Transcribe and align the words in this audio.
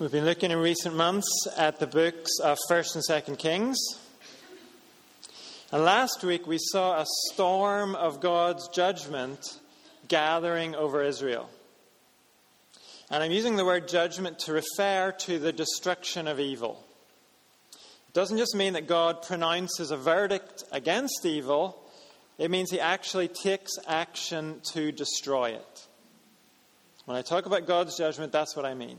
We've 0.00 0.10
been 0.10 0.24
looking 0.24 0.50
in 0.50 0.58
recent 0.58 0.96
months 0.96 1.28
at 1.56 1.78
the 1.78 1.86
books 1.86 2.40
of 2.42 2.58
1st 2.68 2.96
and 2.96 3.04
2nd 3.08 3.38
Kings. 3.38 3.78
And 5.70 5.84
last 5.84 6.24
week 6.24 6.48
we 6.48 6.58
saw 6.58 7.00
a 7.00 7.06
storm 7.30 7.94
of 7.94 8.18
God's 8.18 8.66
judgment 8.70 9.38
gathering 10.08 10.74
over 10.74 11.00
Israel. 11.00 11.48
And 13.08 13.22
I'm 13.22 13.30
using 13.30 13.54
the 13.54 13.64
word 13.64 13.86
judgment 13.86 14.40
to 14.40 14.52
refer 14.52 15.12
to 15.12 15.38
the 15.38 15.52
destruction 15.52 16.26
of 16.26 16.40
evil. 16.40 16.84
It 18.08 18.14
doesn't 18.14 18.38
just 18.38 18.56
mean 18.56 18.72
that 18.72 18.88
God 18.88 19.22
pronounces 19.22 19.92
a 19.92 19.96
verdict 19.96 20.64
against 20.72 21.24
evil, 21.24 21.78
it 22.36 22.50
means 22.50 22.72
he 22.72 22.80
actually 22.80 23.28
takes 23.28 23.70
action 23.86 24.60
to 24.72 24.90
destroy 24.90 25.50
it. 25.50 25.86
When 27.04 27.16
I 27.16 27.22
talk 27.22 27.46
about 27.46 27.68
God's 27.68 27.96
judgment, 27.96 28.32
that's 28.32 28.56
what 28.56 28.66
I 28.66 28.74
mean. 28.74 28.98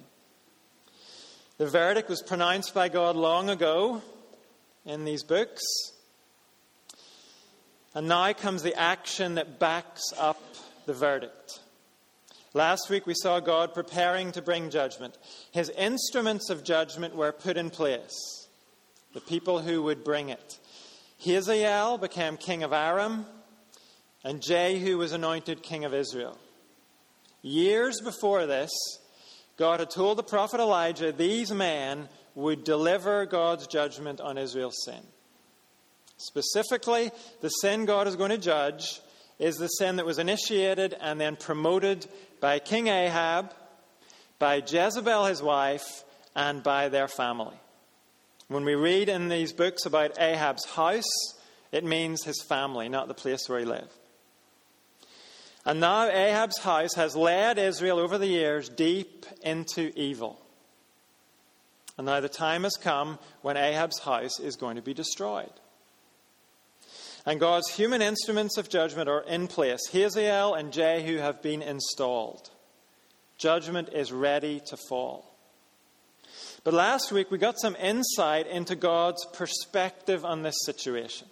The 1.58 1.68
verdict 1.68 2.10
was 2.10 2.22
pronounced 2.22 2.74
by 2.74 2.90
God 2.90 3.16
long 3.16 3.50
ago 3.50 4.02
in 4.86 5.06
these 5.06 5.24
books. 5.24 5.64
And 7.94 8.10
now 8.10 8.34
comes 8.34 8.62
the 8.62 8.78
action 8.78 9.36
that 9.36 9.58
backs 9.58 10.04
up 10.18 10.42
the 10.86 10.92
verdict. 10.94 11.62
Last 12.54 12.90
week 12.90 13.08
we 13.08 13.14
saw 13.14 13.40
God 13.40 13.74
preparing 13.74 14.34
to 14.34 14.42
bring 14.42 14.70
judgment. 14.70 15.18
His 15.52 15.70
instruments 15.70 16.50
of 16.50 16.66
judgment 16.66 17.16
were 17.16 17.32
put 17.32 17.56
in 17.56 17.70
place, 17.70 18.48
the 19.14 19.22
people 19.22 19.60
who 19.60 19.82
would 19.84 20.04
bring 20.04 20.28
it. 20.28 20.60
Hazael 21.20 21.98
became 21.98 22.36
king 22.36 22.64
of 22.64 22.74
Aram, 22.74 23.26
and 24.26 24.42
Jehu 24.42 24.98
was 24.98 25.14
anointed 25.14 25.64
king 25.64 25.86
of 25.86 25.94
Israel. 25.94 26.38
Years 27.42 28.02
before 28.02 28.46
this, 28.46 28.72
God 29.58 29.80
had 29.80 29.90
told 29.90 30.18
the 30.18 30.24
prophet 30.24 30.60
Elijah 30.60 31.12
these 31.12 31.52
men 31.52 32.10
would 32.34 32.64
deliver 32.64 33.26
God's 33.26 33.68
judgment 33.68 34.20
on 34.20 34.38
Israel's 34.38 34.84
sin. 34.84 35.02
Specifically, 36.18 37.12
the 37.42 37.50
sin 37.50 37.86
God 37.86 38.08
is 38.08 38.16
going 38.16 38.32
to 38.32 38.38
judge 38.38 39.02
is 39.40 39.56
the 39.56 39.68
sin 39.68 39.98
that 39.98 40.06
was 40.06 40.20
initiated 40.20 40.96
and 41.00 41.20
then 41.20 41.36
promoted 41.36 42.06
by 42.40 42.60
King 42.60 42.88
Ahab, 42.88 43.54
by 44.40 44.58
Jezebel, 44.66 45.26
his 45.26 45.42
wife, 45.42 46.04
and 46.36 46.64
by 46.64 46.90
their 46.90 47.08
family. 47.08 47.56
When 48.48 48.66
we 48.66 48.76
read 48.76 49.10
in 49.10 49.30
these 49.30 49.54
books 49.54 49.86
about 49.86 50.20
Ahab's 50.20 50.66
house, 50.66 51.04
it 51.72 51.84
means 51.84 52.24
his 52.24 52.42
family, 52.48 52.90
not 52.90 53.08
the 53.08 53.14
place 53.14 53.50
where 53.50 53.60
he 53.60 53.66
lived. 53.66 53.94
And 55.66 55.80
now 55.80 56.08
Ahab's 56.08 56.60
house 56.60 56.94
has 56.94 57.16
led 57.16 57.58
Israel 57.58 57.98
over 57.98 58.18
the 58.18 58.28
years 58.28 58.70
deep 58.70 59.26
into 59.42 59.92
evil. 60.00 60.40
And 61.98 62.06
now 62.06 62.20
the 62.20 62.30
time 62.30 62.64
has 62.64 62.76
come 62.76 63.18
when 63.42 63.58
Ahab's 63.58 64.00
house 64.00 64.40
is 64.40 64.58
going 64.58 64.76
to 64.76 64.82
be 64.82 64.94
destroyed. 64.94 65.52
And 67.26 67.40
God's 67.40 67.70
human 67.72 68.04
instruments 68.04 68.58
of 68.58 68.70
judgment 68.70 69.10
are 69.10 69.24
in 69.24 69.48
place. 69.48 69.88
Hazael 69.92 70.54
and 70.54 70.72
Jehu 70.72 71.18
have 71.18 71.42
been 71.42 71.64
installed. 71.64 72.52
Judgment 73.38 73.90
is 73.92 74.12
ready 74.12 74.62
to 74.68 74.78
fall. 74.78 75.36
But 76.64 76.76
last 76.76 77.12
week 77.12 77.32
we 77.32 77.40
got 77.40 77.60
some 77.60 77.76
insight 77.78 78.46
into 78.48 78.76
God's 78.76 79.26
perspective 79.34 80.24
on 80.24 80.44
this 80.44 80.56
situation. 80.66 81.28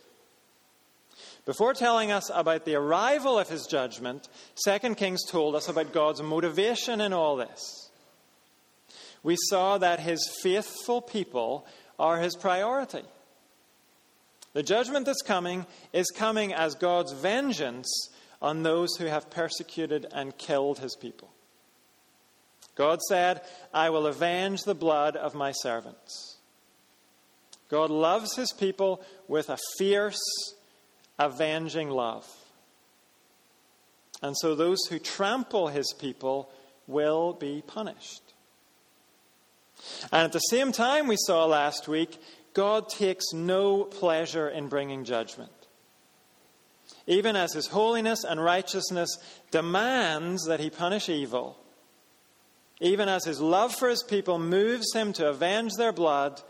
Before 1.45 1.73
telling 1.73 2.11
us 2.11 2.31
about 2.33 2.63
the 2.63 2.75
arrival 2.75 3.37
of 3.37 3.49
his 3.49 3.65
judgment, 3.65 4.29
2 4.65 4.95
Kings 4.95 5.25
told 5.29 5.55
us 5.55 5.67
about 5.67 5.91
God's 5.91 6.21
motivation 6.21 7.01
in 7.01 7.11
all 7.11 7.35
this. 7.35 7.89
We 9.23 9.35
saw 9.49 9.77
that 9.77 9.99
his 9.99 10.29
faithful 10.41 11.01
people 11.01 11.65
are 11.99 12.19
his 12.19 12.35
priority. 12.35 13.03
The 14.53 14.63
judgment 14.63 15.05
that's 15.05 15.21
coming 15.21 15.65
is 15.91 16.07
coming 16.15 16.53
as 16.53 16.75
God's 16.75 17.11
vengeance 17.11 18.09
on 18.41 18.63
those 18.63 18.95
who 18.97 19.05
have 19.05 19.29
persecuted 19.29 20.05
and 20.13 20.37
killed 20.37 20.79
his 20.79 20.95
people. 20.95 21.29
God 22.75 23.01
said, 23.01 23.41
I 23.73 23.89
will 23.89 24.07
avenge 24.07 24.63
the 24.63 24.75
blood 24.75 25.15
of 25.15 25.35
my 25.35 25.51
servants. 25.51 26.37
God 27.69 27.89
loves 27.89 28.35
his 28.35 28.51
people 28.51 29.01
with 29.27 29.49
a 29.49 29.57
fierce, 29.77 30.21
avenging 31.25 31.89
love. 31.89 32.27
And 34.21 34.35
so 34.37 34.55
those 34.55 34.79
who 34.89 34.99
trample 34.99 35.67
his 35.67 35.93
people 35.99 36.49
will 36.87 37.33
be 37.33 37.63
punished. 37.65 38.21
And 40.11 40.23
at 40.23 40.31
the 40.31 40.39
same 40.39 40.71
time, 40.71 41.07
we 41.07 41.17
saw 41.17 41.45
last 41.45 41.87
week, 41.87 42.17
God 42.53 42.87
takes 42.87 43.33
no 43.33 43.83
pleasure 43.83 44.47
in 44.47 44.69
bringing 44.69 45.03
judgment. 45.03 45.51
Even 47.05 47.35
as 47.35 47.53
his 47.53 47.67
holiness 47.67 48.23
and 48.23 48.41
righteousness 48.41 49.17
demands 49.51 50.45
that 50.45 50.59
he 50.59 50.69
punish 50.69 51.09
evil, 51.09 51.57
even 52.79 53.09
as 53.09 53.25
his 53.25 53.41
love 53.41 53.73
for 53.73 53.89
his 53.89 54.03
people 54.03 54.39
moves 54.39 54.93
him 54.93 55.11
to 55.13 55.29
avenge 55.29 55.73
their 55.77 55.91
blood, 55.91 56.41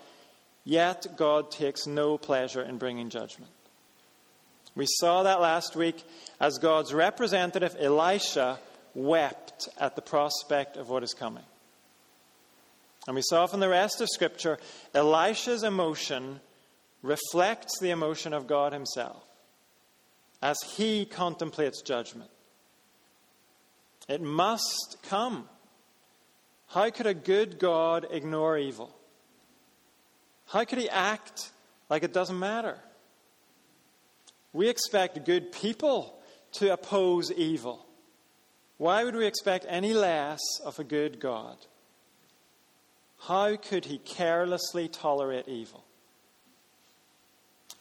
yet 0.63 1.05
God 1.15 1.49
takes 1.49 1.87
no 1.87 2.17
pleasure 2.17 2.61
in 2.61 2.77
bringing 2.77 3.09
judgment. 3.09 3.51
We 4.75 4.85
saw 4.87 5.23
that 5.23 5.41
last 5.41 5.75
week 5.75 6.03
as 6.39 6.57
God's 6.57 6.93
representative, 6.93 7.75
Elisha, 7.79 8.59
wept 8.95 9.69
at 9.79 9.95
the 9.95 10.01
prospect 10.01 10.77
of 10.77 10.89
what 10.89 11.03
is 11.03 11.13
coming. 11.13 11.43
And 13.07 13.15
we 13.15 13.21
saw 13.21 13.47
from 13.47 13.59
the 13.59 13.69
rest 13.69 14.01
of 14.01 14.09
Scripture, 14.09 14.57
Elisha's 14.93 15.63
emotion 15.63 16.39
reflects 17.01 17.79
the 17.79 17.91
emotion 17.91 18.33
of 18.33 18.47
God 18.47 18.73
Himself 18.73 19.23
as 20.41 20.57
He 20.75 21.05
contemplates 21.05 21.81
judgment. 21.81 22.29
It 24.07 24.21
must 24.21 24.97
come. 25.03 25.47
How 26.67 26.89
could 26.89 27.07
a 27.07 27.13
good 27.13 27.59
God 27.59 28.07
ignore 28.09 28.57
evil? 28.57 28.95
How 30.47 30.65
could 30.65 30.79
He 30.79 30.89
act 30.89 31.51
like 31.89 32.03
it 32.03 32.13
doesn't 32.13 32.39
matter? 32.39 32.77
We 34.53 34.69
expect 34.69 35.25
good 35.25 35.51
people 35.51 36.13
to 36.53 36.71
oppose 36.71 37.31
evil. 37.31 37.85
Why 38.77 39.03
would 39.03 39.15
we 39.15 39.25
expect 39.25 39.65
any 39.67 39.93
less 39.93 40.39
of 40.63 40.79
a 40.79 40.83
good 40.83 41.19
God? 41.19 41.57
How 43.21 43.55
could 43.55 43.85
he 43.85 43.97
carelessly 43.99 44.87
tolerate 44.87 45.47
evil? 45.47 45.83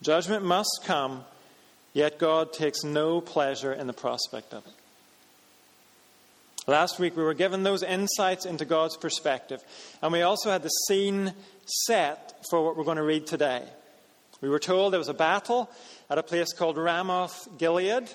Judgment 0.01 0.45
must 0.45 0.81
come, 0.85 1.25
yet 1.93 2.19
God 2.19 2.53
takes 2.53 2.85
no 2.85 3.21
pleasure 3.21 3.73
in 3.73 3.87
the 3.87 3.93
prospect 3.93 4.55
of 4.55 4.67
it. 4.67 4.73
Last 6.67 7.01
week 7.01 7.17
we 7.17 7.25
were 7.25 7.35
given 7.35 7.65
those 7.65 7.83
insights 7.83 8.47
into 8.47 8.65
God's 8.65 8.97
perspective, 8.97 9.63
and 10.01 10.13
we 10.13 10.23
also 10.23 10.51
had 10.51 10.63
the 10.63 10.71
scene 10.87 11.35
set 11.67 12.45
for 12.51 12.65
what 12.65 12.77
we're 12.77 12.85
going 12.85 12.97
to 12.97 13.03
read 13.03 13.27
today. 13.27 13.65
We 14.41 14.49
were 14.49 14.61
told 14.61 14.93
there 14.93 14.99
was 14.99 15.09
a 15.09 15.15
battle 15.15 15.71
at 16.13 16.19
a 16.19 16.23
place 16.23 16.53
called 16.53 16.77
Ramoth 16.77 17.49
Gilead. 17.57 18.07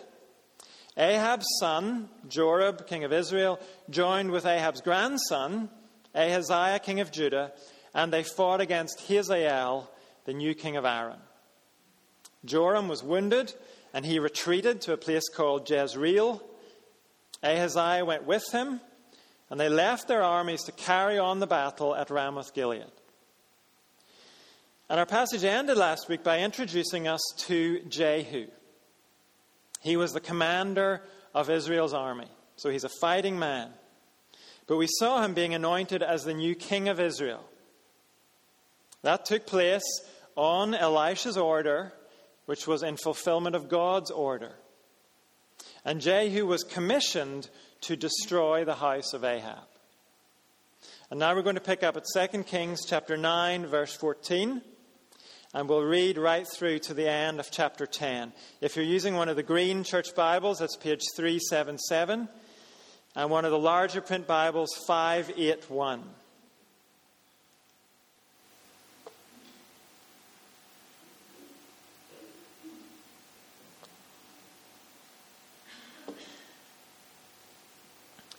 Ahab's 0.98 1.48
son, 1.60 2.10
Joram, 2.30 2.78
king 2.86 3.04
of 3.04 3.12
Israel, 3.12 3.60
joined 3.90 4.30
with 4.30 4.46
Ahab's 4.46 4.82
grandson, 4.82 5.68
Ahaziah, 6.14 6.78
king 6.78 7.00
of 7.00 7.12
Judah, 7.12 7.54
and 7.96 8.14
they 8.14 8.22
fought 8.22 8.62
against 8.62 9.02
Hazael, 9.08 9.90
the 10.26 10.34
new 10.34 10.54
king 10.54 10.78
of 10.78 10.86
Aram. 10.86 11.20
Joram 12.46 12.88
was 12.88 13.04
wounded, 13.04 13.56
and 13.96 14.06
he 14.06 14.20
retreated 14.20 14.82
to 14.82 14.94
a 14.94 14.98
place 14.98 15.28
called 15.28 15.68
Jezreel. 15.68 16.44
Ahaziah 17.42 18.06
went 18.06 18.28
with 18.28 18.46
him, 18.52 18.80
and 19.50 19.60
they 19.60 19.70
left 19.70 20.08
their 20.08 20.22
armies 20.22 20.62
to 20.66 20.72
carry 20.72 21.18
on 21.18 21.40
the 21.40 21.48
battle 21.48 21.96
at 21.96 22.12
Ramoth 22.12 22.54
Gilead. 22.54 22.92
And 24.90 25.00
our 25.00 25.06
passage 25.06 25.44
ended 25.44 25.76
last 25.76 26.08
week 26.08 26.24
by 26.24 26.40
introducing 26.40 27.10
us 27.10 27.22
to 27.40 27.82
Jehu. 27.90 28.48
He 29.82 29.98
was 29.98 30.14
the 30.14 30.22
commander 30.22 31.02
of 31.36 31.50
Israel's 31.50 31.94
army, 31.94 32.30
so 32.56 32.70
he's 32.70 32.86
a 32.86 32.90
fighting 33.02 33.38
man. 33.38 33.72
But 34.66 34.78
we 34.78 34.88
saw 34.88 35.22
him 35.24 35.34
being 35.34 35.54
anointed 35.54 36.02
as 36.02 36.24
the 36.24 36.34
new 36.34 36.56
king 36.56 36.88
of 36.88 37.02
Israel. 37.02 37.44
That 39.02 39.26
took 39.26 39.46
place 39.46 39.84
on 40.38 40.74
Elisha's 40.74 41.38
order, 41.38 41.92
which 42.46 42.66
was 42.66 42.82
in 42.82 42.96
fulfillment 42.96 43.58
of 43.58 43.70
God's 43.70 44.12
order. 44.12 44.54
And 45.84 46.00
Jehu 46.00 46.46
was 46.46 46.64
commissioned 46.64 47.50
to 47.82 47.98
destroy 47.98 48.64
the 48.64 48.76
house 48.76 49.14
of 49.14 49.26
Ahab. 49.26 49.68
And 51.10 51.20
now 51.20 51.36
we're 51.36 51.42
going 51.42 51.56
to 51.56 51.62
pick 51.62 51.84
up 51.84 51.98
at 51.98 52.30
2 52.32 52.44
Kings 52.44 52.86
chapter 52.86 53.18
9 53.18 53.66
verse 53.68 53.94
14 53.96 54.62
and 55.54 55.70
we'll 55.70 55.84
read 55.84 56.18
right 56.18 56.48
through 56.48 56.80
to 56.80 56.94
the 56.94 57.10
end 57.10 57.40
of 57.40 57.50
chapter 57.52 57.86
10. 57.86 58.34
If 58.62 58.76
you're 58.76 58.86
using 58.86 59.16
one 59.16 59.30
of 59.30 59.36
the 59.36 59.44
green 59.44 59.84
church 59.84 60.14
Bibles, 60.16 60.60
that's 60.60 60.76
page 60.76 61.04
377, 61.16 62.28
and 63.16 63.30
one 63.30 63.46
of 63.46 63.52
the 63.52 63.60
larger 63.60 64.02
print 64.02 64.28
Bibles, 64.28 64.70
581. 64.86 66.04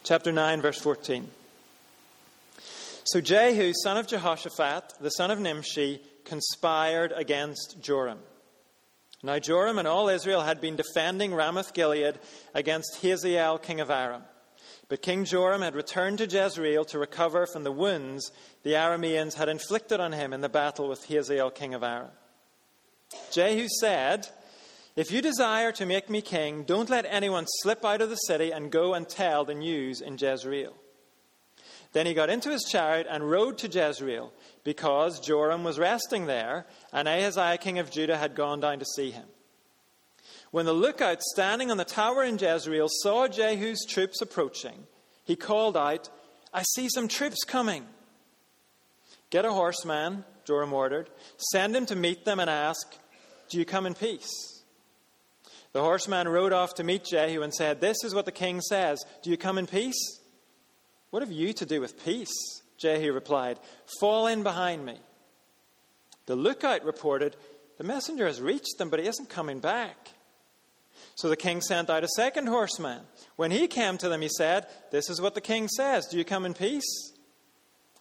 Chapter 0.04 0.32
9, 0.32 0.62
verse 0.62 0.78
14. 0.78 1.28
So 3.04 3.20
Jehu, 3.20 3.74
son 3.74 3.98
of 3.98 4.06
Jehoshaphat, 4.06 4.94
the 5.00 5.10
son 5.10 5.30
of 5.30 5.38
Nimshi, 5.38 6.00
conspired 6.28 7.12
against 7.12 7.80
Joram. 7.80 8.20
Now 9.22 9.38
Joram 9.38 9.78
and 9.78 9.88
all 9.88 10.08
Israel 10.08 10.42
had 10.42 10.60
been 10.60 10.76
defending 10.76 11.34
Ramoth 11.34 11.74
Gilead 11.74 12.18
against 12.54 13.02
Hazael, 13.02 13.58
king 13.58 13.80
of 13.80 13.90
Aram. 13.90 14.22
But 14.88 15.02
King 15.02 15.24
Joram 15.24 15.62
had 15.62 15.74
returned 15.74 16.18
to 16.18 16.26
Jezreel 16.26 16.84
to 16.86 16.98
recover 16.98 17.46
from 17.46 17.64
the 17.64 17.72
wounds 17.72 18.30
the 18.62 18.72
Arameans 18.74 19.34
had 19.34 19.48
inflicted 19.48 20.00
on 20.00 20.12
him 20.12 20.32
in 20.32 20.40
the 20.40 20.48
battle 20.48 20.88
with 20.88 21.06
Hazael, 21.06 21.50
king 21.50 21.74
of 21.74 21.82
Aram. 21.82 22.10
Jehu 23.32 23.68
said, 23.80 24.28
If 24.96 25.10
you 25.10 25.20
desire 25.20 25.72
to 25.72 25.86
make 25.86 26.08
me 26.08 26.22
king, 26.22 26.64
don't 26.64 26.90
let 26.90 27.06
anyone 27.08 27.46
slip 27.60 27.84
out 27.84 28.00
of 28.00 28.10
the 28.10 28.16
city 28.16 28.50
and 28.50 28.70
go 28.70 28.94
and 28.94 29.08
tell 29.08 29.44
the 29.44 29.54
news 29.54 30.00
in 30.00 30.16
Jezreel. 30.16 30.74
Then 31.92 32.06
he 32.06 32.14
got 32.14 32.30
into 32.30 32.50
his 32.50 32.64
chariot 32.64 33.06
and 33.10 33.30
rode 33.30 33.58
to 33.58 33.68
Jezreel, 33.68 34.32
because 34.64 35.20
Joram 35.20 35.64
was 35.64 35.78
resting 35.78 36.26
there, 36.26 36.66
and 36.92 37.08
Ahaziah 37.08 37.58
king 37.58 37.78
of 37.78 37.90
Judah 37.90 38.18
had 38.18 38.34
gone 38.34 38.60
down 38.60 38.78
to 38.78 38.84
see 38.84 39.10
him. 39.10 39.26
When 40.50 40.66
the 40.66 40.72
lookout 40.72 41.22
standing 41.22 41.70
on 41.70 41.76
the 41.76 41.84
tower 41.84 42.24
in 42.24 42.38
Jezreel 42.38 42.88
saw 43.02 43.28
Jehu's 43.28 43.84
troops 43.86 44.20
approaching, 44.22 44.86
he 45.24 45.36
called 45.36 45.76
out, 45.76 46.08
I 46.52 46.62
see 46.62 46.88
some 46.88 47.08
troops 47.08 47.44
coming. 47.44 47.86
Get 49.30 49.44
a 49.44 49.52
horseman, 49.52 50.24
Joram 50.46 50.72
ordered. 50.72 51.10
Send 51.36 51.76
him 51.76 51.84
to 51.86 51.96
meet 51.96 52.24
them 52.24 52.40
and 52.40 52.48
ask, 52.48 52.96
Do 53.50 53.58
you 53.58 53.66
come 53.66 53.84
in 53.84 53.94
peace? 53.94 54.30
The 55.72 55.82
horseman 55.82 56.28
rode 56.28 56.54
off 56.54 56.74
to 56.74 56.84
meet 56.84 57.04
Jehu 57.04 57.42
and 57.42 57.52
said, 57.52 57.80
This 57.80 57.98
is 58.02 58.14
what 58.14 58.24
the 58.24 58.32
king 58.32 58.62
says. 58.62 59.04
Do 59.22 59.30
you 59.30 59.36
come 59.36 59.58
in 59.58 59.66
peace? 59.66 60.18
What 61.10 61.22
have 61.22 61.32
you 61.32 61.52
to 61.52 61.66
do 61.66 61.80
with 61.80 62.02
peace? 62.04 62.57
Jehu 62.78 63.12
replied, 63.12 63.58
Fall 64.00 64.26
in 64.28 64.42
behind 64.42 64.86
me. 64.86 64.98
The 66.26 66.36
lookout 66.36 66.84
reported, 66.84 67.36
The 67.76 67.84
messenger 67.84 68.26
has 68.26 68.40
reached 68.40 68.78
them, 68.78 68.88
but 68.88 69.00
he 69.00 69.06
isn't 69.06 69.28
coming 69.28 69.60
back. 69.60 70.10
So 71.16 71.28
the 71.28 71.36
king 71.36 71.60
sent 71.60 71.90
out 71.90 72.04
a 72.04 72.08
second 72.16 72.46
horseman. 72.46 73.00
When 73.36 73.50
he 73.50 73.66
came 73.66 73.98
to 73.98 74.08
them, 74.08 74.20
he 74.20 74.28
said, 74.28 74.66
This 74.90 75.10
is 75.10 75.20
what 75.20 75.34
the 75.34 75.40
king 75.40 75.68
says. 75.68 76.06
Do 76.06 76.16
you 76.16 76.24
come 76.24 76.46
in 76.46 76.54
peace? 76.54 77.12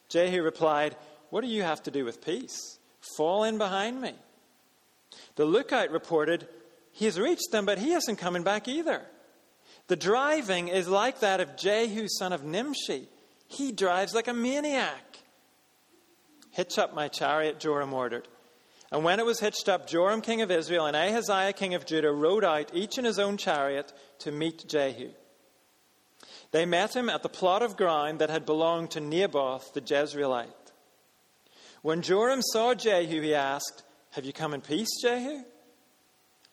Jehu 0.09 0.41
replied, 0.41 0.95
What 1.29 1.41
do 1.41 1.47
you 1.47 1.63
have 1.63 1.81
to 1.83 1.91
do 1.91 2.05
with 2.05 2.23
peace? 2.23 2.77
Fall 3.17 3.43
in 3.43 3.57
behind 3.57 4.01
me. 4.01 4.13
The 5.35 5.45
lookout 5.45 5.91
reported, 5.91 6.47
He 6.91 7.05
has 7.05 7.19
reached 7.19 7.51
them, 7.51 7.65
but 7.65 7.79
he 7.79 7.93
isn't 7.93 8.17
coming 8.17 8.43
back 8.43 8.67
either. 8.67 9.01
The 9.87 9.95
driving 9.95 10.67
is 10.67 10.87
like 10.87 11.21
that 11.21 11.39
of 11.39 11.55
Jehu, 11.55 12.07
son 12.07 12.33
of 12.33 12.43
Nimshi. 12.43 13.07
He 13.47 13.71
drives 13.71 14.13
like 14.13 14.27
a 14.27 14.33
maniac. 14.33 15.19
Hitch 16.51 16.77
up 16.77 16.93
my 16.93 17.07
chariot, 17.07 17.59
Joram 17.59 17.93
ordered. 17.93 18.27
And 18.91 19.03
when 19.03 19.19
it 19.19 19.25
was 19.25 19.39
hitched 19.39 19.67
up, 19.67 19.87
Joram, 19.87 20.21
king 20.21 20.41
of 20.41 20.49
Israel, 20.49 20.85
and 20.85 20.95
Ahaziah, 20.95 21.53
king 21.53 21.73
of 21.73 21.85
Judah, 21.85 22.11
rode 22.11 22.45
out, 22.45 22.71
each 22.73 22.97
in 22.97 23.05
his 23.05 23.19
own 23.19 23.37
chariot, 23.37 23.93
to 24.19 24.31
meet 24.31 24.67
Jehu. 24.67 25.09
They 26.51 26.65
met 26.65 26.95
him 26.95 27.09
at 27.09 27.23
the 27.23 27.29
plot 27.29 27.61
of 27.61 27.75
ground 27.75 28.19
that 28.19 28.29
had 28.29 28.45
belonged 28.45 28.91
to 28.91 29.01
Naboth 29.01 29.73
the 29.73 29.81
Jezreelite. 29.81 30.47
When 31.81 32.01
Joram 32.01 32.41
saw 32.41 32.73
Jehu, 32.73 33.21
he 33.21 33.35
asked, 33.35 33.83
Have 34.11 34.25
you 34.25 34.33
come 34.33 34.53
in 34.53 34.61
peace, 34.61 34.89
Jehu? 35.01 35.43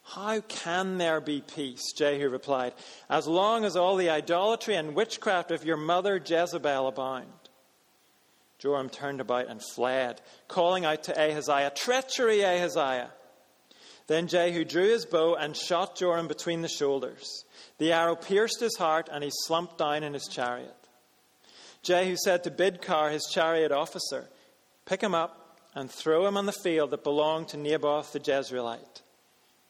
How 0.05 0.41
can 0.41 0.99
there 0.99 1.21
be 1.21 1.41
peace? 1.41 1.93
Jehu 1.93 2.29
replied, 2.29 2.75
As 3.09 3.27
long 3.27 3.65
as 3.65 3.75
all 3.75 3.97
the 3.97 4.11
idolatry 4.11 4.77
and 4.77 4.95
witchcraft 4.95 5.51
of 5.51 5.65
your 5.65 5.79
mother 5.79 6.23
Jezebel 6.25 6.87
abound. 6.87 7.27
Joram 8.59 8.91
turned 8.91 9.21
about 9.21 9.49
and 9.49 9.61
fled, 9.75 10.21
calling 10.47 10.85
out 10.85 11.05
to 11.05 11.19
Ahaziah, 11.19 11.73
Treachery, 11.75 12.43
Ahaziah! 12.43 13.11
Then 14.07 14.29
Jehu 14.29 14.65
drew 14.65 14.91
his 14.91 15.07
bow 15.07 15.35
and 15.35 15.57
shot 15.57 15.97
Joram 15.97 16.29
between 16.29 16.61
the 16.61 16.69
shoulders. 16.69 17.45
The 17.79 17.93
arrow 17.93 18.15
pierced 18.15 18.61
his 18.61 18.77
heart, 18.77 19.09
and 19.11 19.25
he 19.25 19.31
slumped 19.47 19.79
down 19.79 20.03
in 20.03 20.13
his 20.13 20.29
chariot. 20.29 20.77
Jehu 21.83 22.17
said 22.17 22.45
to 22.45 22.51
Bidkar, 22.51 23.11
his 23.11 23.27
chariot 23.33 23.73
officer, 23.73 24.29
Pick 24.85 25.03
him 25.03 25.15
up 25.15 25.59
and 25.75 25.91
throw 25.91 26.27
him 26.27 26.37
on 26.37 26.47
the 26.47 26.53
field 26.53 26.91
that 26.91 27.05
belonged 27.05 27.49
to 27.49 27.57
Naboth 27.57 28.13
the 28.13 28.21
Jezreelite. 28.21 29.03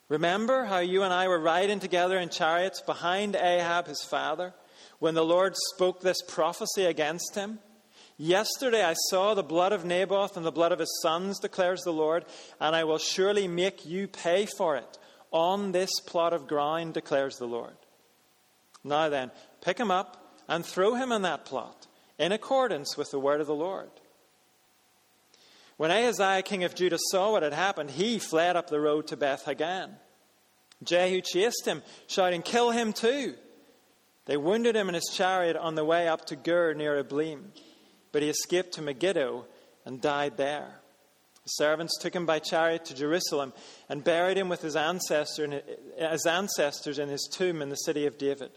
Remember 0.09 0.65
how 0.65 0.79
you 0.79 1.03
and 1.03 1.13
I 1.13 1.29
were 1.29 1.39
riding 1.39 1.81
together 1.81 2.19
in 2.19 2.29
chariots 2.29 2.81
behind 2.81 3.37
Ahab 3.37 3.87
his 3.87 4.03
father 4.03 4.53
when 4.99 5.15
the 5.15 5.25
Lord 5.25 5.55
spoke 5.75 6.01
this 6.01 6.23
prophecy 6.23 6.85
against 6.85 7.35
him? 7.35 7.59
Yesterday 8.17 8.85
I 8.85 8.95
saw 9.09 9.35
the 9.35 9.43
blood 9.43 9.73
of 9.73 9.85
Naboth 9.85 10.37
and 10.37 10.47
the 10.47 10.53
blood 10.53 10.73
of 10.73 10.79
his 10.79 11.01
sons, 11.03 11.41
declares 11.41 11.83
the 11.83 11.93
Lord, 11.93 12.25
and 12.61 12.77
I 12.77 12.85
will 12.85 12.99
surely 12.99 13.49
make 13.49 13.87
you 13.87 14.07
pay 14.07 14.47
for 14.47 14.77
it 14.77 14.99
on 15.33 15.73
this 15.73 15.91
plot 16.07 16.33
of 16.33 16.47
ground, 16.47 16.95
declares 16.95 17.39
the 17.39 17.49
Lord. 17.49 17.75
Now 18.85 19.09
then, 19.09 19.33
pick 19.63 19.79
him 19.79 19.91
up 19.91 20.39
and 20.47 20.65
throw 20.65 20.95
him 20.95 21.11
in 21.11 21.23
that 21.23 21.45
plot, 21.45 21.89
in 22.19 22.31
accordance 22.31 22.97
with 22.97 23.11
the 23.11 23.19
word 23.19 23.41
of 23.41 23.49
the 23.49 23.55
Lord. 23.55 23.91
When 25.77 25.91
Ahaziah, 25.91 26.43
king 26.43 26.65
of 26.65 26.75
Judah, 26.75 26.99
saw 27.11 27.33
what 27.33 27.43
had 27.43 27.53
happened, 27.53 27.91
he 27.91 28.19
fled 28.19 28.57
up 28.57 28.71
the 28.71 28.81
road 28.81 29.09
to 29.09 29.17
Beth 29.17 29.45
Haggan. 29.45 29.97
Jehu 30.83 31.21
chased 31.21 31.65
him, 31.67 31.83
shouting, 32.07 32.43
Kill 32.43 32.71
him 32.71 32.93
too! 32.93 33.35
They 34.27 34.37
wounded 34.37 34.77
him 34.77 34.89
in 34.89 34.95
his 34.95 35.11
chariot 35.13 35.57
on 35.57 35.75
the 35.75 35.85
way 35.85 36.09
up 36.09 36.27
to 36.27 36.37
Gur 36.37 36.75
near 36.75 37.03
Ibleam, 37.03 37.53
but 38.13 38.23
he 38.23 38.29
escaped 38.29 38.73
to 38.75 38.83
Megiddo 38.83 39.47
and 39.85 40.01
died 40.01 40.37
there. 40.37 40.81
The 41.43 41.51
servants 41.51 41.99
took 41.99 42.15
him 42.15 42.25
by 42.25 42.39
chariot 42.39 42.87
to 42.87 42.95
Jerusalem 42.95 43.53
and 43.89 44.03
buried 44.03 44.39
him 44.39 44.49
with 44.49 44.63
his, 44.63 44.77
ancestor, 44.77 45.63
his 45.99 46.25
ancestors 46.25 46.99
in 46.99 47.11
his 47.11 47.29
tomb 47.31 47.61
in 47.61 47.69
the 47.69 47.77
city 47.77 48.07
of 48.07 48.17
David. 48.17 48.51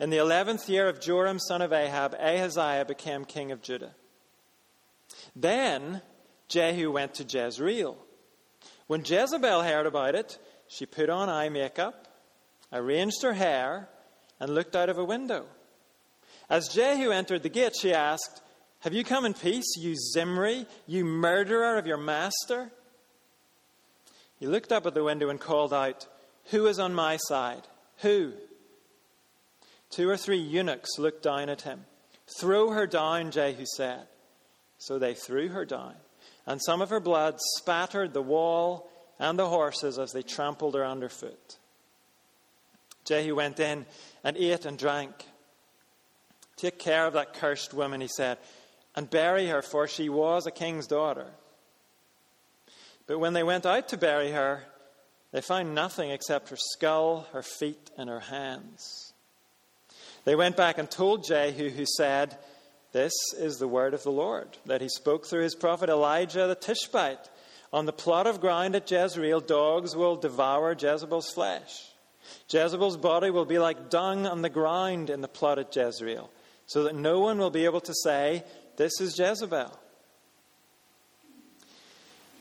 In 0.00 0.08
the 0.08 0.16
eleventh 0.16 0.68
year 0.70 0.88
of 0.88 1.00
Joram, 1.00 1.38
son 1.38 1.60
of 1.60 1.72
Ahab, 1.72 2.14
Ahaziah 2.14 2.86
became 2.86 3.26
king 3.26 3.52
of 3.52 3.60
Judah. 3.60 3.94
Then 5.36 6.00
Jehu 6.48 6.90
went 6.90 7.14
to 7.14 7.24
Jezreel. 7.24 7.96
When 8.86 9.04
Jezebel 9.04 9.62
heard 9.62 9.86
about 9.86 10.14
it, 10.14 10.38
she 10.66 10.86
put 10.86 11.10
on 11.10 11.28
eye 11.28 11.50
makeup, 11.50 12.08
arranged 12.72 13.22
her 13.22 13.34
hair, 13.34 13.88
and 14.40 14.54
looked 14.54 14.74
out 14.74 14.88
of 14.88 14.98
a 14.98 15.04
window. 15.04 15.46
As 16.48 16.68
Jehu 16.68 17.10
entered 17.10 17.42
the 17.42 17.50
gate, 17.50 17.74
she 17.78 17.92
asked, 17.92 18.40
Have 18.80 18.94
you 18.94 19.04
come 19.04 19.26
in 19.26 19.34
peace, 19.34 19.76
you 19.76 19.94
Zimri, 20.14 20.66
you 20.86 21.04
murderer 21.04 21.76
of 21.76 21.86
your 21.86 21.98
master? 21.98 22.70
He 24.40 24.46
looked 24.46 24.72
up 24.72 24.86
at 24.86 24.94
the 24.94 25.04
window 25.04 25.28
and 25.28 25.40
called 25.40 25.74
out, 25.74 26.06
Who 26.50 26.66
is 26.66 26.78
on 26.78 26.94
my 26.94 27.18
side? 27.18 27.66
Who? 27.98 28.32
Two 29.90 30.08
or 30.08 30.16
three 30.16 30.38
eunuchs 30.38 30.98
looked 30.98 31.22
down 31.22 31.50
at 31.50 31.62
him. 31.62 31.84
Throw 32.38 32.70
her 32.70 32.86
down, 32.86 33.30
Jehu 33.30 33.64
said. 33.76 34.06
So 34.78 34.98
they 34.98 35.14
threw 35.14 35.48
her 35.48 35.64
down 35.64 35.94
and 36.48 36.62
some 36.62 36.80
of 36.80 36.88
her 36.88 36.98
blood 36.98 37.38
spattered 37.58 38.14
the 38.14 38.22
wall 38.22 38.90
and 39.18 39.38
the 39.38 39.46
horses 39.46 39.98
as 39.98 40.12
they 40.12 40.22
trampled 40.22 40.74
her 40.74 40.84
underfoot. 40.84 41.58
Jehu 43.04 43.36
went 43.36 43.60
in 43.60 43.84
and 44.24 44.34
ate 44.36 44.64
and 44.64 44.78
drank. 44.78 45.12
Take 46.56 46.78
care 46.78 47.06
of 47.06 47.12
that 47.12 47.34
cursed 47.34 47.74
woman, 47.74 48.00
he 48.00 48.08
said, 48.08 48.38
and 48.96 49.10
bury 49.10 49.46
her, 49.48 49.60
for 49.60 49.86
she 49.86 50.08
was 50.08 50.46
a 50.46 50.50
king's 50.50 50.86
daughter. 50.86 51.26
But 53.06 53.18
when 53.18 53.34
they 53.34 53.42
went 53.42 53.66
out 53.66 53.88
to 53.88 53.98
bury 53.98 54.32
her, 54.32 54.64
they 55.32 55.42
found 55.42 55.74
nothing 55.74 56.10
except 56.10 56.48
her 56.48 56.56
skull, 56.56 57.26
her 57.32 57.42
feet, 57.42 57.90
and 57.98 58.08
her 58.08 58.20
hands. 58.20 59.12
They 60.24 60.34
went 60.34 60.56
back 60.56 60.78
and 60.78 60.90
told 60.90 61.24
Jehu, 61.24 61.68
who 61.68 61.84
said, 61.84 62.38
this 62.92 63.12
is 63.36 63.58
the 63.58 63.68
word 63.68 63.94
of 63.94 64.02
the 64.02 64.10
Lord 64.10 64.48
that 64.66 64.80
he 64.80 64.88
spoke 64.88 65.26
through 65.26 65.42
his 65.42 65.54
prophet 65.54 65.90
Elijah 65.90 66.46
the 66.46 66.54
Tishbite. 66.54 67.28
On 67.70 67.84
the 67.84 67.92
plot 67.92 68.26
of 68.26 68.40
ground 68.40 68.74
at 68.74 68.90
Jezreel, 68.90 69.40
dogs 69.40 69.94
will 69.94 70.16
devour 70.16 70.72
Jezebel's 70.72 71.30
flesh. 71.30 71.88
Jezebel's 72.48 72.96
body 72.96 73.30
will 73.30 73.44
be 73.44 73.58
like 73.58 73.90
dung 73.90 74.26
on 74.26 74.40
the 74.40 74.48
ground 74.48 75.10
in 75.10 75.20
the 75.20 75.28
plot 75.28 75.58
at 75.58 75.74
Jezreel, 75.74 76.30
so 76.66 76.84
that 76.84 76.94
no 76.94 77.20
one 77.20 77.38
will 77.38 77.50
be 77.50 77.66
able 77.66 77.82
to 77.82 77.94
say, 78.02 78.42
This 78.76 79.00
is 79.00 79.18
Jezebel. 79.18 79.78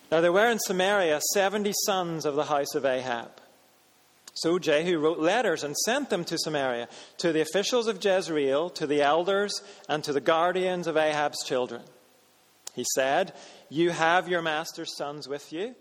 Now 0.10 0.22
there 0.22 0.32
were 0.32 0.50
in 0.50 0.60
Samaria 0.60 1.20
seventy 1.34 1.74
sons 1.86 2.26
of 2.26 2.36
the 2.36 2.46
house 2.46 2.74
of 2.76 2.86
Ahab. 2.86 3.37
So 4.38 4.60
Jehu 4.60 5.00
wrote 5.00 5.18
letters 5.18 5.64
and 5.64 5.76
sent 5.76 6.12
them 6.12 6.24
to 6.26 6.38
Samaria, 6.38 6.90
to 7.18 7.34
the 7.34 7.42
officials 7.42 7.88
of 7.88 8.04
Jezreel, 8.04 8.70
to 8.72 8.86
the 8.86 9.02
elders, 9.02 9.52
and 9.90 10.04
to 10.04 10.14
the 10.14 10.22
guardians 10.22 10.86
of 10.86 10.96
Ahab's 10.96 11.44
children. 11.44 11.82
He 12.76 12.86
said, 12.94 13.34
You 13.70 13.90
have 13.90 14.30
your 14.30 14.44
master's 14.44 14.96
sons 14.96 15.28
with 15.28 15.52
you, 15.52 15.74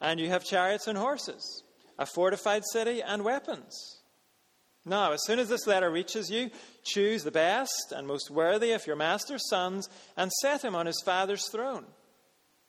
and 0.00 0.18
you 0.18 0.28
have 0.30 0.44
chariots 0.44 0.88
and 0.88 0.98
horses, 0.98 1.62
a 1.96 2.04
fortified 2.04 2.64
city, 2.72 3.00
and 3.00 3.22
weapons. 3.22 4.00
Now, 4.84 5.12
as 5.12 5.20
soon 5.24 5.38
as 5.38 5.48
this 5.48 5.68
letter 5.68 5.88
reaches 5.88 6.28
you, 6.30 6.50
choose 6.82 7.22
the 7.22 7.30
best 7.30 7.92
and 7.94 8.08
most 8.08 8.28
worthy 8.28 8.72
of 8.72 8.88
your 8.88 8.96
master's 8.96 9.48
sons 9.48 9.88
and 10.16 10.32
set 10.42 10.64
him 10.64 10.74
on 10.74 10.86
his 10.86 11.00
father's 11.04 11.48
throne. 11.48 11.86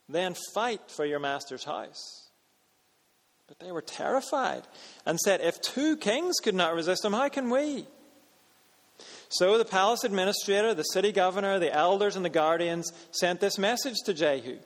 Then 0.07 0.35
fight 0.53 0.91
for 0.91 1.03
your 1.03 1.19
master's 1.19 1.63
house. 1.63 2.24
But 3.47 3.59
they 3.59 3.71
were 3.71 3.81
terrified 3.81 4.63
and 5.05 5.19
said, 5.19 5.41
If 5.41 5.61
two 5.61 5.97
kings 5.97 6.35
could 6.43 6.55
not 6.55 6.73
resist 6.73 7.05
him, 7.05 7.13
how 7.13 7.29
can 7.29 7.49
we? 7.49 7.85
So 9.29 9.57
the 9.57 9.65
palace 9.65 10.03
administrator, 10.03 10.73
the 10.73 10.83
city 10.83 11.11
governor, 11.11 11.59
the 11.59 11.73
elders, 11.73 12.15
and 12.15 12.23
the 12.23 12.29
guardians 12.29 12.91
sent 13.11 13.39
this 13.39 13.57
message 13.57 13.97
to 14.05 14.13
Jehu 14.13 14.57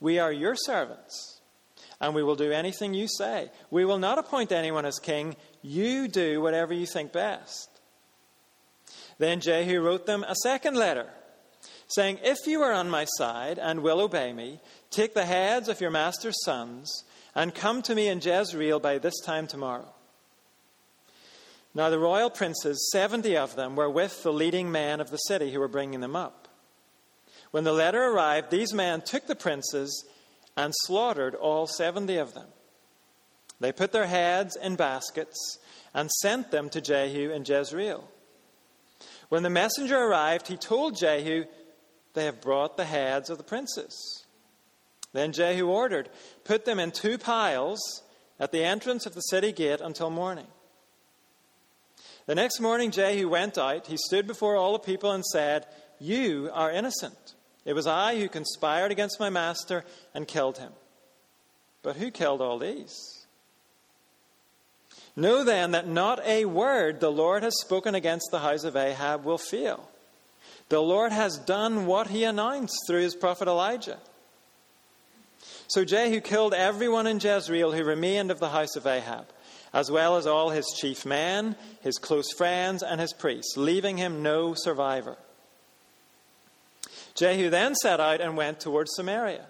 We 0.00 0.18
are 0.18 0.32
your 0.32 0.56
servants, 0.56 1.40
and 2.00 2.14
we 2.14 2.22
will 2.22 2.36
do 2.36 2.52
anything 2.52 2.94
you 2.94 3.06
say. 3.08 3.50
We 3.70 3.84
will 3.84 3.98
not 3.98 4.18
appoint 4.18 4.52
anyone 4.52 4.86
as 4.86 4.98
king. 4.98 5.36
You 5.62 6.08
do 6.08 6.40
whatever 6.40 6.72
you 6.72 6.86
think 6.86 7.12
best. 7.12 7.68
Then 9.18 9.40
Jehu 9.40 9.80
wrote 9.80 10.06
them 10.06 10.24
a 10.24 10.34
second 10.42 10.76
letter, 10.76 11.06
saying, 11.88 12.20
If 12.24 12.46
you 12.46 12.62
are 12.62 12.72
on 12.72 12.88
my 12.88 13.04
side 13.04 13.58
and 13.58 13.80
will 13.82 14.00
obey 14.00 14.32
me, 14.32 14.60
take 14.90 15.14
the 15.14 15.26
heads 15.26 15.68
of 15.68 15.80
your 15.80 15.90
master's 15.90 16.42
sons 16.44 17.04
and 17.34 17.54
come 17.54 17.82
to 17.82 17.94
me 17.94 18.08
in 18.08 18.20
Jezreel 18.20 18.80
by 18.80 18.98
this 18.98 19.18
time 19.20 19.46
tomorrow. 19.46 19.92
Now, 21.74 21.88
the 21.88 21.98
royal 21.98 22.30
princes, 22.30 22.88
70 22.92 23.36
of 23.36 23.54
them, 23.54 23.76
were 23.76 23.88
with 23.88 24.22
the 24.22 24.32
leading 24.32 24.72
men 24.72 25.00
of 25.00 25.10
the 25.10 25.16
city 25.16 25.52
who 25.52 25.60
were 25.60 25.68
bringing 25.68 26.00
them 26.00 26.16
up. 26.16 26.48
When 27.52 27.64
the 27.64 27.72
letter 27.72 28.02
arrived, 28.02 28.50
these 28.50 28.72
men 28.72 29.02
took 29.02 29.26
the 29.26 29.36
princes 29.36 30.04
and 30.56 30.72
slaughtered 30.82 31.34
all 31.34 31.66
70 31.66 32.16
of 32.16 32.34
them. 32.34 32.48
They 33.60 33.72
put 33.72 33.92
their 33.92 34.06
heads 34.06 34.56
in 34.56 34.76
baskets 34.76 35.58
and 35.94 36.10
sent 36.10 36.50
them 36.50 36.70
to 36.70 36.80
Jehu 36.80 37.30
in 37.30 37.44
Jezreel. 37.44 38.08
When 39.28 39.42
the 39.42 39.50
messenger 39.50 39.96
arrived, 39.96 40.48
he 40.48 40.56
told 40.56 40.98
Jehu, 40.98 41.44
They 42.14 42.24
have 42.24 42.40
brought 42.40 42.76
the 42.76 42.84
heads 42.84 43.30
of 43.30 43.38
the 43.38 43.44
princes. 43.44 44.26
Then 45.12 45.32
Jehu 45.32 45.66
ordered, 45.66 46.08
Put 46.44 46.64
them 46.64 46.78
in 46.78 46.90
two 46.90 47.18
piles 47.18 48.02
at 48.38 48.52
the 48.52 48.64
entrance 48.64 49.06
of 49.06 49.14
the 49.14 49.20
city 49.20 49.52
gate 49.52 49.80
until 49.80 50.10
morning. 50.10 50.46
The 52.26 52.34
next 52.34 52.60
morning, 52.60 52.90
Jehu 52.90 53.28
went 53.28 53.58
out. 53.58 53.86
He 53.86 53.96
stood 53.96 54.26
before 54.26 54.56
all 54.56 54.72
the 54.72 54.78
people 54.78 55.10
and 55.10 55.24
said, 55.24 55.66
You 55.98 56.50
are 56.52 56.70
innocent. 56.70 57.34
It 57.64 57.72
was 57.72 57.86
I 57.86 58.18
who 58.18 58.28
conspired 58.28 58.92
against 58.92 59.20
my 59.20 59.30
master 59.30 59.84
and 60.14 60.28
killed 60.28 60.58
him. 60.58 60.72
But 61.82 61.96
who 61.96 62.10
killed 62.10 62.40
all 62.40 62.58
these? 62.58 62.94
Know 65.16 65.44
then 65.44 65.72
that 65.72 65.88
not 65.88 66.24
a 66.24 66.44
word 66.44 67.00
the 67.00 67.10
Lord 67.10 67.42
has 67.42 67.58
spoken 67.60 67.94
against 67.94 68.28
the 68.30 68.38
house 68.38 68.64
of 68.64 68.76
Ahab 68.76 69.24
will 69.24 69.38
fail. 69.38 69.90
The 70.68 70.80
Lord 70.80 71.12
has 71.12 71.36
done 71.36 71.86
what 71.86 72.08
he 72.08 72.24
announced 72.24 72.76
through 72.86 73.02
his 73.02 73.16
prophet 73.16 73.48
Elijah. 73.48 73.98
So 75.70 75.84
Jehu 75.84 76.20
killed 76.20 76.54
everyone 76.54 77.06
in 77.06 77.20
Jezreel 77.20 77.72
who 77.72 77.84
remained 77.84 78.30
of 78.30 78.38
the 78.38 78.50
house 78.50 78.76
of 78.76 78.86
Ahab 78.86 79.26
as 79.72 79.90
well 79.90 80.16
as 80.16 80.26
all 80.26 80.50
his 80.50 80.66
chief 80.80 81.06
men, 81.06 81.56
his 81.80 81.98
close 81.98 82.32
friends, 82.32 82.82
and 82.82 83.00
his 83.00 83.12
priests, 83.12 83.56
leaving 83.56 83.96
him 83.96 84.22
no 84.22 84.54
survivor. 84.54 85.16
Jehu 87.14 87.50
then 87.50 87.74
set 87.74 88.00
out 88.00 88.20
and 88.20 88.36
went 88.36 88.60
towards 88.60 88.94
Samaria. 88.94 89.46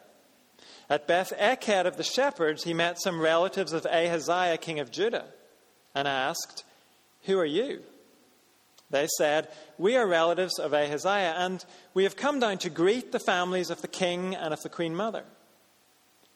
At 0.88 1.06
Beth 1.06 1.32
Eked 1.38 1.86
of 1.86 1.96
the 1.96 2.02
shepherds, 2.02 2.64
he 2.64 2.74
met 2.74 3.00
some 3.00 3.20
relatives 3.20 3.72
of 3.72 3.86
Ahaziah, 3.86 4.58
king 4.58 4.80
of 4.80 4.90
Judah, 4.90 5.26
and 5.94 6.06
asked, 6.08 6.64
Who 7.24 7.38
are 7.38 7.46
you? 7.46 7.80
They 8.90 9.06
said, 9.18 9.48
We 9.78 9.96
are 9.96 10.06
relatives 10.06 10.58
of 10.58 10.74
Ahaziah, 10.74 11.34
and 11.38 11.64
we 11.94 12.04
have 12.04 12.16
come 12.16 12.40
down 12.40 12.58
to 12.58 12.70
greet 12.70 13.12
the 13.12 13.20
families 13.20 13.70
of 13.70 13.82
the 13.82 13.88
king 13.88 14.34
and 14.34 14.52
of 14.52 14.60
the 14.62 14.68
queen 14.68 14.94
mother. 14.94 15.24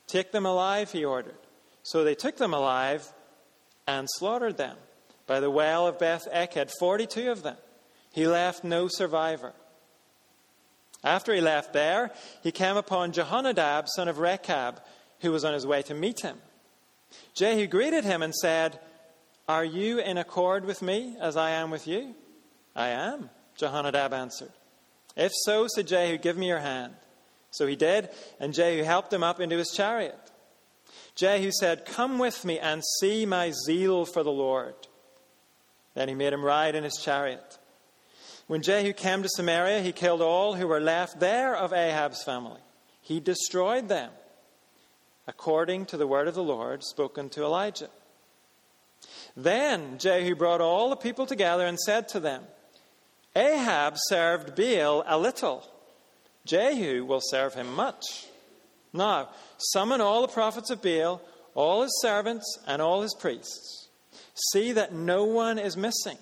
Take 0.06 0.32
them 0.32 0.46
alive, 0.46 0.92
he 0.92 1.04
ordered. 1.04 1.38
So 1.82 2.04
they 2.04 2.14
took 2.14 2.37
them 2.37 2.54
alive 2.54 3.12
and 3.87 4.08
slaughtered 4.11 4.56
them. 4.56 4.76
By 5.26 5.40
the 5.40 5.50
well 5.50 5.87
of 5.87 5.99
Beth 5.99 6.28
Eked, 6.32 6.73
42 6.78 7.30
of 7.30 7.42
them. 7.42 7.56
He 8.12 8.26
left 8.26 8.62
no 8.62 8.88
survivor. 8.88 9.52
After 11.02 11.34
he 11.34 11.40
left 11.40 11.73
there, 11.73 12.11
he 12.42 12.52
came 12.52 12.76
upon 12.76 13.12
Jehonadab, 13.12 13.88
son 13.88 14.08
of 14.08 14.18
Rechab, 14.18 14.80
who 15.20 15.32
was 15.32 15.44
on 15.44 15.52
his 15.52 15.66
way 15.66 15.82
to 15.82 15.94
meet 15.94 16.20
him. 16.20 16.38
Jehu 17.34 17.66
greeted 17.66 18.04
him 18.04 18.23
and 18.23 18.34
said, 18.34 18.80
Are 19.49 19.64
you 19.64 19.99
in 19.99 20.16
accord 20.18 20.64
with 20.64 20.80
me 20.82 21.16
as 21.20 21.37
I 21.37 21.50
am 21.50 21.70
with 21.70 21.87
you? 21.87 22.14
I 22.75 22.88
am, 22.88 23.30
Jehonadab 23.58 24.12
answered. 24.12 24.52
If 25.16 25.32
so, 25.44 25.66
said 25.68 25.87
Jehu, 25.87 26.18
give 26.18 26.37
me 26.37 26.49
your 26.49 26.58
hand. 26.58 26.94
So 27.54 27.68
he 27.68 27.76
did, 27.76 28.08
and 28.40 28.52
Jehu 28.52 28.82
helped 28.82 29.12
him 29.12 29.23
up 29.23 29.38
into 29.38 29.56
his 29.56 29.70
chariot. 29.70 30.18
Jehu 31.14 31.52
said, 31.52 31.87
Come 31.87 32.18
with 32.18 32.44
me 32.44 32.58
and 32.58 32.82
see 32.99 33.25
my 33.25 33.52
zeal 33.64 34.04
for 34.04 34.25
the 34.25 34.32
Lord. 34.32 34.75
Then 35.94 36.08
he 36.08 36.16
made 36.16 36.32
him 36.32 36.44
ride 36.44 36.75
in 36.75 36.82
his 36.82 37.00
chariot. 37.00 37.58
When 38.49 38.61
Jehu 38.61 38.92
came 38.92 39.23
to 39.23 39.28
Samaria, 39.28 39.82
he 39.82 39.92
killed 39.92 40.20
all 40.20 40.54
who 40.54 40.66
were 40.66 40.80
left 40.80 41.20
there 41.20 41.54
of 41.54 41.73
Ahab's 41.73 42.25
family. 42.25 42.61
He 43.00 43.20
destroyed 43.20 43.88
them, 43.88 44.11
according 45.28 45.87
to 45.87 45.96
the 45.96 46.08
word 46.08 46.26
of 46.26 46.34
the 46.34 46.42
Lord 46.42 46.82
spoken 46.82 47.28
to 47.30 47.44
Elijah. 47.44 47.90
Then 49.37 49.99
Jehu 49.99 50.34
brought 50.34 50.61
all 50.61 50.90
the 50.90 50.96
people 50.96 51.26
together 51.26 51.64
and 51.64 51.78
said 51.78 52.08
to 52.08 52.20
them, 52.20 52.42
Ahab 53.37 53.94
served 54.08 54.56
Baal 54.56 55.04
a 55.06 55.16
little. 55.16 55.64
Jehu 56.44 57.04
will 57.04 57.20
serve 57.22 57.54
him 57.54 57.74
much. 57.74 58.26
Now, 58.92 59.30
summon 59.58 60.00
all 60.00 60.22
the 60.22 60.32
prophets 60.32 60.70
of 60.70 60.82
Baal, 60.82 61.20
all 61.54 61.82
his 61.82 62.00
servants, 62.00 62.58
and 62.66 62.80
all 62.80 63.02
his 63.02 63.14
priests. 63.18 63.88
See 64.52 64.72
that 64.72 64.92
no 64.92 65.24
one 65.24 65.58
is 65.58 65.76
missing, 65.76 66.18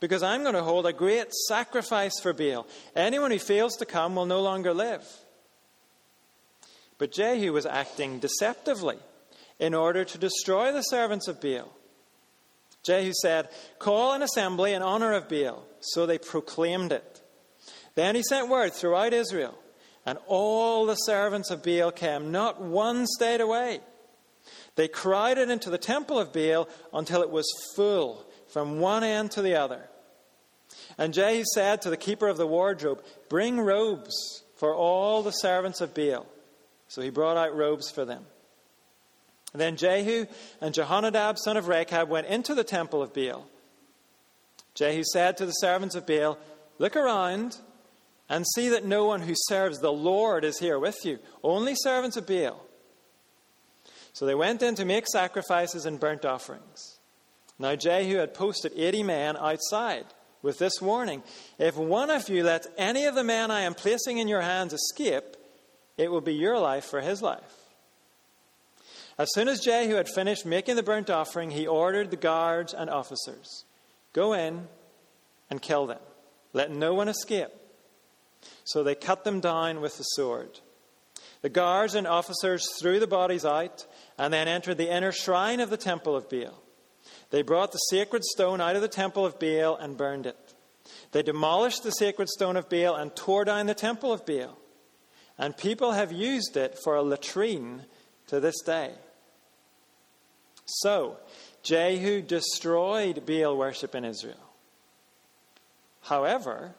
because 0.00 0.22
I'm 0.22 0.42
going 0.42 0.54
to 0.54 0.62
hold 0.62 0.86
a 0.86 0.92
great 0.92 1.32
sacrifice 1.48 2.18
for 2.20 2.32
Baal. 2.32 2.66
Anyone 2.94 3.30
who 3.30 3.38
fails 3.38 3.76
to 3.76 3.86
come 3.86 4.16
will 4.16 4.26
no 4.26 4.40
longer 4.42 4.74
live. 4.74 5.06
But 6.98 7.12
Jehu 7.12 7.52
was 7.52 7.66
acting 7.66 8.18
deceptively 8.18 8.98
in 9.58 9.74
order 9.74 10.04
to 10.04 10.18
destroy 10.18 10.72
the 10.72 10.82
servants 10.82 11.28
of 11.28 11.40
Baal. 11.40 11.70
Jehu 12.84 13.12
said, 13.22 13.48
Call 13.78 14.12
an 14.12 14.22
assembly 14.22 14.72
in 14.72 14.82
honor 14.82 15.12
of 15.12 15.28
Baal. 15.28 15.64
So 15.80 16.06
they 16.06 16.18
proclaimed 16.18 16.92
it. 16.92 17.13
Then 17.94 18.14
he 18.14 18.22
sent 18.22 18.48
word 18.48 18.72
throughout 18.72 19.12
Israel 19.12 19.58
and 20.06 20.18
all 20.26 20.86
the 20.86 20.94
servants 20.94 21.50
of 21.50 21.62
Baal 21.62 21.90
came, 21.90 22.30
not 22.30 22.60
one 22.60 23.06
stayed 23.06 23.40
away. 23.40 23.80
They 24.76 24.88
crowded 24.88 25.50
into 25.50 25.70
the 25.70 25.78
temple 25.78 26.18
of 26.18 26.32
Baal 26.32 26.68
until 26.92 27.22
it 27.22 27.30
was 27.30 27.46
full 27.74 28.26
from 28.48 28.80
one 28.80 29.02
end 29.02 29.30
to 29.32 29.42
the 29.42 29.54
other. 29.54 29.88
And 30.98 31.14
Jehu 31.14 31.44
said 31.54 31.82
to 31.82 31.90
the 31.90 31.96
keeper 31.96 32.28
of 32.28 32.36
the 32.36 32.46
wardrobe, 32.46 33.02
Bring 33.28 33.60
robes 33.60 34.14
for 34.56 34.74
all 34.74 35.22
the 35.22 35.30
servants 35.30 35.80
of 35.80 35.94
Baal. 35.94 36.26
So 36.88 37.00
he 37.00 37.10
brought 37.10 37.36
out 37.36 37.56
robes 37.56 37.90
for 37.90 38.04
them. 38.04 38.26
And 39.52 39.60
then 39.60 39.76
Jehu 39.76 40.26
and 40.60 40.74
Jehonadab, 40.74 41.38
son 41.38 41.56
of 41.56 41.68
Rechab, 41.68 42.08
went 42.08 42.26
into 42.26 42.54
the 42.54 42.64
temple 42.64 43.02
of 43.02 43.14
Baal. 43.14 43.46
Jehu 44.74 45.02
said 45.12 45.36
to 45.36 45.46
the 45.46 45.52
servants 45.52 45.94
of 45.94 46.06
Baal, 46.06 46.36
Look 46.78 46.96
around 46.96 47.56
and 48.28 48.46
see 48.54 48.68
that 48.70 48.84
no 48.84 49.04
one 49.04 49.22
who 49.22 49.34
serves 49.48 49.78
the 49.78 49.92
Lord 49.92 50.44
is 50.44 50.58
here 50.58 50.78
with 50.78 51.04
you, 51.04 51.18
only 51.42 51.74
servants 51.74 52.16
of 52.16 52.26
Baal. 52.26 52.64
So 54.12 54.26
they 54.26 54.34
went 54.34 54.62
in 54.62 54.74
to 54.76 54.84
make 54.84 55.06
sacrifices 55.06 55.86
and 55.86 56.00
burnt 56.00 56.24
offerings. 56.24 56.98
Now 57.58 57.76
Jehu 57.76 58.16
had 58.16 58.34
posted 58.34 58.72
80 58.74 59.02
men 59.02 59.36
outside 59.36 60.06
with 60.42 60.58
this 60.58 60.80
warning 60.80 61.22
If 61.58 61.76
one 61.76 62.10
of 62.10 62.28
you 62.28 62.44
lets 62.44 62.68
any 62.76 63.06
of 63.06 63.14
the 63.14 63.24
men 63.24 63.50
I 63.50 63.62
am 63.62 63.74
placing 63.74 64.18
in 64.18 64.28
your 64.28 64.42
hands 64.42 64.72
escape, 64.72 65.36
it 65.96 66.10
will 66.10 66.20
be 66.20 66.34
your 66.34 66.58
life 66.58 66.84
for 66.84 67.00
his 67.00 67.22
life. 67.22 67.64
As 69.16 69.28
soon 69.32 69.48
as 69.48 69.60
Jehu 69.60 69.94
had 69.94 70.08
finished 70.08 70.44
making 70.44 70.76
the 70.76 70.82
burnt 70.82 71.08
offering, 71.08 71.50
he 71.50 71.66
ordered 71.66 72.10
the 72.10 72.16
guards 72.16 72.74
and 72.74 72.90
officers 72.90 73.64
Go 74.12 74.32
in 74.32 74.68
and 75.50 75.60
kill 75.60 75.86
them. 75.86 75.98
Let 76.52 76.70
no 76.70 76.94
one 76.94 77.08
escape. 77.08 77.50
So 78.64 78.82
they 78.82 78.94
cut 78.94 79.24
them 79.24 79.40
down 79.40 79.80
with 79.80 79.98
the 79.98 80.02
sword. 80.02 80.60
The 81.42 81.50
guards 81.50 81.94
and 81.94 82.06
officers 82.06 82.66
threw 82.80 82.98
the 82.98 83.06
bodies 83.06 83.44
out 83.44 83.86
and 84.16 84.32
then 84.32 84.48
entered 84.48 84.78
the 84.78 84.90
inner 84.90 85.12
shrine 85.12 85.60
of 85.60 85.70
the 85.70 85.76
temple 85.76 86.16
of 86.16 86.30
Baal. 86.30 86.62
They 87.30 87.42
brought 87.42 87.72
the 87.72 87.78
sacred 87.78 88.24
stone 88.24 88.60
out 88.60 88.76
of 88.76 88.82
the 88.82 88.88
temple 88.88 89.26
of 89.26 89.38
Baal 89.38 89.76
and 89.76 89.96
burned 89.96 90.26
it. 90.26 90.54
They 91.12 91.22
demolished 91.22 91.82
the 91.82 91.90
sacred 91.90 92.28
stone 92.28 92.56
of 92.56 92.68
Baal 92.68 92.94
and 92.94 93.14
tore 93.14 93.44
down 93.44 93.66
the 93.66 93.74
temple 93.74 94.12
of 94.12 94.24
Baal. 94.24 94.58
And 95.36 95.56
people 95.56 95.92
have 95.92 96.12
used 96.12 96.56
it 96.56 96.78
for 96.82 96.96
a 96.96 97.02
latrine 97.02 97.82
to 98.28 98.40
this 98.40 98.60
day. 98.62 98.92
So, 100.64 101.18
Jehu 101.62 102.22
destroyed 102.22 103.26
Baal 103.26 103.56
worship 103.56 103.94
in 103.94 104.04
Israel. 104.04 104.36
However, 106.02 106.74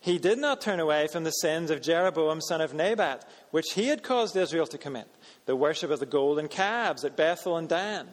he 0.00 0.18
did 0.18 0.38
not 0.38 0.60
turn 0.60 0.80
away 0.80 1.08
from 1.08 1.24
the 1.24 1.30
sins 1.30 1.70
of 1.70 1.82
Jeroboam, 1.82 2.40
son 2.40 2.60
of 2.60 2.72
Nebat, 2.72 3.28
which 3.50 3.72
he 3.74 3.88
had 3.88 4.02
caused 4.02 4.36
Israel 4.36 4.66
to 4.66 4.78
commit 4.78 5.08
the 5.46 5.56
worship 5.56 5.90
of 5.90 6.00
the 6.00 6.06
golden 6.06 6.48
calves 6.48 7.04
at 7.04 7.16
Bethel 7.16 7.56
and 7.56 7.68
Dan. 7.68 8.08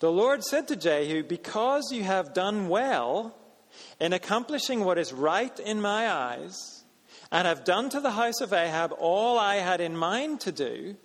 The 0.00 0.10
Lord 0.10 0.42
said 0.42 0.68
to 0.68 0.76
Jehu, 0.76 1.22
Because 1.22 1.92
you 1.92 2.02
have 2.02 2.34
done 2.34 2.68
well 2.68 3.36
in 4.00 4.12
accomplishing 4.12 4.84
what 4.84 4.98
is 4.98 5.12
right 5.12 5.58
in 5.60 5.80
my 5.80 6.10
eyes, 6.10 6.84
and 7.30 7.46
have 7.46 7.64
done 7.64 7.88
to 7.90 8.00
the 8.00 8.12
house 8.12 8.40
of 8.40 8.52
Ahab 8.52 8.92
all 8.98 9.38
I 9.38 9.56
had 9.56 9.80
in 9.80 9.96
mind 9.96 10.40
to 10.40 10.52
do, 10.52 10.96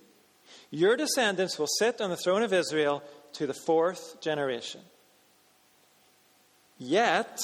your 0.70 0.96
descendants 0.96 1.58
will 1.58 1.66
sit 1.78 2.00
on 2.00 2.10
the 2.10 2.16
throne 2.16 2.42
of 2.42 2.52
Israel 2.52 3.02
to 3.34 3.46
the 3.46 3.54
fourth 3.66 4.20
generation. 4.20 4.80
Yet, 6.78 7.40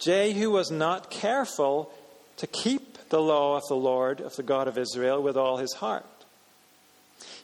Jehu 0.00 0.50
was 0.50 0.70
not 0.70 1.10
careful 1.10 1.92
to 2.38 2.46
keep 2.46 3.08
the 3.10 3.20
law 3.20 3.56
of 3.56 3.62
the 3.68 3.76
Lord, 3.76 4.20
of 4.20 4.34
the 4.36 4.42
God 4.42 4.66
of 4.66 4.78
Israel, 4.78 5.22
with 5.22 5.36
all 5.36 5.58
his 5.58 5.74
heart. 5.74 6.06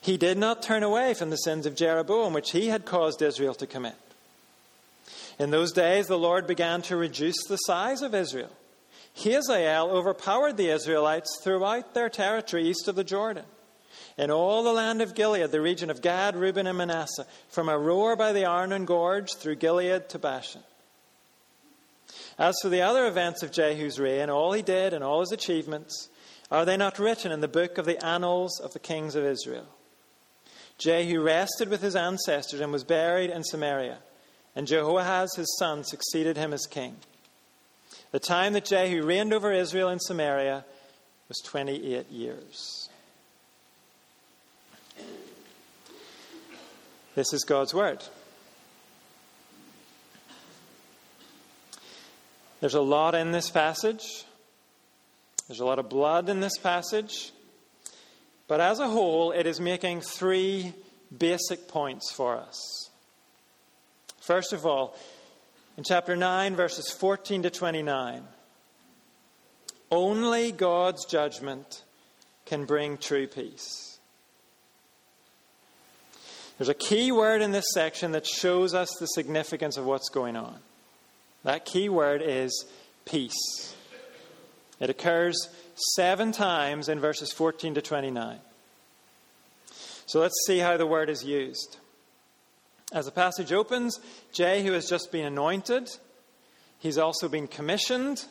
He 0.01 0.17
did 0.17 0.39
not 0.39 0.63
turn 0.63 0.83
away 0.83 1.15
from 1.15 1.31
the 1.31 1.37
sins 1.37 1.67
of 1.67 1.75
Jeroboam, 1.75 2.33
which 2.33 2.53
he 2.53 2.69
had 2.69 2.85
caused 2.85 3.21
Israel 3.21 3.55
to 3.55 3.67
commit. 3.67 3.97
In 5.39 5.51
those 5.51 5.73
days, 5.73 6.07
the 6.07 6.19
Lord 6.19 6.47
began 6.47 6.81
to 6.83 6.97
reduce 6.97 7.45
the 7.47 7.57
size 7.57 8.03
of 8.03 8.15
Israel. 8.15 8.51
Hazael 9.15 9.91
overpowered 9.91 10.57
the 10.57 10.71
Israelites 10.71 11.41
throughout 11.43 11.95
their 11.95 12.09
territory 12.09 12.69
east 12.69 12.89
of 12.89 12.97
the 12.97 13.05
Jordan. 13.05 13.45
In 14.17 14.31
all 14.31 14.63
the 14.63 14.73
land 14.73 15.03
of 15.03 15.15
Gilead, 15.15 15.51
the 15.51 15.61
region 15.61 15.91
of 15.91 16.01
Gad, 16.01 16.37
Reuben, 16.37 16.67
and 16.67 16.79
Manasseh, 16.79 17.27
from 17.49 17.67
Aroer 17.67 18.17
by 18.17 18.33
the 18.33 18.47
Arnon 18.47 18.87
Gorge 18.87 19.35
through 19.35 19.57
Gilead 19.57 20.09
to 20.11 20.19
Bashan. 20.19 20.63
As 22.38 22.55
for 22.61 22.69
the 22.69 22.83
other 22.83 23.07
events 23.07 23.43
of 23.43 23.52
Jehu's 23.52 23.99
reign, 23.99 24.28
all 24.28 24.52
he 24.52 24.62
did 24.62 24.93
and 24.93 25.02
all 25.02 25.21
his 25.21 25.33
achievements, 25.33 26.09
are 26.50 26.64
they 26.64 26.76
not 26.76 26.99
written 26.99 27.33
in 27.33 27.40
the 27.40 27.49
book 27.49 27.78
of 27.78 27.87
the 27.87 28.05
annals 28.05 28.61
of 28.61 28.73
the 28.73 28.78
kings 28.78 29.14
of 29.14 29.25
Israel? 29.25 29.66
Jehu 30.78 31.23
rested 31.23 31.69
with 31.69 31.81
his 31.81 31.97
ancestors 31.97 32.61
and 32.61 32.71
was 32.71 32.85
buried 32.85 33.31
in 33.31 33.43
Samaria, 33.43 33.99
and 34.55 34.66
Jehoahaz 34.66 35.35
his 35.37 35.57
son 35.59 35.85
succeeded 35.85 36.37
him 36.37 36.52
as 36.52 36.66
king. 36.66 36.97
The 38.12 38.19
time 38.19 38.52
that 38.52 38.66
Jehu 38.66 39.02
reigned 39.02 39.33
over 39.33 39.52
Israel 39.52 39.88
in 39.88 39.99
Samaria 39.99 40.64
was 41.28 41.40
28 41.45 42.11
years. 42.11 42.88
This 47.14 47.33
is 47.33 47.45
God's 47.45 47.73
word. 47.73 48.05
There's 52.61 52.75
a 52.75 52.81
lot 52.81 53.15
in 53.15 53.33
this 53.33 53.51
passage. 53.51 54.25
There's 55.49 55.61
a 55.61 55.65
lot 55.65 55.79
of 55.79 55.89
blood 55.89 56.29
in 56.29 56.41
this 56.41 56.59
passage. 56.59 57.33
But 58.49 58.61
as 58.61 58.79
a 58.79 58.89
whole, 58.89 59.33
it 59.33 59.47
is 59.47 59.61
making 59.61 60.01
three 60.01 60.73
basic 61.17 61.69
points 61.69 62.13
for 62.13 62.37
us. 62.37 62.91
First 64.21 64.53
of 64.53 64.67
all, 64.67 64.97
in 65.77 65.85
chapter 65.85 66.17
9, 66.17 66.57
verses 66.57 66.91
14 66.91 67.43
to 67.43 67.51
29, 67.51 68.23
only 69.91 70.53
God's 70.53 71.05
judgment 71.05 71.83
can 72.45 72.65
bring 72.65 72.97
true 72.97 73.27
peace. 73.27 73.99
There's 76.59 76.69
a 76.69 76.75
key 76.75 77.12
word 77.12 77.42
in 77.42 77.53
this 77.53 77.66
section 77.75 78.12
that 78.12 78.27
shows 78.27 78.73
us 78.73 78.88
the 78.99 79.07
significance 79.07 79.77
of 79.77 79.85
what's 79.85 80.09
going 80.09 80.37
on. 80.37 80.59
That 81.46 81.64
key 81.64 81.88
word 81.88 82.22
is 82.24 82.64
peace. 83.04 83.76
It 84.80 84.90
occurs 84.90 85.48
seven 85.94 86.32
times 86.32 86.88
in 86.88 86.98
verses 86.98 87.30
14 87.30 87.74
to 87.74 87.80
29. 87.80 88.40
So 90.06 90.18
let's 90.18 90.35
see 90.44 90.59
how 90.59 90.76
the 90.76 90.88
word 90.88 91.09
is 91.09 91.24
used. 91.24 91.76
As 92.92 93.04
the 93.04 93.12
passage 93.12 93.52
opens, 93.52 94.00
Jehu 94.32 94.72
has 94.72 94.88
just 94.88 95.12
been 95.12 95.24
anointed. 95.24 95.88
He's 96.80 96.98
also 96.98 97.28
been 97.28 97.46
commissioned. 97.46 98.24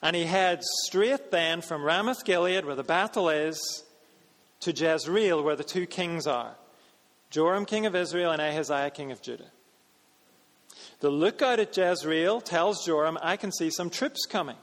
And 0.00 0.14
he 0.14 0.22
heads 0.22 0.64
straight 0.84 1.32
then 1.32 1.60
from 1.60 1.82
Ramoth 1.82 2.24
Gilead, 2.24 2.64
where 2.64 2.76
the 2.76 2.84
battle 2.84 3.30
is, 3.30 3.82
to 4.60 4.70
Jezreel, 4.70 5.42
where 5.42 5.56
the 5.56 5.64
two 5.64 5.86
kings 5.86 6.28
are 6.28 6.54
Joram, 7.30 7.64
king 7.64 7.84
of 7.84 7.96
Israel, 7.96 8.30
and 8.30 8.40
Ahaziah, 8.40 8.90
king 8.90 9.10
of 9.10 9.20
Judah. 9.22 9.50
The 11.00 11.10
lookout 11.10 11.60
at 11.60 11.76
Jezreel 11.76 12.40
tells 12.40 12.84
Joram, 12.84 13.18
I 13.22 13.36
can 13.36 13.52
see 13.52 13.70
some 13.70 13.88
troops 13.88 14.26
coming. 14.26 14.56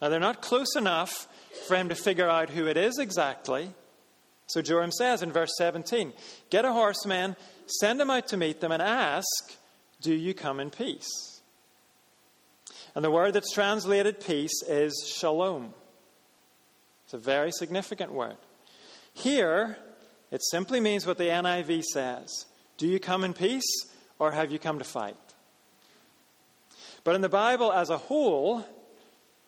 Now, 0.00 0.08
they're 0.08 0.20
not 0.20 0.42
close 0.42 0.76
enough 0.76 1.28
for 1.66 1.76
him 1.76 1.88
to 1.88 1.94
figure 1.94 2.28
out 2.28 2.50
who 2.50 2.66
it 2.66 2.76
is 2.76 2.98
exactly. 2.98 3.70
So 4.46 4.62
Joram 4.62 4.92
says 4.92 5.22
in 5.22 5.32
verse 5.32 5.50
17 5.58 6.12
Get 6.50 6.64
a 6.64 6.72
horseman, 6.72 7.36
send 7.66 8.00
him 8.00 8.10
out 8.10 8.28
to 8.28 8.36
meet 8.36 8.60
them, 8.60 8.72
and 8.72 8.82
ask, 8.82 9.26
Do 10.00 10.14
you 10.14 10.34
come 10.34 10.60
in 10.60 10.70
peace? 10.70 11.40
And 12.94 13.04
the 13.04 13.10
word 13.10 13.34
that's 13.34 13.52
translated 13.52 14.20
peace 14.20 14.62
is 14.66 15.12
shalom. 15.18 15.74
It's 17.04 17.14
a 17.14 17.18
very 17.18 17.52
significant 17.52 18.12
word. 18.12 18.36
Here, 19.12 19.76
it 20.30 20.42
simply 20.50 20.80
means 20.80 21.06
what 21.06 21.18
the 21.18 21.24
NIV 21.24 21.82
says 21.82 22.46
Do 22.78 22.86
you 22.86 23.00
come 23.00 23.24
in 23.24 23.34
peace, 23.34 23.68
or 24.18 24.32
have 24.32 24.50
you 24.50 24.58
come 24.58 24.78
to 24.78 24.84
fight? 24.84 25.16
But 27.06 27.14
in 27.14 27.20
the 27.20 27.28
Bible 27.28 27.72
as 27.72 27.88
a 27.88 27.98
whole, 27.98 28.66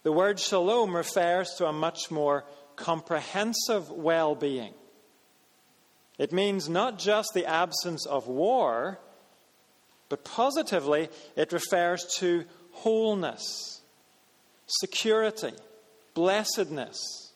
the 0.05 0.13
word 0.13 0.39
shalom 0.39 0.95
refers 0.95 1.51
to 1.59 1.67
a 1.67 1.73
much 1.73 2.09
more 2.09 2.45
comprehensive 2.77 3.91
well 3.91 4.37
being. 4.37 4.75
It 6.19 6.33
means 6.33 6.69
not 6.69 7.01
just 7.01 7.35
the 7.35 7.47
absence 7.47 8.07
of 8.07 8.29
war, 8.29 9.01
but 10.09 10.23
positively, 10.23 11.09
it 11.35 11.53
refers 11.53 12.07
to 12.19 12.45
wholeness, 12.71 13.81
security, 14.69 15.55
blessedness. 16.15 17.33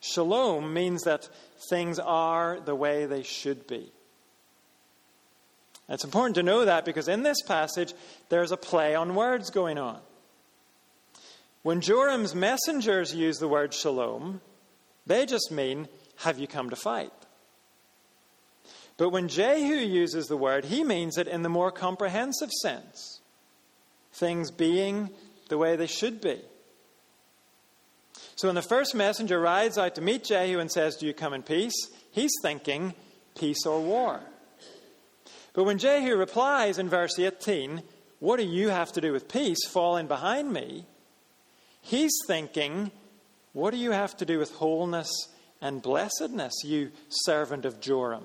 Shalom 0.00 0.72
means 0.72 1.02
that 1.02 1.28
things 1.68 1.98
are 1.98 2.58
the 2.60 2.74
way 2.74 3.04
they 3.04 3.24
should 3.24 3.66
be. 3.66 3.92
It's 5.90 6.04
important 6.04 6.36
to 6.36 6.44
know 6.44 6.64
that 6.64 6.84
because 6.84 7.08
in 7.08 7.24
this 7.24 7.42
passage, 7.42 7.92
there's 8.28 8.52
a 8.52 8.56
play 8.56 8.94
on 8.94 9.16
words 9.16 9.50
going 9.50 9.76
on. 9.76 9.98
When 11.62 11.80
Joram's 11.80 12.34
messengers 12.34 13.14
use 13.14 13.38
the 13.38 13.48
word 13.48 13.74
shalom, 13.74 14.40
they 15.06 15.26
just 15.26 15.50
mean, 15.50 15.88
have 16.18 16.38
you 16.38 16.46
come 16.46 16.70
to 16.70 16.76
fight? 16.76 17.12
But 18.96 19.10
when 19.10 19.28
Jehu 19.28 19.74
uses 19.74 20.26
the 20.26 20.36
word, 20.36 20.66
he 20.66 20.84
means 20.84 21.18
it 21.18 21.26
in 21.26 21.42
the 21.42 21.48
more 21.48 21.72
comprehensive 21.72 22.50
sense 22.62 23.20
things 24.12 24.50
being 24.50 25.10
the 25.48 25.58
way 25.58 25.76
they 25.76 25.86
should 25.86 26.20
be. 26.20 26.38
So 28.36 28.48
when 28.48 28.54
the 28.54 28.62
first 28.62 28.94
messenger 28.94 29.40
rides 29.40 29.78
out 29.78 29.94
to 29.96 30.00
meet 30.00 30.24
Jehu 30.24 30.58
and 30.58 30.70
says, 30.70 30.96
Do 30.96 31.06
you 31.06 31.14
come 31.14 31.32
in 31.32 31.42
peace? 31.42 31.74
He's 32.10 32.32
thinking 32.42 32.94
peace 33.38 33.66
or 33.66 33.80
war. 33.80 34.20
But 35.52 35.64
when 35.64 35.78
Jehu 35.78 36.16
replies 36.16 36.78
in 36.78 36.88
verse 36.88 37.18
18, 37.18 37.82
What 38.18 38.38
do 38.38 38.44
you 38.44 38.68
have 38.68 38.92
to 38.92 39.00
do 39.00 39.12
with 39.12 39.28
peace? 39.28 39.66
Fall 39.68 39.96
in 39.96 40.06
behind 40.06 40.52
me. 40.52 40.86
He's 41.80 42.12
thinking, 42.26 42.90
What 43.52 43.72
do 43.72 43.76
you 43.76 43.90
have 43.90 44.16
to 44.18 44.24
do 44.24 44.38
with 44.38 44.52
wholeness 44.52 45.10
and 45.60 45.82
blessedness, 45.82 46.54
you 46.64 46.92
servant 47.08 47.64
of 47.64 47.80
Joram? 47.80 48.24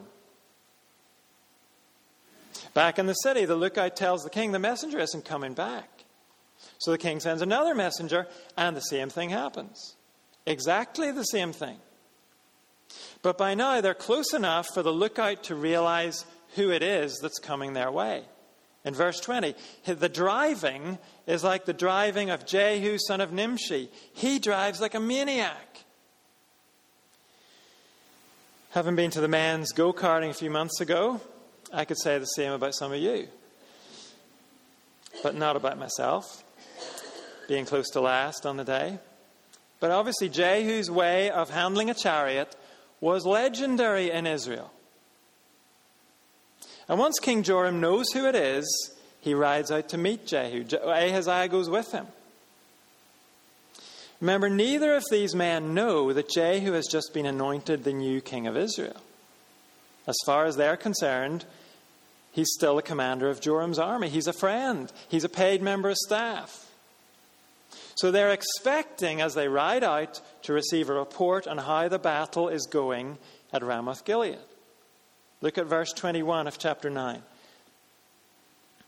Back 2.73 2.99
in 2.99 3.05
the 3.05 3.13
city, 3.13 3.45
the 3.45 3.55
lookout 3.55 3.95
tells 3.95 4.23
the 4.23 4.29
king 4.29 4.51
the 4.51 4.59
messenger 4.59 4.99
isn't 4.99 5.25
coming 5.25 5.53
back. 5.53 5.89
So 6.79 6.91
the 6.91 6.97
king 6.97 7.19
sends 7.19 7.41
another 7.41 7.73
messenger, 7.73 8.27
and 8.57 8.75
the 8.75 8.81
same 8.81 9.09
thing 9.09 9.29
happens. 9.29 9.95
Exactly 10.45 11.11
the 11.11 11.23
same 11.23 11.53
thing. 11.53 11.77
But 13.21 13.37
by 13.37 13.55
now, 13.55 13.81
they're 13.81 13.93
close 13.93 14.33
enough 14.33 14.67
for 14.73 14.83
the 14.83 14.93
lookout 14.93 15.43
to 15.45 15.55
realize 15.55 16.25
who 16.55 16.71
it 16.71 16.83
is 16.83 17.19
that's 17.21 17.39
coming 17.39 17.73
their 17.73 17.91
way. 17.91 18.23
In 18.83 18.93
verse 18.93 19.19
20, 19.19 19.55
the 19.85 20.09
driving 20.09 20.99
is 21.25 21.43
like 21.43 21.65
the 21.65 21.73
driving 21.73 22.29
of 22.29 22.45
Jehu, 22.45 22.97
son 22.99 23.19
of 23.19 23.33
Nimshi. 23.33 23.89
He 24.13 24.37
drives 24.37 24.79
like 24.79 24.93
a 24.93 24.99
maniac. 24.99 25.83
Having 28.71 28.95
been 28.95 29.11
to 29.11 29.21
the 29.21 29.27
men's 29.27 29.71
go 29.71 29.91
karting 29.91 30.29
a 30.29 30.33
few 30.33 30.51
months 30.51 30.81
ago, 30.81 31.19
I 31.73 31.85
could 31.85 31.97
say 31.97 32.19
the 32.19 32.25
same 32.25 32.51
about 32.51 32.75
some 32.75 32.91
of 32.91 32.99
you. 32.99 33.27
But 35.23 35.33
not 35.33 35.55
about 35.55 35.79
myself, 35.79 36.43
being 37.47 37.65
close 37.65 37.89
to 37.91 38.01
last 38.01 38.45
on 38.45 38.57
the 38.57 38.63
day. 38.63 38.99
But 39.79 39.91
obviously, 39.91 40.29
Jehu's 40.29 40.91
way 40.91 41.31
of 41.31 41.49
handling 41.49 41.89
a 41.89 41.93
chariot 41.93 42.55
was 43.01 43.25
legendary 43.25 44.11
in 44.11 44.27
Israel. 44.27 44.71
And 46.87 46.99
once 46.99 47.19
King 47.19 47.43
Joram 47.43 47.81
knows 47.81 48.11
who 48.11 48.27
it 48.27 48.35
is, 48.35 48.91
he 49.21 49.33
rides 49.33 49.71
out 49.71 49.89
to 49.89 49.97
meet 49.97 50.27
Jehu. 50.27 50.65
Ahaziah 50.83 51.47
goes 51.47 51.69
with 51.69 51.91
him. 51.91 52.05
Remember, 54.21 54.49
neither 54.49 54.95
of 54.95 55.03
these 55.11 55.35
men 55.35 55.73
know 55.73 56.13
that 56.13 56.29
Jehu 56.29 56.71
has 56.73 56.87
just 56.87 57.13
been 57.13 57.25
anointed 57.25 57.83
the 57.83 57.93
new 57.93 58.21
king 58.21 58.47
of 58.47 58.55
Israel. 58.55 58.95
As 60.07 60.15
far 60.25 60.45
as 60.45 60.55
they're 60.55 60.77
concerned, 60.77 61.45
he's 62.31 62.51
still 62.53 62.77
a 62.77 62.83
commander 62.83 63.29
of 63.29 63.41
Joram's 63.41 63.79
army. 63.79 64.09
He's 64.09 64.27
a 64.27 64.33
friend, 64.33 64.91
he's 65.09 65.23
a 65.23 65.29
paid 65.29 65.61
member 65.61 65.89
of 65.89 65.97
staff. 65.97 66.71
So 67.95 68.11
they're 68.11 68.31
expecting, 68.31 69.21
as 69.21 69.35
they 69.35 69.47
ride 69.47 69.83
out, 69.83 70.21
to 70.43 70.53
receive 70.53 70.89
a 70.89 70.93
report 70.93 71.47
on 71.47 71.57
how 71.57 71.87
the 71.87 71.99
battle 71.99 72.49
is 72.49 72.67
going 72.67 73.17
at 73.51 73.63
Ramoth 73.63 74.05
Gilead. 74.05 74.37
Look 75.41 75.57
at 75.57 75.65
verse 75.65 75.91
21 75.93 76.47
of 76.47 76.57
chapter 76.57 76.89
9. 76.89 77.21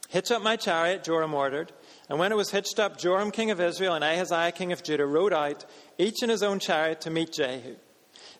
Hitch 0.09 0.31
up 0.31 0.41
my 0.41 0.55
chariot, 0.55 1.03
Joram 1.03 1.33
ordered. 1.33 1.71
And 2.09 2.17
when 2.17 2.31
it 2.31 2.35
was 2.35 2.51
hitched 2.51 2.79
up, 2.79 2.97
Joram, 2.97 3.31
king 3.31 3.51
of 3.51 3.59
Israel, 3.59 3.93
and 3.93 4.03
Ahaziah, 4.03 4.53
king 4.53 4.71
of 4.71 4.81
Judah, 4.81 5.05
rode 5.05 5.33
out, 5.33 5.65
each 5.97 6.23
in 6.23 6.29
his 6.29 6.43
own 6.43 6.59
chariot, 6.59 7.01
to 7.01 7.09
meet 7.09 7.33
Jehu. 7.33 7.75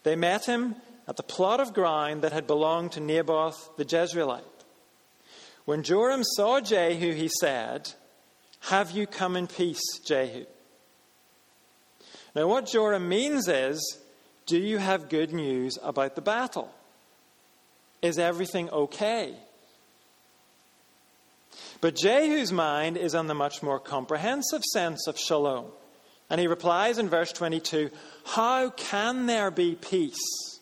They 0.04 0.16
met 0.16 0.46
him 0.46 0.76
at 1.08 1.18
the 1.18 1.24
plot 1.24 1.60
of 1.60 1.74
ground 1.74 2.22
that 2.22 2.32
had 2.32 2.48
belonged 2.48 2.94
to 2.94 3.02
Naboth 3.02 3.76
the 3.78 3.86
Jezreelite. 3.86 4.44
When 5.66 5.84
Joram 5.84 6.24
saw 6.24 6.62
Jehu, 6.62 7.14
he 7.14 7.30
said, 7.42 7.94
Have 8.62 8.92
you 8.92 9.06
come 9.06 9.36
in 9.36 9.48
peace, 9.48 10.00
Jehu? 10.06 10.46
Now, 12.34 12.48
what 12.48 12.68
Joram 12.68 13.10
means 13.10 13.50
is, 13.50 14.00
Do 14.46 14.58
you 14.58 14.78
have 14.78 15.10
good 15.10 15.34
news 15.34 15.78
about 15.84 16.16
the 16.16 16.22
battle? 16.22 16.74
Is 18.02 18.20
everything 18.20 18.70
okay? 18.70 19.36
But 21.82 21.96
Jehu's 21.96 22.52
mind 22.52 22.98
is 22.98 23.16
on 23.16 23.28
the 23.28 23.34
much 23.34 23.62
more 23.62 23.80
comprehensive 23.80 24.64
sense 24.64 25.08
of 25.08 25.18
shalom. 25.18 25.66
And 26.30 26.42
he 26.42 26.48
replies 26.48 26.98
in 26.98 27.10
verse 27.10 27.32
22 27.32 27.90
How 28.26 28.70
can 28.70 29.26
there 29.26 29.52
be 29.52 29.76
peace? 29.76 30.60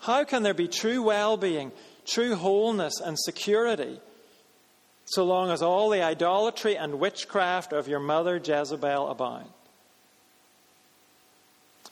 How 0.00 0.24
can 0.24 0.42
there 0.42 0.54
be 0.54 0.68
true 0.68 1.02
well 1.02 1.36
being, 1.36 1.70
true 2.04 2.34
wholeness, 2.34 3.00
and 3.00 3.16
security 3.18 4.00
so 5.04 5.24
long 5.24 5.50
as 5.50 5.62
all 5.62 5.90
the 5.90 6.02
idolatry 6.02 6.76
and 6.76 6.98
witchcraft 6.98 7.72
of 7.72 7.86
your 7.86 8.00
mother 8.00 8.40
Jezebel 8.42 9.08
abound? 9.08 9.48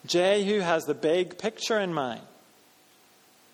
Jehu 0.06 0.60
has 0.60 0.86
the 0.86 0.94
big 0.94 1.38
picture 1.38 1.78
in 1.78 1.92
mind. 1.92 2.22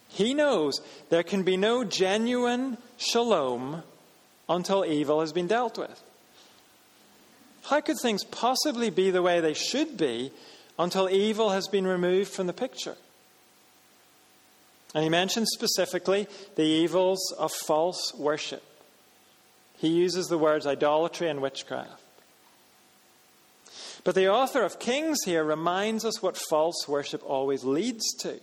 He 0.08 0.34
knows 0.34 0.80
there 1.10 1.22
can 1.22 1.42
be 1.42 1.56
no 1.56 1.84
genuine 1.84 2.78
shalom 2.96 3.82
until 4.48 4.84
evil 4.84 5.20
has 5.20 5.32
been 5.32 5.46
dealt 5.46 5.78
with. 5.78 6.02
How 7.64 7.80
could 7.80 7.98
things 8.00 8.24
possibly 8.24 8.90
be 8.90 9.10
the 9.10 9.22
way 9.22 9.40
they 9.40 9.54
should 9.54 9.96
be 9.96 10.30
until 10.78 11.10
evil 11.10 11.50
has 11.50 11.66
been 11.68 11.86
removed 11.86 12.30
from 12.30 12.46
the 12.46 12.52
picture? 12.52 12.96
And 14.94 15.02
he 15.02 15.10
mentions 15.10 15.50
specifically 15.52 16.28
the 16.54 16.62
evils 16.62 17.32
of 17.38 17.52
false 17.52 18.14
worship. 18.14 18.62
He 19.78 19.88
uses 19.88 20.28
the 20.28 20.38
words 20.38 20.66
idolatry 20.66 21.28
and 21.28 21.42
witchcraft. 21.42 22.02
But 24.04 24.14
the 24.14 24.28
author 24.28 24.62
of 24.62 24.78
Kings 24.78 25.18
here 25.24 25.42
reminds 25.42 26.04
us 26.04 26.22
what 26.22 26.36
false 26.36 26.86
worship 26.86 27.22
always 27.28 27.64
leads 27.64 28.14
to. 28.20 28.40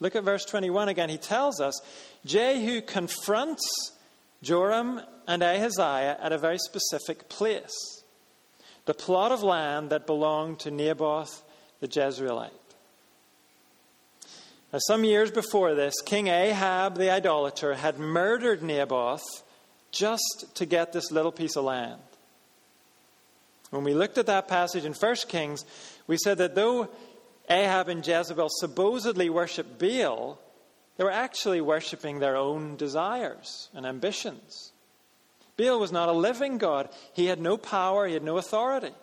Look 0.00 0.16
at 0.16 0.24
verse 0.24 0.44
21 0.44 0.88
again. 0.88 1.10
He 1.10 1.18
tells 1.18 1.60
us 1.60 1.78
Jehu 2.24 2.80
confronts 2.80 3.92
Joram 4.42 5.02
and 5.28 5.42
Ahaziah 5.42 6.18
at 6.20 6.32
a 6.32 6.38
very 6.38 6.58
specific 6.58 7.28
place 7.28 8.00
the 8.86 8.94
plot 8.94 9.30
of 9.30 9.42
land 9.42 9.90
that 9.90 10.06
belonged 10.06 10.58
to 10.58 10.70
Naboth 10.70 11.42
the 11.80 11.86
Jezreelite. 11.86 12.50
Now, 14.72 14.78
some 14.86 15.04
years 15.04 15.30
before 15.30 15.74
this, 15.74 15.94
King 16.04 16.28
Ahab 16.28 16.96
the 16.96 17.10
idolater 17.10 17.74
had 17.74 17.98
murdered 17.98 18.62
Naboth 18.62 19.22
just 19.92 20.46
to 20.54 20.66
get 20.66 20.92
this 20.92 21.10
little 21.10 21.32
piece 21.32 21.56
of 21.56 21.64
land. 21.64 22.00
When 23.70 23.84
we 23.84 23.94
looked 23.94 24.18
at 24.18 24.26
that 24.26 24.48
passage 24.48 24.84
in 24.84 24.92
1 24.92 25.16
Kings, 25.28 25.64
we 26.06 26.16
said 26.16 26.38
that 26.38 26.54
though 26.54 26.88
Ahab 27.50 27.88
and 27.88 28.06
Jezebel 28.06 28.48
supposedly 28.48 29.28
worshiped 29.28 29.78
Baal, 29.78 30.38
they 30.96 31.04
were 31.04 31.10
actually 31.10 31.60
worshipping 31.60 32.20
their 32.20 32.36
own 32.36 32.76
desires 32.76 33.68
and 33.74 33.84
ambitions. 33.84 34.72
Baal 35.56 35.80
was 35.80 35.92
not 35.92 36.08
a 36.08 36.12
living 36.12 36.58
God. 36.58 36.88
He 37.12 37.26
had 37.26 37.40
no 37.40 37.56
power, 37.56 38.06
he 38.06 38.14
had 38.14 38.22
no 38.22 38.38
authority. 38.38 38.94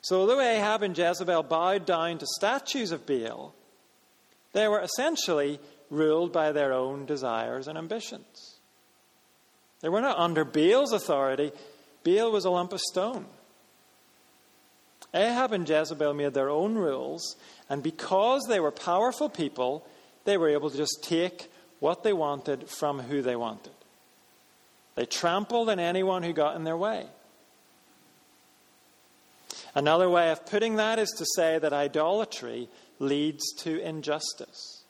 So, 0.00 0.20
although 0.20 0.40
Ahab 0.40 0.82
and 0.82 0.96
Jezebel 0.96 1.42
bowed 1.42 1.84
down 1.84 2.18
to 2.18 2.26
statues 2.38 2.92
of 2.92 3.06
Baal, 3.06 3.54
they 4.52 4.68
were 4.68 4.80
essentially 4.80 5.58
ruled 5.90 6.32
by 6.32 6.52
their 6.52 6.72
own 6.72 7.04
desires 7.04 7.68
and 7.68 7.76
ambitions. 7.76 8.58
They 9.80 9.88
were 9.88 10.00
not 10.00 10.18
under 10.18 10.44
Baal's 10.44 10.92
authority, 10.92 11.52
Baal 12.04 12.30
was 12.30 12.44
a 12.44 12.50
lump 12.50 12.72
of 12.72 12.80
stone. 12.80 13.26
Ahab 15.14 15.52
and 15.52 15.68
Jezebel 15.68 16.14
made 16.14 16.34
their 16.34 16.50
own 16.50 16.74
rules, 16.74 17.36
and 17.68 17.82
because 17.82 18.46
they 18.48 18.60
were 18.60 18.70
powerful 18.70 19.28
people, 19.28 19.86
they 20.24 20.36
were 20.36 20.48
able 20.48 20.70
to 20.70 20.76
just 20.76 21.02
take 21.02 21.50
what 21.80 22.02
they 22.02 22.12
wanted 22.12 22.68
from 22.68 23.00
who 23.00 23.22
they 23.22 23.36
wanted. 23.36 23.72
They 24.94 25.06
trampled 25.06 25.68
on 25.68 25.78
anyone 25.78 26.22
who 26.22 26.32
got 26.32 26.56
in 26.56 26.64
their 26.64 26.76
way. 26.76 27.06
Another 29.74 30.08
way 30.08 30.30
of 30.30 30.46
putting 30.46 30.76
that 30.76 30.98
is 30.98 31.10
to 31.18 31.26
say 31.34 31.58
that 31.58 31.72
idolatry 31.72 32.68
leads 32.98 33.52
to 33.58 33.78
injustice. 33.80 34.84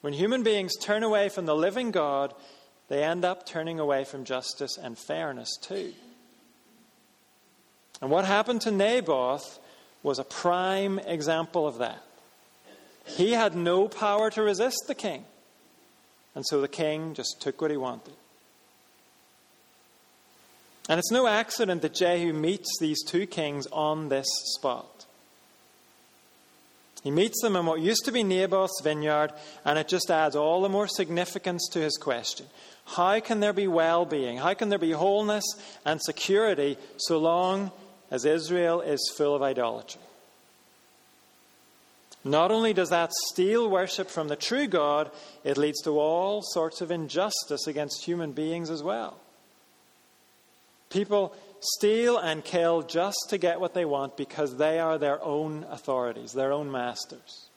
When 0.00 0.14
human 0.14 0.42
beings 0.42 0.76
turn 0.76 1.02
away 1.02 1.28
from 1.28 1.44
the 1.44 1.54
living 1.54 1.90
God, 1.90 2.32
they 2.88 3.04
end 3.04 3.24
up 3.24 3.44
turning 3.44 3.78
away 3.78 4.04
from 4.04 4.24
justice 4.24 4.78
and 4.78 4.98
fairness 4.98 5.56
too. 5.60 5.92
And 8.00 8.10
what 8.10 8.24
happened 8.24 8.60
to 8.62 8.70
Naboth 8.70 9.58
was 10.02 10.18
a 10.18 10.24
prime 10.24 10.98
example 11.00 11.66
of 11.66 11.78
that. 11.78 12.02
He 13.06 13.32
had 13.32 13.56
no 13.56 13.88
power 13.88 14.30
to 14.30 14.42
resist 14.42 14.84
the 14.86 14.94
king. 14.94 15.24
And 16.34 16.44
so 16.46 16.60
the 16.60 16.68
king 16.68 17.14
just 17.14 17.40
took 17.40 17.60
what 17.60 17.70
he 17.70 17.76
wanted. 17.76 18.14
And 20.88 20.98
it's 20.98 21.10
no 21.10 21.26
accident 21.26 21.82
that 21.82 21.94
Jehu 21.94 22.32
meets 22.32 22.78
these 22.80 23.02
two 23.04 23.26
kings 23.26 23.66
on 23.72 24.08
this 24.08 24.26
spot. 24.56 25.06
He 27.02 27.10
meets 27.10 27.40
them 27.42 27.56
in 27.56 27.66
what 27.66 27.80
used 27.80 28.04
to 28.06 28.12
be 28.12 28.22
Naboth's 28.22 28.80
vineyard, 28.82 29.32
and 29.64 29.78
it 29.78 29.88
just 29.88 30.10
adds 30.10 30.34
all 30.34 30.62
the 30.62 30.68
more 30.68 30.88
significance 30.88 31.68
to 31.72 31.80
his 31.80 31.96
question. 31.96 32.46
How 32.86 33.20
can 33.20 33.40
there 33.40 33.52
be 33.52 33.68
well 33.68 34.04
being? 34.04 34.38
How 34.38 34.54
can 34.54 34.68
there 34.68 34.78
be 34.78 34.92
wholeness 34.92 35.44
and 35.84 36.00
security 36.02 36.76
so 36.96 37.18
long 37.18 37.70
as 38.10 38.24
Israel 38.24 38.80
is 38.80 39.12
full 39.16 39.34
of 39.34 39.42
idolatry? 39.42 40.00
Not 42.24 42.50
only 42.50 42.72
does 42.72 42.90
that 42.90 43.12
steal 43.30 43.70
worship 43.70 44.10
from 44.10 44.28
the 44.28 44.36
true 44.36 44.66
God, 44.66 45.10
it 45.44 45.56
leads 45.56 45.80
to 45.82 45.98
all 45.98 46.42
sorts 46.42 46.80
of 46.80 46.90
injustice 46.90 47.66
against 47.66 48.04
human 48.04 48.32
beings 48.32 48.70
as 48.70 48.82
well. 48.82 49.18
People 50.90 51.34
steal 51.60 52.18
and 52.18 52.44
kill 52.44 52.82
just 52.82 53.26
to 53.30 53.38
get 53.38 53.60
what 53.60 53.74
they 53.74 53.84
want 53.84 54.16
because 54.16 54.56
they 54.56 54.78
are 54.78 54.98
their 54.98 55.22
own 55.22 55.64
authorities, 55.70 56.32
their 56.32 56.52
own 56.52 56.70
masters. 56.70 57.48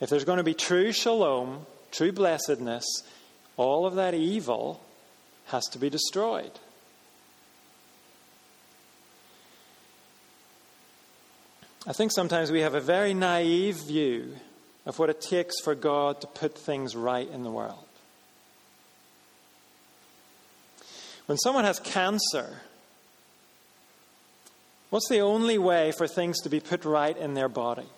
If 0.00 0.10
there's 0.10 0.24
going 0.24 0.38
to 0.38 0.44
be 0.44 0.54
true 0.54 0.92
shalom, 0.92 1.66
true 1.90 2.12
blessedness, 2.12 2.84
all 3.56 3.86
of 3.86 3.96
that 3.96 4.14
evil 4.14 4.80
has 5.48 5.64
to 5.66 5.78
be 5.78 5.90
destroyed. 5.90 6.52
I 11.86 11.92
think 11.92 12.12
sometimes 12.12 12.50
we 12.50 12.60
have 12.60 12.74
a 12.74 12.80
very 12.80 13.14
naive 13.14 13.76
view 13.76 14.36
of 14.84 14.98
what 14.98 15.10
it 15.10 15.20
takes 15.20 15.60
for 15.60 15.74
God 15.74 16.20
to 16.20 16.26
put 16.26 16.56
things 16.56 16.94
right 16.94 17.28
in 17.28 17.44
the 17.44 17.50
world. 17.50 17.84
When 21.26 21.38
someone 21.38 21.64
has 21.64 21.78
cancer, 21.80 22.60
what's 24.90 25.08
the 25.08 25.20
only 25.20 25.58
way 25.58 25.92
for 25.92 26.06
things 26.06 26.40
to 26.40 26.48
be 26.48 26.60
put 26.60 26.84
right 26.84 27.16
in 27.16 27.34
their 27.34 27.48
body? 27.48 27.88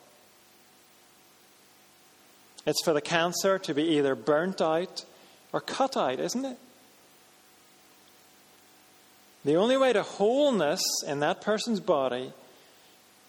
It's 2.66 2.82
for 2.84 2.92
the 2.92 3.00
cancer 3.00 3.58
to 3.58 3.74
be 3.74 3.84
either 3.96 4.14
burnt 4.14 4.60
out 4.60 5.04
or 5.52 5.60
cut 5.60 5.96
out, 5.96 6.20
isn't 6.20 6.44
it? 6.44 6.58
The 9.44 9.56
only 9.56 9.76
way 9.76 9.92
to 9.92 10.02
wholeness 10.02 10.82
in 11.06 11.20
that 11.20 11.40
person's 11.40 11.80
body 11.80 12.32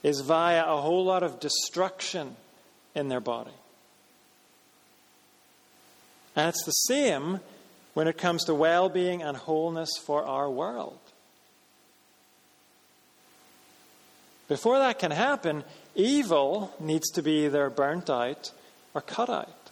is 0.04 0.22
via 0.22 0.66
a 0.66 0.82
whole 0.82 1.06
lot 1.06 1.24
of 1.24 1.40
destruction 1.40 2.36
in 2.96 3.08
their 3.08 3.20
body. 3.20 3.52
And 6.36 6.50
it's 6.50 6.64
the 6.66 6.72
same 6.72 7.40
when 7.94 8.08
it 8.08 8.18
comes 8.18 8.46
to 8.46 8.56
well 8.56 8.90
being 8.90 9.22
and 9.22 9.38
wholeness 9.38 9.92
for 10.06 10.26
our 10.26 10.50
world. 10.50 10.98
Before 14.48 14.80
that 14.80 15.00
can 15.00 15.12
happen, 15.12 15.64
evil 15.96 16.74
needs 16.80 17.10
to 17.12 17.22
be 17.22 17.46
either 17.46 17.70
burnt 17.70 18.10
out 18.10 18.52
or 18.94 19.00
cut 19.00 19.30
out. 19.30 19.72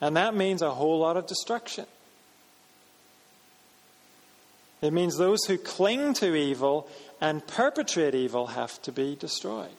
And 0.00 0.16
that 0.16 0.34
means 0.34 0.62
a 0.62 0.70
whole 0.70 0.98
lot 0.98 1.16
of 1.16 1.26
destruction. 1.26 1.86
It 4.82 4.92
means 4.92 5.16
those 5.16 5.44
who 5.46 5.56
cling 5.56 6.12
to 6.14 6.34
evil 6.34 6.88
and 7.20 7.46
perpetrate 7.46 8.16
evil 8.16 8.48
have 8.48 8.82
to 8.82 8.92
be 8.92 9.14
destroyed. 9.14 9.70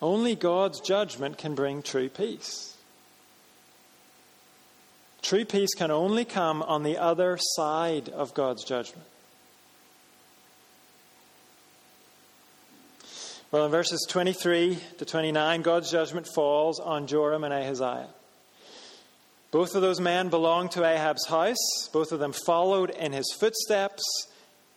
Only 0.00 0.34
God's 0.34 0.80
judgment 0.80 1.36
can 1.36 1.54
bring 1.54 1.82
true 1.82 2.08
peace. 2.08 2.76
True 5.20 5.44
peace 5.44 5.74
can 5.74 5.90
only 5.90 6.24
come 6.24 6.62
on 6.62 6.82
the 6.82 6.96
other 6.98 7.38
side 7.38 8.08
of 8.08 8.32
God's 8.32 8.64
judgment. 8.64 9.06
Well, 13.50 13.66
in 13.66 13.70
verses 13.70 14.06
23 14.08 14.78
to 14.98 15.04
29, 15.04 15.62
God's 15.62 15.90
judgment 15.90 16.26
falls 16.34 16.80
on 16.80 17.06
Joram 17.06 17.44
and 17.44 17.54
Ahaziah. 17.54 18.08
Both 19.50 19.74
of 19.74 19.82
those 19.82 20.00
men 20.00 20.28
belonged 20.28 20.72
to 20.72 20.84
Ahab's 20.84 21.26
house, 21.26 21.88
both 21.92 22.12
of 22.12 22.18
them 22.18 22.32
followed 22.32 22.90
in 22.90 23.12
his 23.12 23.32
footsteps, 23.38 24.02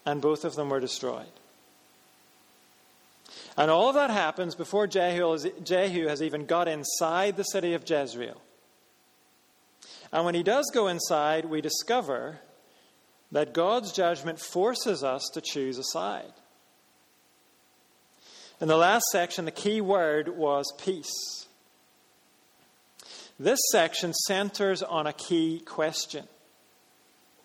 and 0.05 0.21
both 0.21 0.45
of 0.45 0.55
them 0.55 0.69
were 0.69 0.79
destroyed. 0.79 1.25
And 3.57 3.69
all 3.69 3.89
of 3.89 3.95
that 3.95 4.09
happens 4.09 4.55
before 4.55 4.87
Jehu, 4.87 5.37
Jehu 5.63 6.07
has 6.07 6.21
even 6.21 6.45
got 6.45 6.67
inside 6.67 7.35
the 7.35 7.43
city 7.43 7.73
of 7.73 7.89
Jezreel. 7.89 8.41
And 10.11 10.25
when 10.25 10.35
he 10.35 10.43
does 10.43 10.71
go 10.73 10.87
inside, 10.87 11.45
we 11.45 11.61
discover 11.61 12.39
that 13.31 13.53
God's 13.53 13.91
judgment 13.91 14.39
forces 14.39 15.03
us 15.03 15.29
to 15.33 15.41
choose 15.41 15.77
a 15.77 15.83
side. 15.83 16.31
In 18.61 18.67
the 18.67 18.77
last 18.77 19.05
section, 19.11 19.45
the 19.45 19.51
key 19.51 19.81
word 19.81 20.37
was 20.37 20.73
peace. 20.77 21.47
This 23.39 23.59
section 23.71 24.13
centers 24.13 24.83
on 24.83 25.07
a 25.07 25.13
key 25.13 25.61
question 25.65 26.27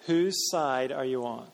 Whose 0.07 0.51
side 0.51 0.91
are 0.91 1.05
you 1.05 1.25
on? 1.25 1.47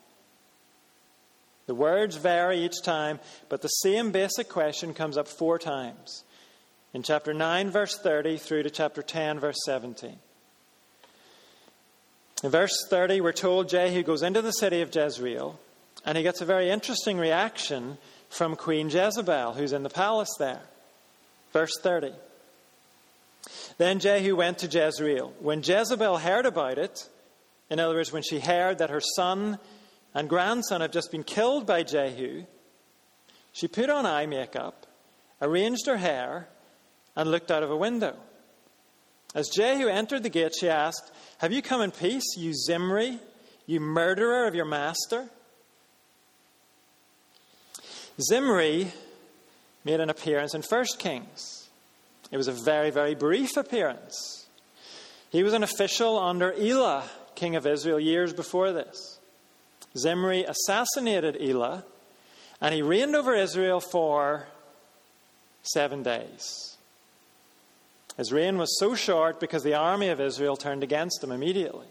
The 1.66 1.74
words 1.74 2.16
vary 2.16 2.64
each 2.64 2.82
time, 2.82 3.20
but 3.48 3.62
the 3.62 3.68
same 3.68 4.10
basic 4.10 4.48
question 4.48 4.94
comes 4.94 5.16
up 5.16 5.28
four 5.28 5.58
times 5.58 6.24
in 6.92 7.02
chapter 7.02 7.32
9, 7.32 7.70
verse 7.70 7.96
30, 7.98 8.38
through 8.38 8.64
to 8.64 8.70
chapter 8.70 9.02
10, 9.02 9.38
verse 9.38 9.58
17. 9.64 10.16
In 12.42 12.50
verse 12.50 12.86
30, 12.88 13.20
we're 13.20 13.32
told 13.32 13.68
Jehu 13.68 14.02
goes 14.02 14.22
into 14.22 14.42
the 14.42 14.50
city 14.50 14.80
of 14.80 14.92
Jezreel, 14.92 15.60
and 16.04 16.16
he 16.16 16.24
gets 16.24 16.40
a 16.40 16.46
very 16.46 16.70
interesting 16.70 17.18
reaction 17.18 17.98
from 18.30 18.56
Queen 18.56 18.88
Jezebel, 18.88 19.52
who's 19.52 19.72
in 19.72 19.82
the 19.82 19.90
palace 19.90 20.34
there. 20.38 20.62
Verse 21.52 21.78
30. 21.80 22.12
Then 23.78 23.98
Jehu 23.98 24.36
went 24.36 24.58
to 24.58 24.66
Jezreel. 24.66 25.32
When 25.40 25.62
Jezebel 25.62 26.18
heard 26.18 26.46
about 26.46 26.78
it, 26.78 27.08
in 27.70 27.80
other 27.80 27.94
words, 27.94 28.12
when 28.12 28.22
she 28.22 28.40
heard 28.40 28.78
that 28.78 28.90
her 28.90 29.00
son 29.00 29.58
and 30.14 30.28
grandson 30.28 30.80
have 30.80 30.90
just 30.90 31.10
been 31.10 31.24
killed 31.24 31.66
by 31.66 31.82
Jehu, 31.82 32.44
she 33.52 33.68
put 33.68 33.90
on 33.90 34.06
eye 34.06 34.26
makeup, 34.26 34.86
arranged 35.40 35.86
her 35.86 35.96
hair, 35.96 36.48
and 37.16 37.30
looked 37.30 37.50
out 37.50 37.62
of 37.62 37.70
a 37.70 37.76
window. 37.76 38.16
As 39.34 39.48
Jehu 39.48 39.86
entered 39.88 40.22
the 40.22 40.28
gate, 40.28 40.54
she 40.58 40.68
asked, 40.68 41.12
Have 41.38 41.52
you 41.52 41.62
come 41.62 41.80
in 41.80 41.90
peace, 41.92 42.36
you 42.36 42.52
Zimri, 42.52 43.18
you 43.66 43.80
murderer 43.80 44.46
of 44.46 44.54
your 44.54 44.64
master? 44.64 45.28
Zimri 48.20 48.92
made 49.84 50.00
an 50.00 50.10
appearance 50.10 50.54
in 50.54 50.62
1 50.62 50.84
Kings. 50.98 51.59
It 52.30 52.36
was 52.36 52.48
a 52.48 52.52
very, 52.52 52.90
very 52.90 53.14
brief 53.14 53.56
appearance. 53.56 54.46
He 55.30 55.42
was 55.42 55.52
an 55.52 55.62
official 55.62 56.18
under 56.18 56.52
Elah, 56.52 57.04
king 57.34 57.56
of 57.56 57.66
Israel, 57.66 58.00
years 58.00 58.32
before 58.32 58.72
this. 58.72 59.18
Zimri 59.96 60.44
assassinated 60.44 61.36
Elah, 61.40 61.84
and 62.60 62.74
he 62.74 62.82
reigned 62.82 63.16
over 63.16 63.34
Israel 63.34 63.80
for 63.80 64.46
seven 65.62 66.02
days. 66.02 66.76
His 68.16 68.32
reign 68.32 68.58
was 68.58 68.78
so 68.78 68.94
short 68.94 69.40
because 69.40 69.62
the 69.62 69.74
army 69.74 70.08
of 70.08 70.20
Israel 70.20 70.56
turned 70.56 70.82
against 70.82 71.22
him 71.22 71.32
immediately. 71.32 71.86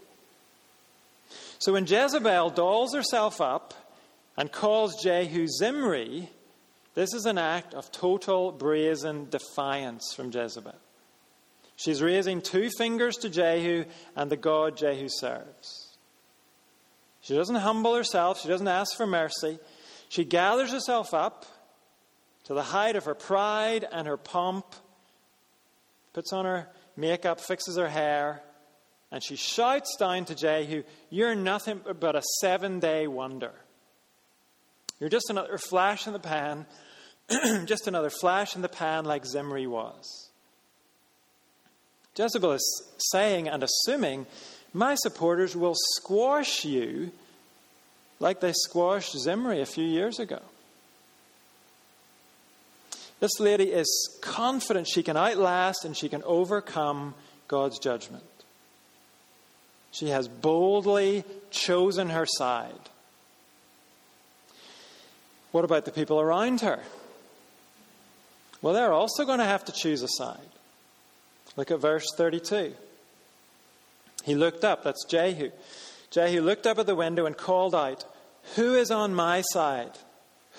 So 1.58 1.72
when 1.72 1.86
Jezebel 1.86 2.50
dolls 2.50 2.94
herself 2.94 3.40
up 3.40 3.74
and 4.36 4.50
calls 4.52 5.02
Jehu 5.02 5.46
Zimri, 5.48 6.30
this 6.94 7.14
is 7.14 7.26
an 7.26 7.38
act 7.38 7.74
of 7.74 7.92
total 7.92 8.52
brazen 8.52 9.28
defiance 9.30 10.12
from 10.14 10.30
Jezebel. 10.32 10.74
She's 11.76 12.02
raising 12.02 12.42
two 12.42 12.68
fingers 12.76 13.16
to 13.18 13.30
Jehu 13.30 13.84
and 14.14 14.30
the 14.30 14.36
God 14.36 14.76
Jehu 14.76 15.08
serves. 15.08 15.96
She 17.22 17.34
doesn't 17.34 17.56
humble 17.56 17.94
herself, 17.94 18.40
she 18.40 18.48
doesn't 18.48 18.68
ask 18.68 18.96
for 18.96 19.06
mercy. 19.06 19.58
She 20.08 20.24
gathers 20.24 20.72
herself 20.72 21.14
up 21.14 21.46
to 22.44 22.54
the 22.54 22.62
height 22.62 22.96
of 22.96 23.04
her 23.04 23.14
pride 23.14 23.86
and 23.90 24.06
her 24.06 24.16
pomp, 24.16 24.66
puts 26.12 26.32
on 26.32 26.44
her 26.44 26.68
makeup, 26.96 27.40
fixes 27.40 27.76
her 27.76 27.88
hair, 27.88 28.42
and 29.12 29.22
she 29.22 29.36
shouts 29.36 29.96
down 29.96 30.24
to 30.26 30.34
Jehu, 30.34 30.82
You're 31.10 31.34
nothing 31.34 31.80
but 31.98 32.16
a 32.16 32.22
seven 32.40 32.80
day 32.80 33.06
wonder. 33.06 33.52
You're 35.00 35.08
just 35.08 35.30
another 35.30 35.56
flash 35.56 36.06
in 36.06 36.12
the 36.12 36.18
pan, 36.18 36.66
just 37.64 37.88
another 37.88 38.10
flash 38.10 38.54
in 38.54 38.62
the 38.62 38.68
pan 38.68 39.06
like 39.06 39.24
Zimri 39.24 39.66
was. 39.66 40.28
Jezebel 42.16 42.52
is 42.52 42.92
saying 43.10 43.48
and 43.48 43.62
assuming 43.62 44.26
my 44.74 44.94
supporters 44.96 45.56
will 45.56 45.74
squash 45.96 46.64
you 46.64 47.12
like 48.18 48.40
they 48.40 48.52
squashed 48.52 49.18
Zimri 49.18 49.60
a 49.60 49.66
few 49.66 49.84
years 49.84 50.18
ago. 50.18 50.40
This 53.20 53.38
lady 53.38 53.64
is 53.64 54.18
confident 54.22 54.88
she 54.88 55.02
can 55.02 55.16
outlast 55.16 55.84
and 55.84 55.96
she 55.96 56.08
can 56.08 56.22
overcome 56.24 57.14
God's 57.48 57.78
judgment. 57.78 58.24
She 59.92 60.08
has 60.08 60.28
boldly 60.28 61.24
chosen 61.50 62.10
her 62.10 62.26
side. 62.26 62.90
What 65.52 65.64
about 65.64 65.84
the 65.84 65.90
people 65.90 66.20
around 66.20 66.60
her? 66.60 66.80
Well, 68.62 68.74
they're 68.74 68.92
also 68.92 69.24
going 69.24 69.38
to 69.38 69.44
have 69.44 69.64
to 69.66 69.72
choose 69.72 70.02
a 70.02 70.08
side. 70.08 70.38
Look 71.56 71.70
at 71.70 71.80
verse 71.80 72.06
32. 72.16 72.74
He 74.24 74.34
looked 74.34 74.64
up, 74.64 74.84
that's 74.84 75.04
Jehu. 75.06 75.50
Jehu 76.10 76.42
looked 76.42 76.66
up 76.66 76.78
at 76.78 76.86
the 76.86 76.94
window 76.94 77.26
and 77.26 77.36
called 77.36 77.74
out, 77.74 78.04
Who 78.56 78.74
is 78.74 78.90
on 78.90 79.14
my 79.14 79.42
side? 79.52 79.92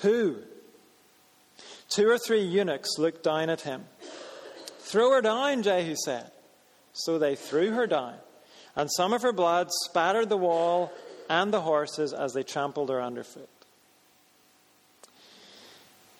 Who? 0.01 0.37
Two 1.89 2.09
or 2.09 2.17
three 2.17 2.41
eunuchs 2.41 2.97
looked 2.97 3.23
down 3.23 3.49
at 3.49 3.61
him. 3.61 3.83
Throw 4.79 5.11
her 5.11 5.21
down, 5.21 5.63
Jehu 5.63 5.95
said. 5.95 6.31
So 6.93 7.19
they 7.19 7.35
threw 7.35 7.71
her 7.71 7.87
down, 7.87 8.15
and 8.75 8.89
some 8.91 9.13
of 9.13 9.21
her 9.21 9.33
blood 9.33 9.67
spattered 9.85 10.29
the 10.29 10.37
wall 10.37 10.91
and 11.29 11.53
the 11.53 11.61
horses 11.61 12.13
as 12.13 12.33
they 12.33 12.43
trampled 12.43 12.89
her 12.89 13.01
underfoot. 13.01 13.49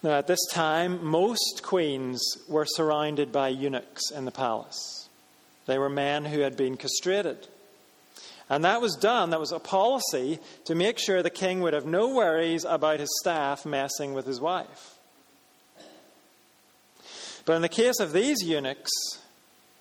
Now, 0.03 0.11
at 0.11 0.27
this 0.27 0.43
time, 0.51 1.03
most 1.05 1.61
queens 1.63 2.21
were 2.47 2.65
surrounded 2.65 3.31
by 3.31 3.49
eunuchs 3.49 4.09
in 4.11 4.25
the 4.25 4.31
palace. 4.31 5.09
They 5.67 5.77
were 5.77 5.89
men 5.89 6.25
who 6.25 6.39
had 6.39 6.57
been 6.57 6.75
castrated. 6.75 7.47
And 8.49 8.65
that 8.65 8.81
was 8.81 8.95
done, 8.95 9.29
that 9.29 9.39
was 9.39 9.51
a 9.51 9.59
policy 9.59 10.39
to 10.65 10.75
make 10.75 10.97
sure 10.97 11.21
the 11.21 11.29
king 11.29 11.61
would 11.61 11.73
have 11.73 11.85
no 11.85 12.09
worries 12.09 12.65
about 12.65 12.99
his 12.99 13.15
staff 13.21 13.65
messing 13.65 14.13
with 14.13 14.25
his 14.25 14.41
wife. 14.41 14.95
But 17.45 17.55
in 17.55 17.61
the 17.61 17.69
case 17.69 17.99
of 17.99 18.11
these 18.11 18.43
eunuchs, 18.43 18.91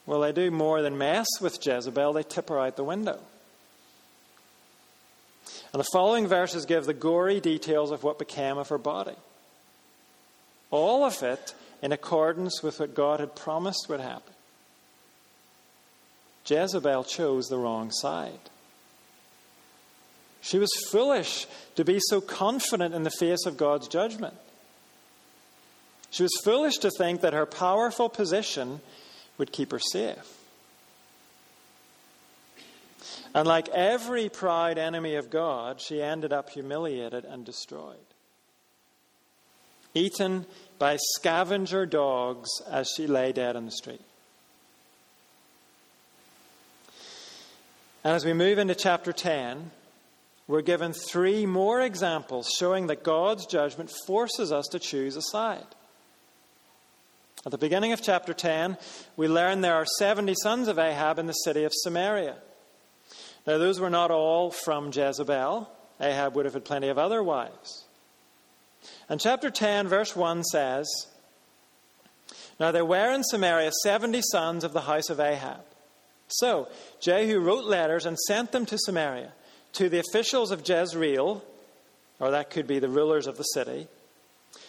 well, 0.07 0.21
they 0.21 0.33
do 0.33 0.51
more 0.51 0.83
than 0.83 0.99
mess 0.99 1.27
with 1.41 1.65
Jezebel, 1.65 2.13
they 2.13 2.23
tip 2.23 2.49
her 2.49 2.61
out 2.61 2.77
the 2.77 2.85
window. 2.85 3.19
And 5.73 5.81
the 5.81 5.89
following 5.93 6.27
verses 6.27 6.67
give 6.67 6.85
the 6.85 6.95
gory 6.95 7.41
details 7.41 7.91
of 7.91 8.03
what 8.03 8.19
became 8.19 8.59
of 8.59 8.69
her 8.69 8.79
body. 8.79 9.17
All 10.71 11.05
of 11.05 11.23
it 11.23 11.55
in 11.83 11.93
accordance 11.93 12.63
with 12.63 12.81
what 12.81 12.95
God 12.95 13.21
had 13.21 13.35
promised 13.35 13.87
would 13.89 14.01
happen. 14.01 14.35
Jezebel 16.47 17.05
chose 17.05 17.49
the 17.49 17.59
wrong 17.59 17.91
side. 17.91 18.51
She 20.41 20.59
was 20.59 20.71
foolish 20.91 21.47
to 21.77 21.85
be 21.85 21.99
so 22.01 22.21
confident 22.21 22.95
in 22.95 23.03
the 23.03 23.11
face 23.11 23.45
of 23.47 23.57
God's 23.57 23.89
judgment. 23.89 24.35
She 26.11 26.23
was 26.23 26.33
foolish 26.43 26.79
to 26.79 26.91
think 26.91 27.21
that 27.21 27.35
her 27.35 27.47
powerful 27.47 28.09
position 28.09 28.81
would 29.39 29.53
keep 29.53 29.71
her 29.71 29.79
safe. 29.79 30.39
And 33.35 33.47
like 33.47 33.69
every 33.69 34.29
proud 34.29 34.77
enemy 34.77 35.15
of 35.15 35.31
God, 35.31 35.81
she 35.81 36.03
ended 36.03 36.33
up 36.33 36.51
humiliated 36.51 37.25
and 37.25 37.45
destroyed. 37.45 37.97
Eaten 39.95 40.47
by 40.79 40.97
scavenger 41.17 41.87
dogs 41.87 42.49
as 42.71 42.91
she 42.97 43.07
lay 43.07 43.33
dead 43.33 43.57
in 43.57 43.67
the 43.67 43.73
street. 43.73 44.01
And 48.03 48.15
as 48.15 48.25
we 48.25 48.33
move 48.33 48.59
into 48.59 48.75
chapter 48.75 49.13
10, 49.13 49.71
we're 50.49 50.63
given 50.63 50.93
three 50.93 51.45
more 51.47 51.81
examples 51.81 52.51
showing 52.59 52.87
that 52.87 53.05
God's 53.05 53.47
judgment 53.47 53.93
forces 54.07 54.51
us 54.51 54.67
to 54.69 54.79
choose 54.79 55.17
a 55.17 55.23
side. 55.23 55.67
At 57.45 57.53
the 57.53 57.59
beginning 57.59 57.93
of 57.93 58.03
chapter 58.03 58.35
10, 58.35 58.77
we 59.17 59.29
learn 59.29 59.61
there 59.61 59.75
are 59.75 59.87
70 59.99 60.35
sons 60.43 60.69
of 60.69 60.79
Ahab 60.79 61.19
in 61.19 61.27
the 61.27 61.33
city 61.33 61.65
of 61.65 61.73
Samaria. 61.75 62.37
Now, 63.47 63.59
those 63.59 63.81
were 63.81 63.91
not 63.91 64.11
all 64.11 64.51
from 64.51 64.91
Jezebel. 64.93 65.71
Ahab 66.01 66.35
would 66.35 66.45
have 66.45 66.55
had 66.55 66.65
plenty 66.65 66.89
of 66.89 66.99
other 66.99 67.23
wives. 67.23 67.85
And 69.11 69.21
chapter 69.21 69.51
10, 69.51 69.89
verse 69.89 70.15
1 70.15 70.45
says 70.45 70.89
Now 72.61 72.71
there 72.71 72.85
were 72.85 73.13
in 73.13 73.25
Samaria 73.25 73.73
70 73.83 74.23
sons 74.31 74.63
of 74.63 74.73
the 74.73 74.83
house 74.83 75.11
of 75.11 75.19
Ahab. 75.19 75.65
So 76.29 76.69
Jehu 77.01 77.41
wrote 77.41 77.65
letters 77.65 78.07
and 78.07 78.17
sent 78.17 78.53
them 78.53 78.65
to 78.67 78.79
Samaria, 78.79 79.33
to 79.73 79.89
the 79.89 79.99
officials 79.99 80.53
of 80.53 80.67
Jezreel, 80.67 81.45
or 82.21 82.31
that 82.31 82.51
could 82.51 82.69
be 82.69 82.79
the 82.79 82.89
rulers 82.89 83.27
of 83.27 83.37
the 83.37 83.43
city, 83.43 83.89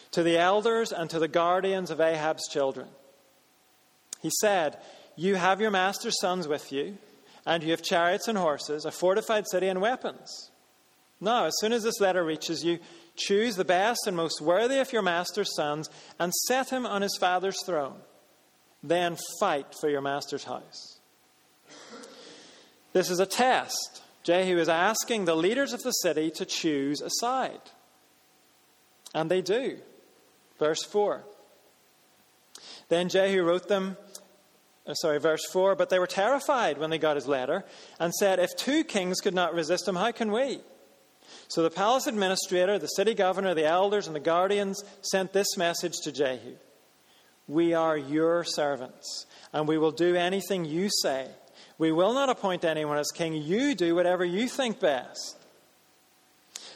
to 0.10 0.24
the 0.24 0.40
elders 0.40 0.92
and 0.92 1.08
to 1.12 1.20
the 1.20 1.28
guardians 1.28 1.92
of 1.92 2.02
Ahab's 2.02 2.48
children. 2.50 2.88
He 4.24 4.32
said, 4.40 4.78
You 5.16 5.36
have 5.36 5.62
your 5.62 5.70
master's 5.70 6.20
sons 6.20 6.48
with 6.48 6.72
you, 6.72 6.98
and 7.46 7.62
you 7.62 7.70
have 7.72 7.84
chariots 7.84 8.28
and 8.28 8.40
horses, 8.40 8.86
a 8.86 8.92
fortified 8.92 9.48
city, 9.48 9.68
and 9.68 9.82
weapons. 9.82 10.50
Now, 11.20 11.46
as 11.46 11.54
soon 11.60 11.74
as 11.74 11.84
this 11.84 12.00
letter 12.00 12.24
reaches 12.24 12.64
you, 12.64 12.80
choose 13.16 13.56
the 13.56 13.66
best 13.66 14.08
and 14.08 14.16
most 14.16 14.42
worthy 14.42 14.80
of 14.80 14.92
your 14.94 15.02
master's 15.02 15.56
sons 15.56 15.90
and 16.20 16.34
set 16.48 16.70
him 16.70 16.86
on 16.86 17.02
his 17.02 17.18
father's 17.20 17.64
throne. 17.66 18.00
Then 18.84 19.18
fight 19.40 19.76
for 19.80 19.90
your 19.90 20.02
master's 20.02 20.44
house. 20.44 21.00
This 22.94 23.10
is 23.10 23.20
a 23.20 23.26
test. 23.26 24.02
Jehu 24.24 24.58
is 24.58 24.70
asking 24.70 25.26
the 25.26 25.36
leaders 25.36 25.74
of 25.74 25.84
the 25.84 25.92
city 25.92 26.30
to 26.32 26.46
choose 26.46 27.02
a 27.02 27.10
side. 27.10 27.62
And 29.14 29.30
they 29.30 29.42
do. 29.42 29.78
Verse 30.60 30.84
4. 30.84 31.24
Then 32.90 33.10
Jehu 33.10 33.44
wrote 33.44 33.68
them, 33.68 33.98
uh, 34.86 34.94
sorry, 34.96 35.20
verse 35.20 35.46
4, 35.52 35.76
but 35.76 35.90
they 35.90 36.00
were 36.00 36.08
terrified 36.08 36.78
when 36.78 36.90
they 36.90 36.98
got 36.98 37.16
his 37.16 37.28
letter 37.28 37.64
and 38.00 38.14
said, 38.14 38.40
If 38.40 38.56
two 38.56 38.84
kings 38.84 39.22
could 39.22 39.34
not 39.34 39.54
resist 39.54 39.88
him, 39.88 39.96
how 39.96 40.12
can 40.12 40.32
we? 40.32 40.60
So 41.48 41.64
the 41.64 41.70
palace 41.70 42.08
administrator, 42.08 42.80
the 42.80 42.88
city 42.88 43.14
governor, 43.14 43.54
the 43.54 43.66
elders, 43.66 44.08
and 44.08 44.16
the 44.16 44.20
guardians 44.20 44.84
sent 45.02 45.34
this 45.34 45.58
message 45.58 45.96
to 46.04 46.12
Jehu 46.12 46.56
We 47.48 47.74
are 47.74 47.98
your 47.98 48.44
servants, 48.44 49.26
and 49.52 49.68
we 49.68 49.78
will 49.78 49.92
do 49.92 50.16
anything 50.16 50.66
you 50.66 50.90
say. 51.02 51.28
We 51.78 51.92
will 51.92 52.14
not 52.14 52.30
appoint 52.30 52.64
anyone 52.64 52.98
as 52.98 53.12
king. 53.12 53.34
You 53.34 53.76
do 53.76 53.96
whatever 53.96 54.24
you 54.24 54.48
think 54.48 54.80
best. 54.80 55.38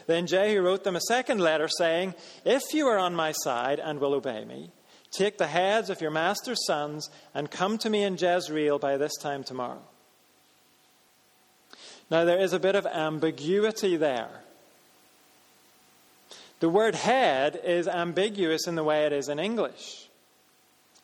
Then 0.08 0.28
Jehu 0.28 0.62
wrote 0.62 0.84
them 0.84 0.96
a 0.96 1.02
second 1.02 1.40
letter 1.40 1.68
saying, 1.68 2.14
If 2.44 2.74
you 2.74 2.88
are 2.88 2.98
on 2.98 3.16
my 3.16 3.32
side 3.32 3.80
and 3.80 4.00
will 4.00 4.14
obey 4.14 4.46
me, 4.46 4.72
take 5.12 5.38
the 5.38 5.48
heads 5.48 5.90
of 5.90 6.02
your 6.02 6.12
master's 6.12 6.66
sons 6.66 7.10
and 7.34 7.50
come 7.50 7.78
to 7.80 7.90
me 7.90 8.04
in 8.04 8.18
Jezreel 8.18 8.80
by 8.80 8.98
this 8.98 9.16
time 9.18 9.44
tomorrow. 9.44 9.82
Now, 12.12 12.24
there 12.24 12.40
is 12.40 12.54
a 12.54 12.60
bit 12.60 12.76
of 12.76 12.86
ambiguity 12.86 13.98
there. 13.98 14.42
The 16.60 16.70
word 16.70 16.96
head 16.96 17.60
is 17.64 17.88
ambiguous 17.88 18.68
in 18.68 18.76
the 18.76 18.84
way 18.84 19.06
it 19.06 19.14
is 19.14 19.30
in 19.30 19.40
English. 19.40 20.08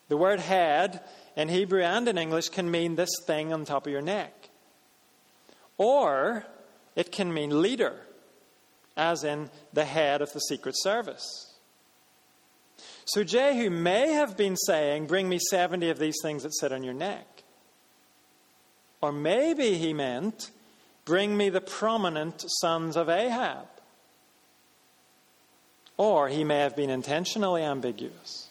The 0.07 0.17
word 0.17 0.39
head 0.39 1.01
in 1.35 1.49
Hebrew 1.49 1.81
and 1.81 2.07
in 2.07 2.17
English 2.17 2.49
can 2.49 2.69
mean 2.69 2.95
this 2.95 3.11
thing 3.25 3.53
on 3.53 3.65
top 3.65 3.85
of 3.85 3.91
your 3.91 4.01
neck. 4.01 4.49
Or 5.77 6.45
it 6.95 7.11
can 7.11 7.33
mean 7.33 7.61
leader, 7.61 7.95
as 8.95 9.23
in 9.23 9.49
the 9.73 9.85
head 9.85 10.21
of 10.21 10.31
the 10.33 10.39
Secret 10.39 10.75
Service. 10.77 11.53
So 13.05 13.23
Jehu 13.23 13.69
may 13.69 14.13
have 14.13 14.37
been 14.37 14.55
saying, 14.55 15.07
Bring 15.07 15.27
me 15.27 15.39
70 15.49 15.89
of 15.89 15.99
these 15.99 16.17
things 16.21 16.43
that 16.43 16.55
sit 16.55 16.71
on 16.71 16.83
your 16.83 16.93
neck. 16.93 17.43
Or 19.01 19.11
maybe 19.11 19.77
he 19.77 19.93
meant, 19.93 20.51
Bring 21.03 21.35
me 21.35 21.49
the 21.49 21.61
prominent 21.61 22.43
sons 22.59 22.95
of 22.95 23.09
Ahab. 23.09 23.67
Or 26.01 26.29
he 26.29 26.43
may 26.43 26.57
have 26.61 26.75
been 26.75 26.89
intentionally 26.89 27.61
ambiguous. 27.61 28.47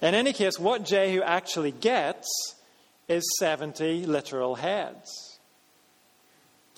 In 0.00 0.14
any 0.14 0.32
case, 0.32 0.56
what 0.56 0.84
Jehu 0.84 1.20
actually 1.20 1.72
gets 1.72 2.28
is 3.08 3.24
70 3.40 4.06
literal 4.06 4.54
heads. 4.54 5.40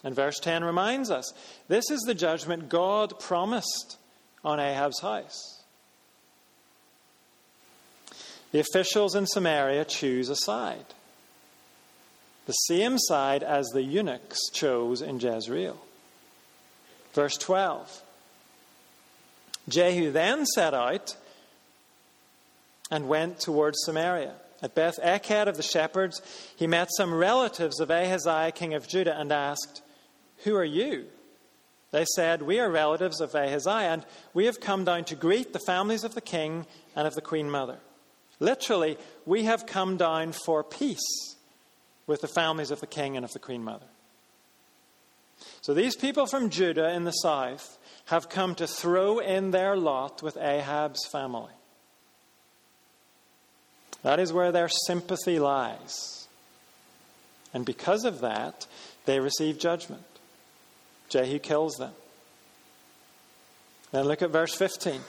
And 0.03 0.15
verse 0.15 0.39
10 0.39 0.65
reminds 0.65 1.11
us 1.11 1.31
this 1.69 1.91
is 1.91 2.01
the 2.07 2.15
judgment 2.15 2.71
God 2.71 3.21
promised 3.21 3.99
on 4.43 4.59
Ahab's 4.59 5.01
house. 5.01 5.63
The 8.53 8.61
officials 8.61 9.15
in 9.15 9.27
Samaria 9.27 9.85
choose 9.85 10.31
a 10.31 10.37
side, 10.37 10.87
the 12.47 12.53
same 12.53 12.97
side 12.97 13.43
as 13.43 13.67
the 13.75 13.83
eunuchs 13.83 14.39
chose 14.55 15.03
in 15.03 15.21
Jezreel. 15.21 15.77
Verse 17.13 17.37
12 17.37 18.05
Jehu 19.71 20.11
then 20.11 20.47
set 20.47 20.75
out 20.75 21.17
and 22.91 23.09
went 23.09 23.41
towards 23.41 23.79
Samaria. 23.85 24.35
At 24.63 24.75
Beth 24.75 24.99
Eked 25.03 25.49
of 25.49 25.57
the 25.57 25.63
shepherds, 25.63 26.21
he 26.57 26.67
met 26.67 26.89
some 26.97 27.15
relatives 27.15 27.81
of 27.81 27.91
Ahaziah, 27.91 28.53
king 28.53 28.75
of 28.75 28.87
Judah, 28.87 29.19
and 29.19 29.33
asked, 29.33 29.83
Who 30.45 30.55
are 30.55 30.65
you? 30.65 31.07
They 31.93 32.05
said, 32.15 32.43
We 32.43 32.61
are 32.61 32.71
relatives 32.71 33.21
of 33.21 33.35
Ahaziah, 33.35 33.93
and 33.93 34.05
we 34.35 34.45
have 34.45 34.61
come 34.61 34.85
down 34.85 35.05
to 35.05 35.15
greet 35.17 35.53
the 35.53 35.61
families 35.61 36.05
of 36.05 36.15
the 36.15 36.21
king 36.21 36.67
and 36.95 37.07
of 37.07 37.15
the 37.15 37.23
queen 37.23 37.51
mother. 37.51 37.79
Literally, 38.39 38.99
we 39.27 39.45
have 39.45 39.67
come 39.67 39.97
down 39.97 40.33
for 40.33 40.63
peace 40.63 41.37
with 42.07 42.21
the 42.21 42.29
families 42.29 42.71
of 42.71 42.81
the 42.81 42.87
king 42.87 43.17
and 43.17 43.25
of 43.25 43.33
the 43.33 43.39
queen 43.39 43.65
mother. 43.65 43.87
So 45.63 45.75
these 45.75 45.97
people 45.97 46.27
from 46.27 46.51
Judah 46.51 46.91
in 46.91 47.05
the 47.05 47.13
south 47.13 47.79
have 48.11 48.29
come 48.29 48.57
to 48.57 48.67
throw 48.67 49.21
in 49.21 49.53
their 49.53 49.77
lot 49.77 50.21
with 50.21 50.37
Ahab's 50.37 51.07
family. 51.07 51.53
That 54.03 54.19
is 54.19 54.33
where 54.33 54.51
their 54.51 54.69
sympathy 54.69 55.39
lies. 55.39 56.27
And 57.55 57.65
because 57.65 58.05
of 58.05 58.21
that, 58.21 58.67
they 59.05 59.21
receive 59.21 59.61
judgment. 59.61 60.03
Jehu 61.09 61.39
kills 61.39 61.77
them. 61.77 61.93
Then 63.93 64.07
look 64.07 64.23
at 64.23 64.31
verse 64.31 64.55
15. 64.57 65.01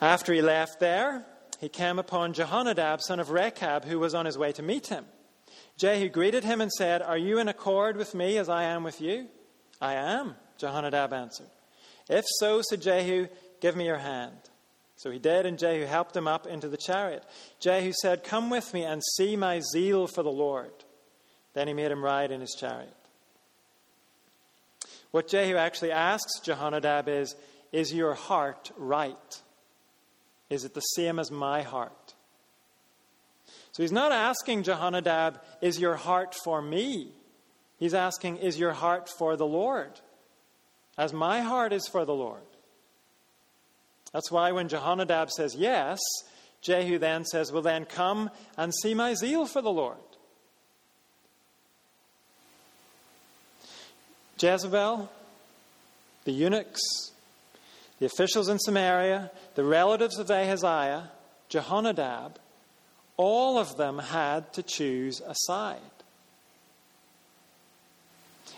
After 0.00 0.32
he 0.32 0.40
left 0.40 0.80
there, 0.80 1.26
he 1.60 1.68
came 1.68 1.98
upon 1.98 2.32
Jehonadab, 2.32 3.02
son 3.02 3.20
of 3.20 3.28
Rechab, 3.28 3.84
who 3.84 3.98
was 3.98 4.14
on 4.14 4.24
his 4.24 4.38
way 4.38 4.50
to 4.52 4.62
meet 4.62 4.86
him. 4.86 5.04
Jehu 5.76 6.08
greeted 6.08 6.42
him 6.42 6.62
and 6.62 6.72
said, 6.72 7.02
Are 7.02 7.18
you 7.18 7.38
in 7.38 7.48
accord 7.48 7.98
with 7.98 8.14
me 8.14 8.38
as 8.38 8.48
I 8.48 8.64
am 8.64 8.82
with 8.82 9.02
you? 9.02 9.26
I 9.78 9.94
am, 9.94 10.36
Jehonadab 10.58 11.12
answered. 11.12 11.50
If 12.08 12.24
so, 12.38 12.62
said 12.62 12.82
Jehu, 12.82 13.28
give 13.60 13.76
me 13.76 13.86
your 13.86 13.98
hand. 13.98 14.36
So 14.96 15.10
he 15.10 15.18
did, 15.18 15.44
and 15.44 15.58
Jehu 15.58 15.84
helped 15.84 16.16
him 16.16 16.26
up 16.26 16.46
into 16.46 16.68
the 16.68 16.78
chariot. 16.78 17.24
Jehu 17.60 17.92
said, 17.92 18.24
Come 18.24 18.48
with 18.48 18.72
me 18.72 18.84
and 18.84 19.02
see 19.16 19.36
my 19.36 19.60
zeal 19.72 20.06
for 20.06 20.22
the 20.22 20.30
Lord. 20.30 20.72
Then 21.52 21.68
he 21.68 21.74
made 21.74 21.90
him 21.90 22.02
ride 22.02 22.30
in 22.30 22.40
his 22.40 22.56
chariot. 22.58 22.94
What 25.10 25.28
Jehu 25.28 25.56
actually 25.56 25.92
asks 25.92 26.40
Jehonadab 26.44 27.08
is, 27.08 27.34
Is 27.72 27.92
your 27.92 28.14
heart 28.14 28.70
right? 28.76 29.42
Is 30.48 30.64
it 30.64 30.74
the 30.74 30.80
same 30.80 31.18
as 31.18 31.30
my 31.30 31.62
heart? 31.62 32.14
So 33.72 33.82
he's 33.82 33.92
not 33.92 34.12
asking 34.12 34.62
Jehonadab, 34.62 35.40
Is 35.60 35.78
your 35.78 35.96
heart 35.96 36.34
for 36.44 36.62
me? 36.62 37.12
He's 37.78 37.94
asking, 37.94 38.38
Is 38.38 38.58
your 38.58 38.72
heart 38.72 39.10
for 39.18 39.36
the 39.36 39.46
Lord? 39.46 40.00
As 40.98 41.12
my 41.12 41.40
heart 41.40 41.72
is 41.72 41.86
for 41.88 42.04
the 42.04 42.14
Lord. 42.14 42.40
That's 44.12 44.30
why 44.30 44.52
when 44.52 44.68
Jehonadab 44.68 45.30
says 45.30 45.54
yes, 45.54 46.00
Jehu 46.62 46.98
then 46.98 47.24
says, 47.24 47.52
Well, 47.52 47.62
then 47.62 47.84
come 47.84 48.30
and 48.56 48.74
see 48.74 48.94
my 48.94 49.14
zeal 49.14 49.46
for 49.46 49.60
the 49.60 49.70
Lord. 49.70 49.98
Jezebel, 54.38 55.10
the 56.24 56.32
eunuchs, 56.32 56.80
the 57.98 58.06
officials 58.06 58.48
in 58.48 58.58
Samaria, 58.58 59.30
the 59.54 59.64
relatives 59.64 60.18
of 60.18 60.30
Ahaziah, 60.30 61.10
Jehonadab, 61.48 62.36
all 63.16 63.58
of 63.58 63.76
them 63.76 63.98
had 63.98 64.52
to 64.54 64.62
choose 64.62 65.20
a 65.20 65.34
side. 65.34 65.80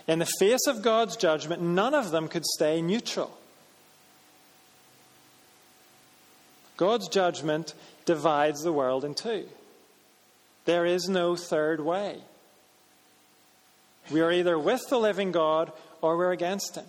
In 0.09 0.19
the 0.19 0.29
face 0.41 0.67
of 0.67 0.81
God's 0.81 1.17
judgment, 1.17 1.61
none 1.61 1.95
of 1.95 2.11
them 2.11 2.29
could 2.29 2.47
stay 2.47 2.81
neutral. 2.81 3.31
God's 6.79 7.09
judgment 7.09 7.75
divides 8.07 8.63
the 8.63 8.73
world 8.73 9.05
in 9.05 9.15
two. 9.15 9.47
There 10.65 10.87
is 10.87 11.09
no 11.09 11.37
third 11.37 11.81
way. 11.81 12.19
We 14.11 14.23
are 14.23 14.33
either 14.33 14.59
with 14.59 14.81
the 14.89 14.99
living 14.99 15.31
God 15.31 15.73
or 16.01 16.17
we're 16.17 16.33
against 16.33 16.77
him. 16.77 16.87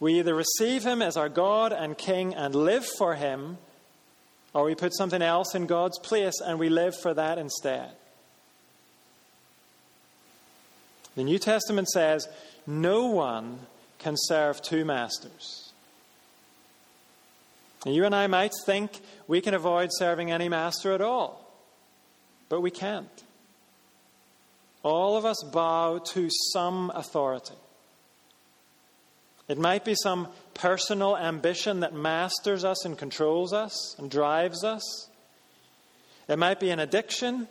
We 0.00 0.18
either 0.18 0.34
receive 0.34 0.84
him 0.84 1.02
as 1.02 1.16
our 1.16 1.28
God 1.28 1.72
and 1.72 1.96
King 1.96 2.34
and 2.34 2.54
live 2.54 2.84
for 2.84 3.14
him, 3.14 3.58
or 4.54 4.64
we 4.64 4.74
put 4.74 4.96
something 4.96 5.22
else 5.22 5.54
in 5.54 5.66
God's 5.66 5.98
place 6.00 6.40
and 6.44 6.58
we 6.58 6.68
live 6.68 6.98
for 7.00 7.14
that 7.14 7.38
instead. 7.38 7.90
The 11.18 11.24
New 11.24 11.40
Testament 11.40 11.88
says 11.88 12.28
no 12.64 13.06
one 13.06 13.58
can 13.98 14.14
serve 14.16 14.62
two 14.62 14.84
masters. 14.84 15.72
And 17.84 17.92
you 17.92 18.04
and 18.04 18.14
I 18.14 18.28
might 18.28 18.52
think 18.64 19.00
we 19.26 19.40
can 19.40 19.52
avoid 19.52 19.88
serving 19.90 20.30
any 20.30 20.48
master 20.48 20.92
at 20.92 21.00
all, 21.00 21.44
but 22.48 22.60
we 22.60 22.70
can't. 22.70 23.24
All 24.84 25.16
of 25.16 25.24
us 25.24 25.42
bow 25.42 25.98
to 25.98 26.28
some 26.52 26.92
authority. 26.94 27.56
It 29.48 29.58
might 29.58 29.84
be 29.84 29.96
some 30.00 30.28
personal 30.54 31.16
ambition 31.16 31.80
that 31.80 31.94
masters 31.94 32.62
us 32.62 32.84
and 32.84 32.96
controls 32.96 33.52
us 33.52 33.96
and 33.98 34.08
drives 34.08 34.62
us. 34.62 35.08
It 36.28 36.38
might 36.38 36.60
be 36.60 36.70
an 36.70 36.78
addiction. 36.78 37.48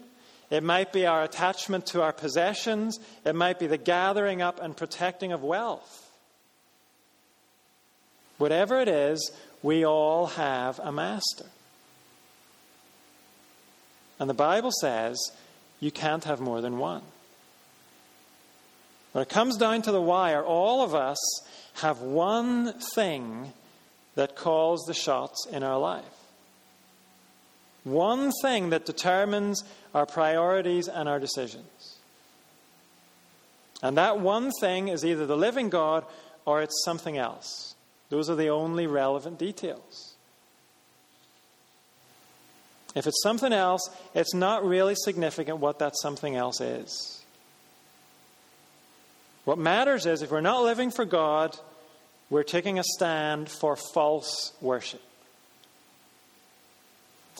It 0.50 0.64
might 0.64 0.94
be 0.94 1.06
our 1.06 1.24
attachment 1.24 1.88
to 1.88 2.02
our 2.02 2.14
possessions. 2.14 3.00
It 3.26 3.36
might 3.36 3.60
be 3.60 3.68
the 3.68 3.78
gathering 3.78 4.42
up 4.42 4.62
and 4.62 4.76
protecting 4.76 5.32
of 5.34 5.44
wealth. 5.44 6.10
Whatever 8.38 8.80
it 8.80 8.88
is, 8.88 9.32
we 9.62 9.86
all 9.86 10.28
have 10.28 10.80
a 10.80 10.92
master. 10.92 11.46
And 14.20 14.30
the 14.30 14.34
Bible 14.34 14.72
says 14.82 15.18
you 15.80 15.92
can't 15.92 16.24
have 16.24 16.40
more 16.40 16.62
than 16.62 16.78
one. 16.78 17.02
When 19.12 19.22
it 19.22 19.30
comes 19.30 19.58
down 19.58 19.82
to 19.84 19.92
the 19.92 20.02
wire, 20.02 20.44
all 20.44 20.84
of 20.84 20.94
us 20.94 21.18
have 21.82 22.00
one 22.02 22.74
thing 22.96 23.54
that 24.16 24.36
calls 24.36 24.84
the 24.86 24.94
shots 24.94 25.48
in 25.52 25.64
our 25.64 25.78
life. 25.78 26.06
One 27.84 28.32
thing 28.42 28.72
that 28.72 28.86
determines 28.86 29.64
our 29.98 30.06
priorities 30.06 30.88
and 30.88 31.10
our 31.10 31.20
decisions. 31.20 31.96
And 33.82 33.98
that 33.98 34.20
one 34.20 34.52
thing 34.62 34.90
is 34.90 35.04
either 35.04 35.26
the 35.26 35.36
living 35.36 35.70
God 35.70 36.06
or 36.46 36.62
it's 36.62 36.84
something 36.86 37.18
else. 37.18 37.76
Those 38.10 38.30
are 38.30 38.36
the 38.36 38.50
only 38.50 38.86
relevant 38.86 39.40
details. 39.40 40.14
If 42.96 43.08
it's 43.08 43.22
something 43.22 43.52
else, 43.52 43.90
it's 44.14 44.34
not 44.34 44.64
really 44.64 44.96
significant 44.96 45.58
what 45.58 45.80
that 45.80 45.94
something 46.00 46.36
else 46.36 46.62
is. 46.62 47.24
What 49.46 49.58
matters 49.58 50.06
is 50.06 50.22
if 50.22 50.32
we're 50.32 50.42
not 50.42 50.64
living 50.64 50.92
for 50.92 51.06
God, 51.06 51.58
we're 52.30 52.44
taking 52.44 52.78
a 52.78 52.84
stand 52.84 53.50
for 53.50 53.76
false 53.76 54.54
worship. 54.62 55.02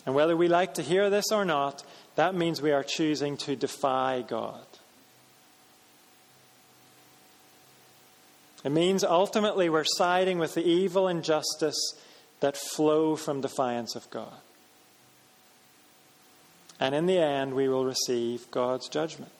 And 0.06 0.14
whether 0.14 0.36
we 0.36 0.48
like 0.48 0.74
to 0.74 0.82
hear 0.82 1.10
this 1.10 1.30
or 1.32 1.44
not, 1.44 1.84
that 2.14 2.34
means 2.34 2.62
we 2.62 2.72
are 2.72 2.82
choosing 2.82 3.36
to 3.38 3.56
defy 3.56 4.24
God. 4.26 4.64
It 8.64 8.72
means 8.72 9.04
ultimately 9.04 9.68
we're 9.68 9.84
siding 9.84 10.38
with 10.38 10.54
the 10.54 10.66
evil 10.66 11.08
and 11.08 11.22
justice 11.22 11.94
that 12.40 12.56
flow 12.56 13.16
from 13.16 13.40
defiance 13.40 13.94
of 13.94 14.08
God. 14.10 14.32
And 16.80 16.94
in 16.94 17.06
the 17.06 17.18
end, 17.18 17.54
we 17.54 17.68
will 17.68 17.84
receive 17.84 18.50
God's 18.50 18.88
judgment. 18.88 19.32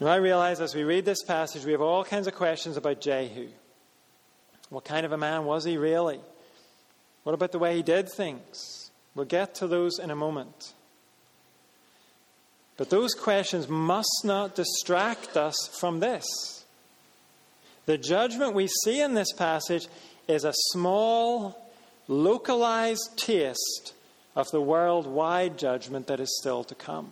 Now, 0.00 0.08
I 0.08 0.16
realize 0.16 0.60
as 0.60 0.74
we 0.74 0.84
read 0.84 1.04
this 1.04 1.22
passage, 1.24 1.64
we 1.64 1.72
have 1.72 1.80
all 1.80 2.04
kinds 2.04 2.26
of 2.26 2.34
questions 2.34 2.76
about 2.76 3.00
Jehu. 3.00 3.48
What 4.70 4.84
kind 4.84 5.06
of 5.06 5.12
a 5.12 5.18
man 5.18 5.44
was 5.44 5.64
he 5.64 5.76
really? 5.76 6.20
What 7.24 7.34
about 7.34 7.52
the 7.52 7.58
way 7.58 7.76
he 7.76 7.82
did 7.82 8.08
things? 8.08 8.90
We'll 9.14 9.24
get 9.24 9.54
to 9.56 9.66
those 9.66 9.98
in 9.98 10.10
a 10.10 10.16
moment. 10.16 10.72
But 12.76 12.90
those 12.90 13.14
questions 13.14 13.68
must 13.68 14.22
not 14.24 14.54
distract 14.54 15.36
us 15.36 15.56
from 15.78 16.00
this. 16.00 16.24
The 17.86 17.98
judgment 17.98 18.54
we 18.54 18.68
see 18.84 19.00
in 19.00 19.14
this 19.14 19.32
passage 19.32 19.88
is 20.28 20.44
a 20.44 20.52
small, 20.72 21.58
localized 22.06 23.16
taste 23.16 23.94
of 24.36 24.48
the 24.50 24.60
worldwide 24.60 25.58
judgment 25.58 26.06
that 26.06 26.20
is 26.20 26.38
still 26.38 26.62
to 26.64 26.74
come. 26.74 27.10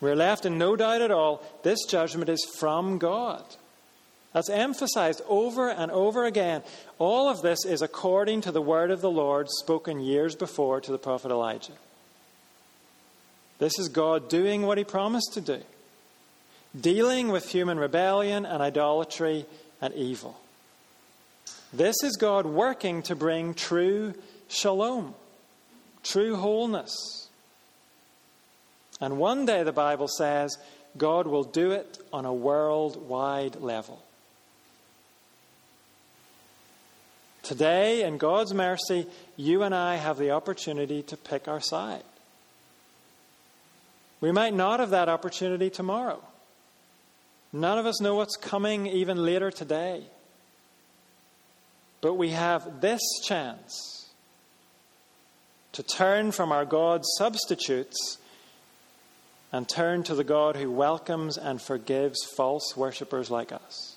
We're 0.00 0.16
left 0.16 0.44
in 0.44 0.58
no 0.58 0.74
doubt 0.76 1.02
at 1.02 1.10
all 1.12 1.42
this 1.62 1.84
judgment 1.84 2.28
is 2.28 2.44
from 2.58 2.98
God. 2.98 3.44
That's 4.34 4.50
emphasized 4.50 5.22
over 5.28 5.70
and 5.70 5.92
over 5.92 6.24
again. 6.24 6.62
All 6.98 7.28
of 7.28 7.40
this 7.40 7.64
is 7.64 7.82
according 7.82 8.40
to 8.42 8.50
the 8.50 8.60
word 8.60 8.90
of 8.90 9.00
the 9.00 9.10
Lord 9.10 9.48
spoken 9.48 10.00
years 10.00 10.34
before 10.34 10.80
to 10.80 10.90
the 10.90 10.98
prophet 10.98 11.30
Elijah. 11.30 11.72
This 13.60 13.78
is 13.78 13.88
God 13.88 14.28
doing 14.28 14.62
what 14.62 14.76
he 14.76 14.82
promised 14.82 15.34
to 15.34 15.40
do, 15.40 15.62
dealing 16.78 17.28
with 17.28 17.48
human 17.48 17.78
rebellion 17.78 18.44
and 18.44 18.60
idolatry 18.60 19.46
and 19.80 19.94
evil. 19.94 20.38
This 21.72 21.94
is 22.02 22.16
God 22.16 22.44
working 22.44 23.02
to 23.02 23.14
bring 23.14 23.54
true 23.54 24.14
shalom, 24.48 25.14
true 26.02 26.34
wholeness. 26.34 27.28
And 29.00 29.18
one 29.18 29.46
day, 29.46 29.62
the 29.62 29.72
Bible 29.72 30.08
says, 30.08 30.58
God 30.96 31.28
will 31.28 31.44
do 31.44 31.70
it 31.70 31.98
on 32.12 32.24
a 32.24 32.34
worldwide 32.34 33.56
level. 33.56 34.03
Today, 37.44 38.02
in 38.02 38.16
God's 38.16 38.54
mercy, 38.54 39.06
you 39.36 39.62
and 39.62 39.74
I 39.74 39.96
have 39.96 40.16
the 40.16 40.30
opportunity 40.30 41.02
to 41.02 41.16
pick 41.16 41.46
our 41.46 41.60
side. 41.60 42.02
We 44.22 44.32
might 44.32 44.54
not 44.54 44.80
have 44.80 44.90
that 44.90 45.10
opportunity 45.10 45.68
tomorrow. 45.68 46.22
None 47.52 47.78
of 47.78 47.84
us 47.84 48.00
know 48.00 48.14
what's 48.14 48.36
coming 48.36 48.86
even 48.86 49.22
later 49.22 49.50
today. 49.50 50.04
But 52.00 52.14
we 52.14 52.30
have 52.30 52.80
this 52.80 53.02
chance 53.22 54.08
to 55.72 55.82
turn 55.82 56.32
from 56.32 56.50
our 56.50 56.64
God's 56.64 57.08
substitutes 57.18 58.18
and 59.52 59.68
turn 59.68 60.02
to 60.04 60.14
the 60.14 60.24
God 60.24 60.56
who 60.56 60.70
welcomes 60.70 61.36
and 61.36 61.60
forgives 61.60 62.24
false 62.36 62.74
worshippers 62.74 63.30
like 63.30 63.52
us. 63.52 63.93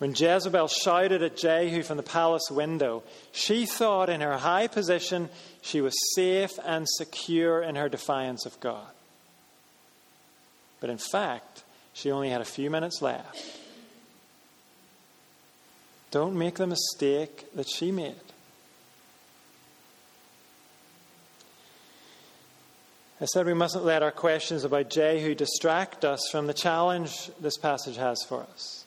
When 0.00 0.14
Jezebel 0.14 0.68
shouted 0.68 1.22
at 1.22 1.36
Jehu 1.36 1.82
from 1.82 1.98
the 1.98 2.02
palace 2.02 2.50
window, 2.50 3.02
she 3.32 3.66
thought 3.66 4.08
in 4.08 4.22
her 4.22 4.38
high 4.38 4.66
position 4.66 5.28
she 5.60 5.82
was 5.82 5.94
safe 6.14 6.58
and 6.64 6.88
secure 6.88 7.62
in 7.62 7.76
her 7.76 7.90
defiance 7.90 8.46
of 8.46 8.58
God. 8.60 8.88
But 10.80 10.88
in 10.88 10.96
fact, 10.96 11.64
she 11.92 12.10
only 12.10 12.30
had 12.30 12.40
a 12.40 12.46
few 12.46 12.70
minutes 12.70 13.02
left. 13.02 13.38
Don't 16.10 16.34
make 16.34 16.54
the 16.54 16.66
mistake 16.66 17.44
that 17.54 17.68
she 17.68 17.92
made. 17.92 18.14
I 23.20 23.26
said 23.26 23.44
we 23.44 23.52
mustn't 23.52 23.84
let 23.84 24.02
our 24.02 24.10
questions 24.10 24.64
about 24.64 24.88
Jehu 24.88 25.34
distract 25.34 26.06
us 26.06 26.26
from 26.30 26.46
the 26.46 26.54
challenge 26.54 27.30
this 27.38 27.58
passage 27.58 27.98
has 27.98 28.22
for 28.26 28.44
us. 28.44 28.79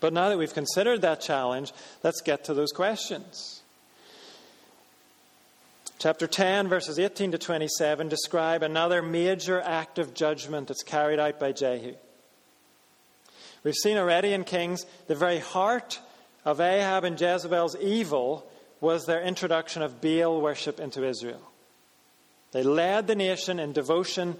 But 0.00 0.12
now 0.12 0.30
that 0.30 0.38
we've 0.38 0.52
considered 0.52 1.02
that 1.02 1.20
challenge, 1.20 1.72
let's 2.02 2.22
get 2.22 2.44
to 2.44 2.54
those 2.54 2.72
questions. 2.72 3.62
Chapter 5.98 6.26
10, 6.26 6.68
verses 6.68 6.98
18 6.98 7.32
to 7.32 7.38
27 7.38 8.08
describe 8.08 8.62
another 8.62 9.02
major 9.02 9.60
act 9.60 9.98
of 9.98 10.14
judgment 10.14 10.68
that's 10.68 10.82
carried 10.82 11.20
out 11.20 11.38
by 11.38 11.52
Jehu. 11.52 11.94
We've 13.62 13.74
seen 13.74 13.98
already 13.98 14.32
in 14.32 14.44
Kings 14.44 14.86
the 15.06 15.14
very 15.14 15.38
heart 15.38 16.00
of 16.46 16.58
Ahab 16.58 17.04
and 17.04 17.20
Jezebel's 17.20 17.76
evil 17.76 18.50
was 18.80 19.04
their 19.04 19.20
introduction 19.20 19.82
of 19.82 20.00
Baal 20.00 20.40
worship 20.40 20.80
into 20.80 21.04
Israel. 21.04 21.42
They 22.52 22.62
led 22.62 23.06
the 23.06 23.14
nation 23.14 23.58
in 23.58 23.74
devotion 23.74 24.36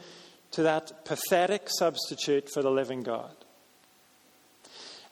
to 0.53 0.63
that 0.63 1.05
pathetic 1.05 1.69
substitute 1.69 2.49
for 2.51 2.63
the 2.63 2.71
living 2.71 3.03
God. 3.03 3.35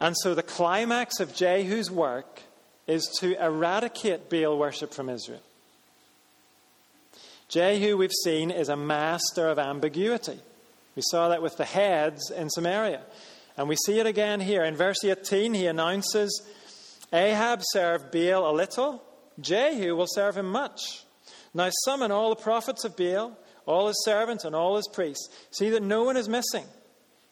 And 0.00 0.16
so 0.16 0.34
the 0.34 0.42
climax 0.42 1.20
of 1.20 1.34
Jehu's 1.34 1.90
work 1.90 2.42
is 2.86 3.06
to 3.20 3.42
eradicate 3.44 4.30
Baal 4.30 4.56
worship 4.58 4.94
from 4.94 5.08
Israel. 5.08 5.42
Jehu, 7.48 7.96
we've 7.96 8.12
seen, 8.24 8.50
is 8.50 8.68
a 8.68 8.76
master 8.76 9.48
of 9.48 9.58
ambiguity. 9.58 10.38
We 10.94 11.02
saw 11.10 11.28
that 11.28 11.42
with 11.42 11.56
the 11.56 11.64
heads 11.64 12.30
in 12.30 12.50
Samaria. 12.50 13.02
And 13.56 13.68
we 13.68 13.76
see 13.76 13.98
it 13.98 14.06
again 14.06 14.40
here. 14.40 14.64
In 14.64 14.76
verse 14.76 15.02
18, 15.02 15.54
he 15.54 15.66
announces 15.66 16.42
Ahab 17.12 17.60
served 17.72 18.10
Baal 18.12 18.50
a 18.50 18.52
little, 18.52 19.02
Jehu 19.40 19.96
will 19.96 20.06
serve 20.08 20.36
him 20.36 20.50
much. 20.50 21.04
Now 21.54 21.70
summon 21.84 22.10
all 22.10 22.30
the 22.30 22.42
prophets 22.42 22.84
of 22.84 22.96
Baal, 22.96 23.36
all 23.66 23.88
his 23.88 24.02
servants, 24.04 24.44
and 24.44 24.54
all 24.54 24.76
his 24.76 24.88
priests. 24.92 25.28
See 25.50 25.70
that 25.70 25.82
no 25.82 26.04
one 26.04 26.16
is 26.16 26.28
missing, 26.28 26.64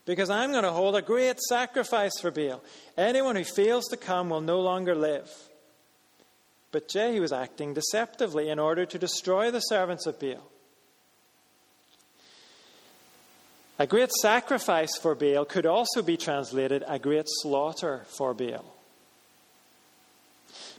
because 0.07 0.30
I'm 0.30 0.52
going 0.52 0.62
to 0.62 0.70
hold 0.70 0.96
a 0.96 1.02
great 1.02 1.38
sacrifice 1.40 2.18
for 2.20 2.30
Baal. 2.30 2.62
Anyone 2.96 3.36
who 3.36 3.44
fails 3.44 3.86
to 3.88 3.96
come 3.96 4.30
will 4.30 4.40
no 4.40 4.61
longer 4.61 4.94
live. 4.94 5.30
But 6.70 6.88
Jehu 6.88 7.20
was 7.20 7.32
acting 7.32 7.74
deceptively 7.74 8.48
in 8.48 8.59
order 8.59 8.86
to 8.86 8.98
destroy 8.98 9.50
the 9.50 9.61
servants 9.61 10.07
of 10.07 10.18
Baal. 10.18 10.50
A 13.78 13.86
great 13.86 14.11
sacrifice 14.12 14.96
for 14.96 15.14
Baal 15.14 15.44
could 15.44 15.66
also 15.66 16.02
be 16.02 16.16
translated 16.16 16.82
a 16.86 16.98
great 16.98 17.26
slaughter 17.42 18.07
for 18.16 18.32
Baal. 18.32 18.64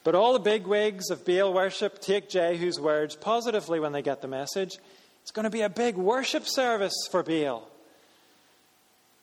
But 0.04 0.16
all 0.16 0.34
the 0.34 0.40
bigwigs 0.40 1.10
of 1.10 1.26
Baal 1.26 1.54
worship 1.54 2.00
take 2.00 2.30
Jehu's 2.30 2.80
words 2.80 3.16
positively 3.16 3.80
when 3.80 3.92
they 3.92 4.02
get 4.02 4.22
the 4.22 4.28
message. 4.28 4.78
It's 5.22 5.32
going 5.32 5.44
to 5.44 5.50
be 5.50 5.62
a 5.62 5.70
big 5.70 5.98
worship 5.98 6.44
service 6.46 6.96
for 7.12 7.24
Baal. 7.24 7.70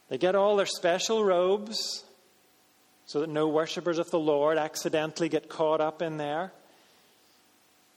They 0.08 0.18
get 0.18 0.34
all 0.34 0.56
their 0.56 0.66
special 0.66 1.24
robes 1.24 2.04
so 3.06 3.20
that 3.20 3.28
no 3.28 3.48
worshippers 3.48 3.98
of 3.98 4.10
the 4.10 4.18
Lord 4.18 4.58
accidentally 4.58 5.28
get 5.28 5.48
caught 5.48 5.80
up 5.80 6.02
in 6.02 6.16
there. 6.16 6.52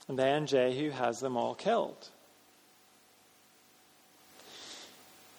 And 0.08 0.18
then 0.18 0.48
Jehu 0.48 0.92
has 0.92 1.20
them 1.20 1.36
all 1.36 1.56
killed. 1.56 2.10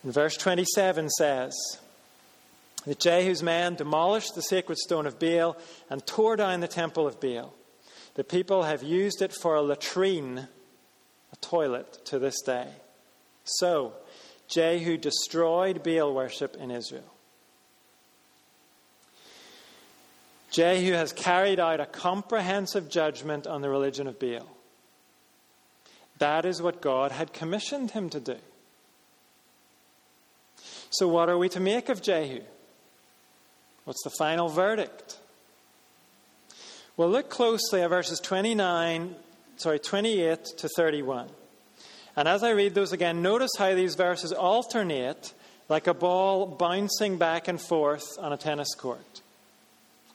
And 0.02 0.12
verse 0.12 0.36
27 0.36 1.08
says 1.10 1.54
that 2.86 3.00
Jehu's 3.00 3.42
men 3.42 3.74
demolished 3.74 4.34
the 4.34 4.42
sacred 4.42 4.78
stone 4.78 5.06
of 5.06 5.18
Baal 5.18 5.56
and 5.90 6.06
tore 6.06 6.36
down 6.36 6.60
the 6.60 6.68
temple 6.68 7.06
of 7.06 7.20
Baal. 7.20 7.52
The 8.14 8.24
people 8.24 8.64
have 8.64 8.82
used 8.82 9.22
it 9.22 9.32
for 9.32 9.54
a 9.54 9.62
latrine, 9.62 10.48
a 11.32 11.36
toilet, 11.40 12.04
to 12.06 12.18
this 12.18 12.40
day. 12.42 12.68
So, 13.44 13.92
Jehu 14.48 14.96
destroyed 14.96 15.82
Baal 15.82 16.12
worship 16.12 16.56
in 16.56 16.70
Israel. 16.70 17.14
Jehu 20.50 20.92
has 20.94 21.12
carried 21.12 21.60
out 21.60 21.80
a 21.80 21.86
comprehensive 21.86 22.88
judgment 22.88 23.46
on 23.46 23.60
the 23.60 23.68
religion 23.68 24.06
of 24.06 24.18
Baal. 24.18 24.48
That 26.18 26.44
is 26.44 26.62
what 26.62 26.80
God 26.80 27.12
had 27.12 27.32
commissioned 27.32 27.92
him 27.92 28.10
to 28.10 28.20
do. 28.20 28.36
So, 30.90 31.06
what 31.06 31.28
are 31.28 31.38
we 31.38 31.48
to 31.50 31.60
make 31.60 31.90
of 31.90 32.02
Jehu? 32.02 32.40
What's 33.84 34.02
the 34.02 34.10
final 34.18 34.48
verdict? 34.48 35.18
Well, 36.96 37.08
look 37.08 37.30
closely 37.30 37.82
at 37.82 37.90
verses 37.90 38.18
29, 38.18 39.14
sorry, 39.56 39.78
28 39.78 40.44
to 40.44 40.68
31. 40.68 41.28
And 42.18 42.26
as 42.26 42.42
I 42.42 42.50
read 42.50 42.74
those 42.74 42.92
again, 42.92 43.22
notice 43.22 43.52
how 43.56 43.76
these 43.76 43.94
verses 43.94 44.32
alternate 44.32 45.32
like 45.68 45.86
a 45.86 45.94
ball 45.94 46.46
bouncing 46.46 47.16
back 47.16 47.46
and 47.46 47.60
forth 47.60 48.18
on 48.18 48.32
a 48.32 48.36
tennis 48.36 48.74
court. 48.74 49.22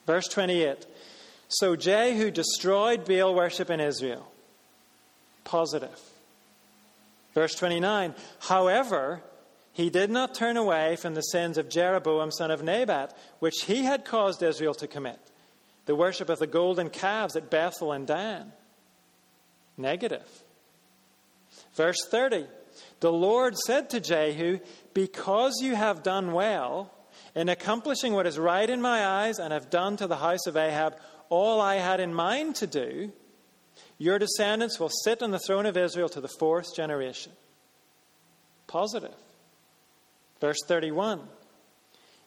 Verse 0.06 0.28
28 0.28 0.86
So 1.48 1.78
Jehu 1.78 2.30
destroyed 2.30 3.06
Baal 3.06 3.34
worship 3.34 3.70
in 3.70 3.80
Israel. 3.80 4.30
Positive. 5.46 5.98
Verse 7.34 7.56
29 7.56 8.16
However, 8.40 9.22
he 9.72 9.90
did 9.90 10.10
not 10.10 10.36
turn 10.36 10.58
away 10.58 10.98
from 10.98 11.14
the 11.14 11.22
sins 11.22 11.58
of 11.58 11.70
Jeroboam, 11.70 12.32
son 12.32 12.52
of 12.52 12.62
Nebat, 12.62 13.18
which 13.40 13.64
he 13.66 13.86
had 13.86 14.04
caused 14.04 14.44
Israel 14.44 14.74
to 14.74 14.88
commit 14.88 15.22
the 15.86 15.96
worship 15.96 16.28
of 16.28 16.40
the 16.40 16.48
golden 16.48 16.90
calves 16.90 17.38
at 17.38 17.50
Bethel 17.50 17.94
and 17.94 18.06
Dan. 18.06 18.52
Negative. 19.78 20.43
Verse 21.76 22.06
30 22.10 22.46
The 23.00 23.12
Lord 23.12 23.58
said 23.58 23.90
to 23.92 24.00
Jehu, 24.00 24.60
Because 24.94 25.54
you 25.62 25.76
have 25.76 26.04
done 26.04 26.34
well 26.34 26.92
in 27.36 27.50
accomplishing 27.50 28.14
what 28.14 28.28
is 28.28 28.38
right 28.38 28.70
in 28.70 28.82
my 28.82 29.06
eyes 29.06 29.40
and 29.40 29.54
have 29.54 29.70
done 29.70 29.98
to 29.98 30.08
the 30.08 30.18
house 30.18 30.46
of 30.48 30.58
Ahab 30.58 30.96
all 31.30 31.60
I 31.60 31.76
had 31.76 32.00
in 32.00 32.14
mind 32.14 32.56
to 32.58 32.68
do, 32.68 33.12
your 33.98 34.20
descendants 34.20 34.80
will 34.80 34.92
sit 35.04 35.24
on 35.24 35.32
the 35.32 35.40
throne 35.40 35.66
of 35.66 35.78
Israel 35.78 36.10
to 36.10 36.22
the 36.22 36.28
fourth 36.40 36.76
generation. 36.76 37.32
Positive. 38.68 39.16
Verse 40.40 40.60
31 40.68 41.22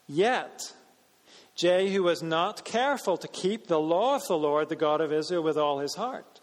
Yet 0.07 0.73
Jehu 1.55 2.03
was 2.03 2.21
not 2.21 2.65
careful 2.65 3.17
to 3.17 3.27
keep 3.27 3.67
the 3.67 3.79
law 3.79 4.15
of 4.15 4.27
the 4.27 4.37
Lord, 4.37 4.69
the 4.69 4.75
God 4.75 5.01
of 5.01 5.11
Israel, 5.11 5.43
with 5.43 5.57
all 5.57 5.79
his 5.79 5.95
heart. 5.95 6.36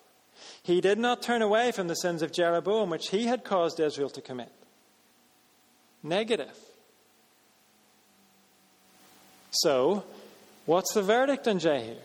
He 0.64 0.80
did 0.80 0.98
not 0.98 1.22
turn 1.22 1.42
away 1.42 1.72
from 1.72 1.88
the 1.88 1.94
sins 1.94 2.22
of 2.22 2.32
Jeroboam, 2.32 2.88
which 2.88 3.10
he 3.10 3.26
had 3.26 3.44
caused 3.44 3.78
Israel 3.78 4.08
to 4.08 4.22
commit. 4.22 4.50
Negative. 6.02 6.56
So, 9.50 10.04
what's 10.64 10.94
the 10.94 11.02
verdict 11.02 11.46
on 11.46 11.58
Jehu? 11.58 11.96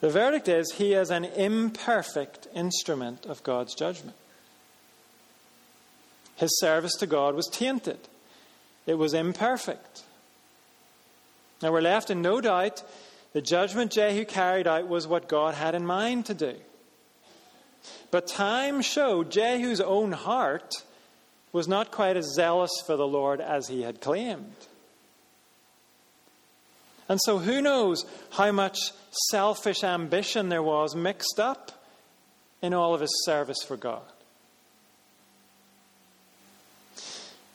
The 0.00 0.10
verdict 0.10 0.48
is 0.48 0.72
he 0.72 0.92
is 0.92 1.10
an 1.10 1.24
imperfect 1.24 2.46
instrument 2.54 3.24
of 3.24 3.42
God's 3.42 3.74
judgment. 3.74 4.16
His 6.36 6.60
service 6.60 6.94
to 6.96 7.06
God 7.06 7.34
was 7.34 7.48
tainted, 7.48 8.00
it 8.86 8.98
was 8.98 9.14
imperfect. 9.14 10.02
Now 11.62 11.72
we're 11.72 11.80
left 11.80 12.10
in 12.10 12.20
no 12.20 12.42
doubt 12.42 12.82
the 13.34 13.42
judgment 13.42 13.90
Jehu 13.90 14.24
carried 14.24 14.66
out 14.66 14.88
was 14.88 15.06
what 15.06 15.28
God 15.28 15.54
had 15.54 15.74
in 15.74 15.84
mind 15.84 16.26
to 16.26 16.34
do. 16.34 16.54
But 18.10 18.28
time 18.28 18.80
showed 18.80 19.30
Jehu's 19.30 19.80
own 19.80 20.12
heart 20.12 20.72
was 21.52 21.68
not 21.68 21.90
quite 21.90 22.16
as 22.16 22.32
zealous 22.34 22.70
for 22.86 22.96
the 22.96 23.06
Lord 23.06 23.40
as 23.40 23.66
he 23.68 23.82
had 23.82 24.00
claimed. 24.00 24.54
And 27.08 27.20
so, 27.24 27.38
who 27.38 27.60
knows 27.60 28.06
how 28.30 28.50
much 28.52 28.78
selfish 29.30 29.84
ambition 29.84 30.48
there 30.48 30.62
was 30.62 30.94
mixed 30.94 31.38
up 31.38 31.72
in 32.62 32.72
all 32.72 32.94
of 32.94 33.00
his 33.00 33.24
service 33.24 33.62
for 33.66 33.76
God. 33.76 34.00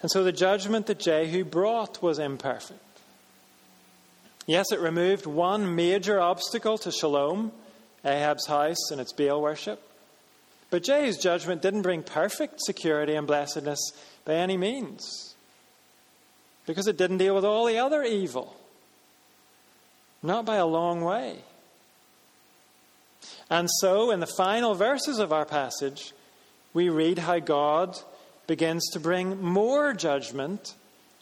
And 0.01 0.11
so 0.11 0.23
the 0.23 0.32
judgment 0.32 0.88
that 0.88 0.99
Jehu 0.99 1.43
brought 1.43 2.01
was 2.01 2.19
imperfect. 2.19 2.80
Yes, 4.50 4.72
it 4.72 4.80
removed 4.80 5.28
one 5.28 5.76
major 5.76 6.20
obstacle 6.20 6.80
to 6.80 6.91
shalom, 6.91 7.52
Ahab's 8.04 8.47
house 8.47 8.89
and 8.89 9.00
its 9.00 9.14
Baal 9.14 9.39
worship. 9.39 9.80
But 10.72 10.82
Jehu's 10.82 11.20
judgment 11.20 11.62
didn't 11.62 11.84
bring 11.84 12.02
perfect 12.02 12.60
security 12.64 13.14
and 13.14 13.28
blessedness 13.28 13.80
by 14.26 14.34
any 14.34 14.58
means, 14.58 15.36
because 16.66 16.88
it 16.88 16.97
didn't 16.97 17.20
deal 17.20 17.36
with 17.36 17.45
all 17.45 17.68
the 17.68 17.78
other 17.78 18.02
evil. 18.02 18.56
Not 20.24 20.45
by 20.45 20.56
a 20.56 20.66
long 20.66 21.02
way. 21.02 21.43
And 23.52 23.70
so, 23.82 24.10
in 24.10 24.20
the 24.20 24.34
final 24.36 24.74
verses 24.74 25.20
of 25.20 25.32
our 25.32 25.45
passage, 25.45 26.12
we 26.74 26.89
read 26.89 27.20
how 27.20 27.38
God 27.38 28.00
begins 28.47 28.89
to 28.93 29.00
bring 29.00 29.43
more 29.43 29.93
judgment 29.93 30.74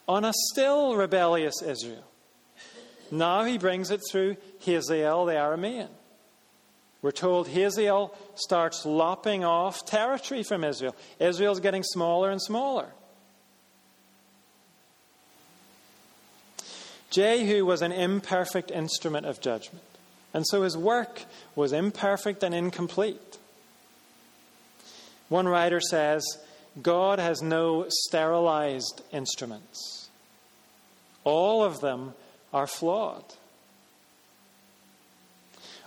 on 0.07 0.23
a 0.23 0.31
still 0.53 0.95
rebellious 0.95 1.61
Israel. 1.61 2.05
Now 3.11 3.43
he 3.43 3.57
brings 3.57 3.91
it 3.91 4.01
through 4.09 4.37
Hazael 4.61 5.25
the 5.25 5.33
Aramean. 5.33 5.89
We're 7.01 7.11
told 7.11 7.47
Hazael 7.47 8.13
starts 8.35 8.85
lopping 8.85 9.45
off 9.45 9.85
territory 9.85 10.43
from 10.43 10.63
Israel. 10.63 10.95
Israel's 11.19 11.59
getting 11.59 11.83
smaller 11.83 12.31
and 12.31 12.41
smaller. 12.41 12.87
Jehu 17.09 17.65
was 17.65 17.81
an 17.81 17.91
imperfect 17.91 18.71
instrument 18.71 19.25
of 19.25 19.39
judgment, 19.39 19.85
and 20.33 20.45
so 20.45 20.63
his 20.63 20.75
work 20.75 21.23
was 21.55 21.71
imperfect 21.71 22.43
and 22.43 22.53
incomplete. 22.53 23.37
One 25.29 25.47
writer 25.47 25.79
says, 25.79 26.25
God 26.81 27.19
has 27.19 27.41
no 27.41 27.85
sterilized 27.89 29.01
instruments. 29.11 30.09
All 31.23 31.63
of 31.63 31.79
them 31.79 32.13
are 32.57 32.65
flawed. 32.65 33.23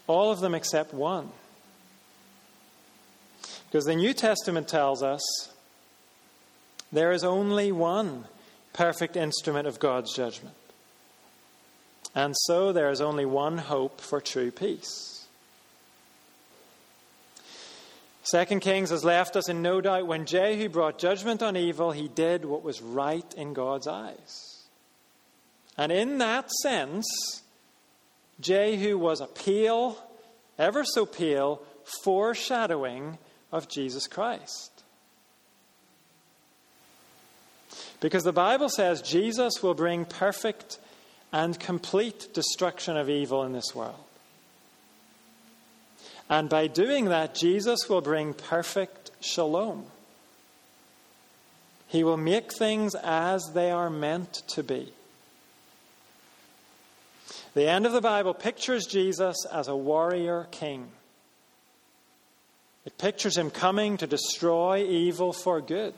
All 0.06 0.30
of 0.30 0.38
them 0.38 0.54
except 0.54 0.94
one. 0.94 1.30
Because 3.66 3.86
the 3.86 3.96
New 3.96 4.14
Testament 4.14 4.68
tells 4.68 5.02
us 5.02 5.20
there 6.92 7.10
is 7.10 7.24
only 7.24 7.72
one 7.72 8.26
perfect 8.72 9.16
instrument 9.16 9.66
of 9.66 9.80
God's 9.80 10.14
judgment. 10.14 10.54
And 12.14 12.36
so 12.46 12.72
there 12.72 12.90
is 12.90 13.00
only 13.00 13.24
one 13.24 13.58
hope 13.58 14.00
for 14.00 14.20
true 14.20 14.52
peace. 14.52 15.26
Second 18.22 18.60
Kings 18.60 18.90
has 18.90 19.04
left 19.04 19.34
us 19.34 19.48
in 19.48 19.60
no 19.60 19.80
doubt 19.80 20.06
when 20.06 20.24
Jehu 20.24 20.68
brought 20.68 21.00
judgment 21.00 21.42
on 21.42 21.56
evil, 21.56 21.90
he 21.90 22.06
did 22.06 22.44
what 22.44 22.62
was 22.62 22.80
right 22.80 23.34
in 23.36 23.54
God's 23.54 23.88
eyes. 23.88 24.49
And 25.76 25.90
in 25.90 26.18
that 26.18 26.50
sense, 26.62 27.06
Jehu 28.40 28.98
was 28.98 29.20
a 29.20 29.26
pale, 29.26 29.96
ever 30.58 30.84
so 30.84 31.06
pale, 31.06 31.62
foreshadowing 32.02 33.18
of 33.52 33.68
Jesus 33.68 34.06
Christ. 34.06 34.70
Because 38.00 38.24
the 38.24 38.32
Bible 38.32 38.68
says 38.68 39.02
Jesus 39.02 39.62
will 39.62 39.74
bring 39.74 40.04
perfect 40.04 40.78
and 41.32 41.58
complete 41.58 42.32
destruction 42.32 42.96
of 42.96 43.08
evil 43.08 43.44
in 43.44 43.52
this 43.52 43.74
world. 43.74 43.94
And 46.28 46.48
by 46.48 46.66
doing 46.68 47.06
that, 47.06 47.34
Jesus 47.34 47.88
will 47.88 48.00
bring 48.00 48.34
perfect 48.34 49.10
shalom. 49.20 49.84
He 51.88 52.04
will 52.04 52.16
make 52.16 52.52
things 52.52 52.94
as 52.94 53.50
they 53.52 53.70
are 53.70 53.90
meant 53.90 54.32
to 54.48 54.62
be. 54.62 54.92
The 57.54 57.68
end 57.68 57.86
of 57.86 57.92
the 57.92 58.00
Bible 58.00 58.34
pictures 58.34 58.86
Jesus 58.86 59.44
as 59.52 59.68
a 59.68 59.76
warrior 59.76 60.46
king. 60.50 60.88
It 62.84 62.96
pictures 62.96 63.36
him 63.36 63.50
coming 63.50 63.96
to 63.98 64.06
destroy 64.06 64.84
evil 64.84 65.32
for 65.32 65.60
good. 65.60 65.94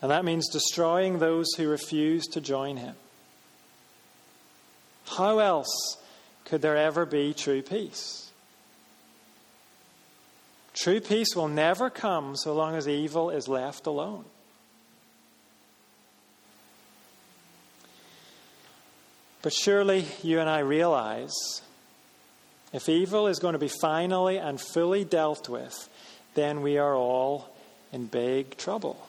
And 0.00 0.10
that 0.10 0.24
means 0.24 0.48
destroying 0.48 1.18
those 1.18 1.48
who 1.56 1.68
refuse 1.68 2.26
to 2.28 2.40
join 2.40 2.76
him. 2.76 2.94
How 5.06 5.38
else 5.40 5.98
could 6.44 6.62
there 6.62 6.76
ever 6.76 7.04
be 7.04 7.34
true 7.34 7.62
peace? 7.62 8.30
True 10.74 11.00
peace 11.00 11.34
will 11.34 11.48
never 11.48 11.90
come 11.90 12.36
so 12.36 12.54
long 12.54 12.76
as 12.76 12.86
evil 12.86 13.30
is 13.30 13.48
left 13.48 13.86
alone. 13.86 14.24
But 19.42 19.52
surely 19.52 20.06
you 20.22 20.40
and 20.40 20.48
I 20.48 20.60
realize 20.60 21.62
if 22.72 22.88
evil 22.88 23.28
is 23.28 23.38
going 23.38 23.54
to 23.54 23.58
be 23.58 23.70
finally 23.80 24.36
and 24.36 24.60
fully 24.60 25.04
dealt 25.04 25.48
with, 25.48 25.88
then 26.34 26.60
we 26.60 26.78
are 26.78 26.94
all 26.94 27.54
in 27.92 28.06
big 28.06 28.56
trouble. 28.56 29.08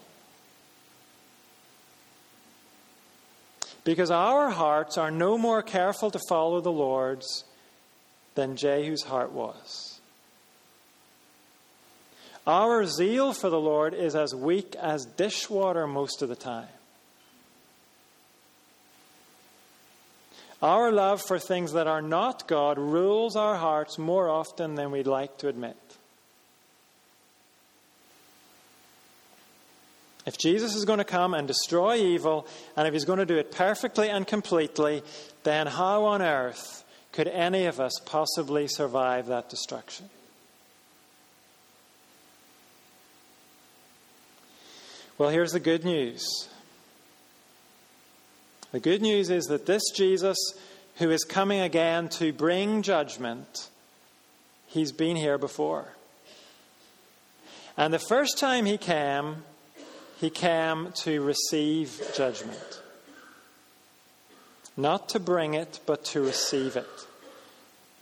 Because 3.83 4.11
our 4.11 4.49
hearts 4.49 4.97
are 4.97 5.11
no 5.11 5.37
more 5.37 5.61
careful 5.61 6.11
to 6.11 6.19
follow 6.29 6.61
the 6.61 6.71
Lord's 6.71 7.43
than 8.35 8.55
Jehu's 8.55 9.03
heart 9.03 9.31
was. 9.31 9.99
Our 12.45 12.85
zeal 12.85 13.33
for 13.33 13.49
the 13.49 13.59
Lord 13.59 13.93
is 13.93 14.15
as 14.15 14.33
weak 14.33 14.75
as 14.75 15.05
dishwater 15.05 15.85
most 15.87 16.21
of 16.21 16.29
the 16.29 16.35
time. 16.35 16.67
Our 20.61 20.91
love 20.91 21.21
for 21.21 21.39
things 21.39 21.71
that 21.73 21.87
are 21.87 22.01
not 22.01 22.47
God 22.47 22.77
rules 22.77 23.35
our 23.35 23.55
hearts 23.55 23.97
more 23.97 24.29
often 24.29 24.75
than 24.75 24.91
we'd 24.91 25.07
like 25.07 25.37
to 25.37 25.47
admit. 25.47 25.77
If 30.25 30.37
Jesus 30.37 30.75
is 30.75 30.85
going 30.85 30.99
to 30.99 31.05
come 31.05 31.33
and 31.33 31.47
destroy 31.47 31.95
evil, 31.97 32.45
and 32.75 32.87
if 32.87 32.93
he's 32.93 33.05
going 33.05 33.19
to 33.19 33.25
do 33.25 33.37
it 33.37 33.51
perfectly 33.51 34.09
and 34.09 34.27
completely, 34.27 35.01
then 35.43 35.65
how 35.65 36.03
on 36.05 36.21
earth 36.21 36.83
could 37.13 37.27
any 37.27 37.65
of 37.65 37.79
us 37.79 37.93
possibly 38.05 38.67
survive 38.67 39.27
that 39.27 39.49
destruction? 39.49 40.09
Well, 45.17 45.29
here's 45.29 45.51
the 45.51 45.59
good 45.59 45.83
news. 45.83 46.47
The 48.71 48.79
good 48.79 49.01
news 49.01 49.29
is 49.29 49.45
that 49.45 49.65
this 49.65 49.81
Jesus, 49.95 50.37
who 50.97 51.09
is 51.09 51.23
coming 51.23 51.59
again 51.59 52.07
to 52.09 52.31
bring 52.31 52.83
judgment, 52.83 53.69
he's 54.67 54.91
been 54.91 55.15
here 55.15 55.37
before. 55.37 55.93
And 57.75 57.93
the 57.93 57.99
first 57.99 58.37
time 58.37 58.65
he 58.65 58.77
came, 58.77 59.43
he 60.19 60.29
came 60.29 60.91
to 60.97 61.21
receive 61.21 62.01
judgment. 62.15 62.81
Not 64.77 65.09
to 65.09 65.19
bring 65.19 65.55
it, 65.55 65.79
but 65.85 66.05
to 66.05 66.21
receive 66.21 66.75
it. 66.75 67.07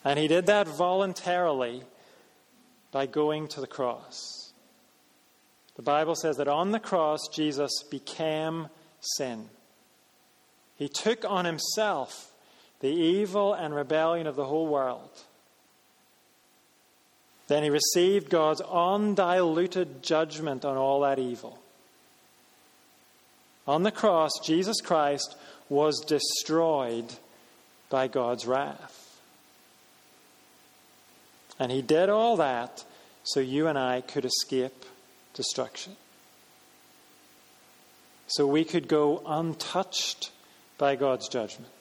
And 0.04 0.20
he 0.20 0.28
did 0.28 0.48
that 0.48 0.68
voluntarily 0.68 1.84
by 2.92 3.06
going 3.06 3.48
to 3.50 3.62
the 3.62 3.68
cross. 3.68 4.52
The 5.76 5.82
Bible 5.82 6.16
says 6.16 6.38
that 6.38 6.48
on 6.48 6.72
the 6.72 6.80
cross, 6.80 7.28
Jesus 7.32 7.84
became 7.90 8.68
sin. 9.00 9.48
He 10.78 10.88
took 10.88 11.26
on 11.26 11.46
himself 11.46 12.32
the 12.80 12.90
evil 12.90 13.54
and 13.54 13.74
rebellion 13.74 14.28
of 14.28 14.36
the 14.36 14.46
whole 14.46 14.68
world. 14.68 15.10
Then 17.48 17.64
he 17.64 17.70
received 17.70 18.30
God's 18.30 18.62
undiluted 18.62 20.04
judgment 20.04 20.66
on 20.66 20.78
all 20.78 21.02
that 21.02 21.18
evil. 21.18 21.58
On 23.68 23.84
the 23.84 23.92
cross, 23.92 24.32
Jesus 24.44 24.80
Christ 24.82 25.36
was 25.70 26.00
destroyed 26.02 27.14
by 27.90 28.08
God's 28.08 28.46
wrath. 28.46 29.20
And 31.60 31.72
he 31.72 31.82
did 31.82 32.10
all 32.10 32.38
that 32.38 32.86
so 33.24 33.40
you 33.40 33.68
and 33.68 33.78
I 33.78 34.02
could 34.02 34.26
escape 34.26 34.86
destruction. 35.34 35.96
So 38.28 38.46
we 38.46 38.64
could 38.64 38.88
go 38.88 39.22
untouched 39.26 40.32
by 40.78 40.96
God's 40.96 41.28
judgment. 41.28 41.72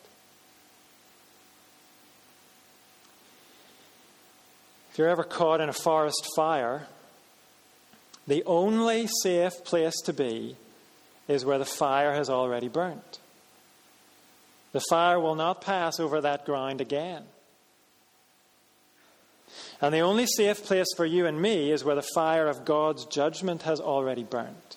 If 4.90 4.98
you're 4.98 5.08
ever 5.08 5.24
caught 5.24 5.60
in 5.60 5.68
a 5.68 5.74
forest 5.74 6.26
fire, 6.34 6.86
the 8.26 8.42
only 8.44 9.06
safe 9.22 9.64
place 9.64 10.00
to 10.06 10.12
be 10.12 10.56
is 11.28 11.44
where 11.44 11.58
the 11.58 11.64
fire 11.64 12.14
has 12.14 12.30
already 12.30 12.68
burnt. 12.68 13.18
The 14.72 14.80
fire 14.88 15.20
will 15.20 15.34
not 15.34 15.60
pass 15.60 16.00
over 16.00 16.20
that 16.20 16.44
ground 16.44 16.80
again. 16.80 17.24
And 19.80 19.92
the 19.92 20.00
only 20.00 20.26
safe 20.26 20.64
place 20.64 20.88
for 20.96 21.04
you 21.04 21.26
and 21.26 21.40
me 21.40 21.70
is 21.70 21.84
where 21.84 21.94
the 21.94 22.08
fire 22.14 22.46
of 22.46 22.64
God's 22.64 23.04
judgment 23.06 23.62
has 23.62 23.80
already 23.80 24.24
burnt. 24.24 24.76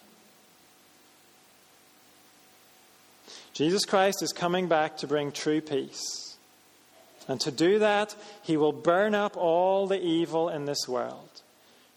Jesus 3.59 3.83
Christ 3.83 4.23
is 4.23 4.31
coming 4.31 4.69
back 4.69 4.95
to 4.99 5.07
bring 5.07 5.33
true 5.33 5.59
peace. 5.59 6.37
And 7.27 7.41
to 7.41 7.51
do 7.51 7.79
that, 7.79 8.15
he 8.41 8.55
will 8.55 8.71
burn 8.71 9.13
up 9.13 9.35
all 9.35 9.85
the 9.85 10.01
evil 10.01 10.47
in 10.47 10.63
this 10.63 10.87
world 10.87 11.41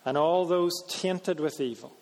and 0.04 0.18
all 0.18 0.44
those 0.44 0.72
tainted 0.88 1.38
with 1.38 1.60
evil. 1.60 1.92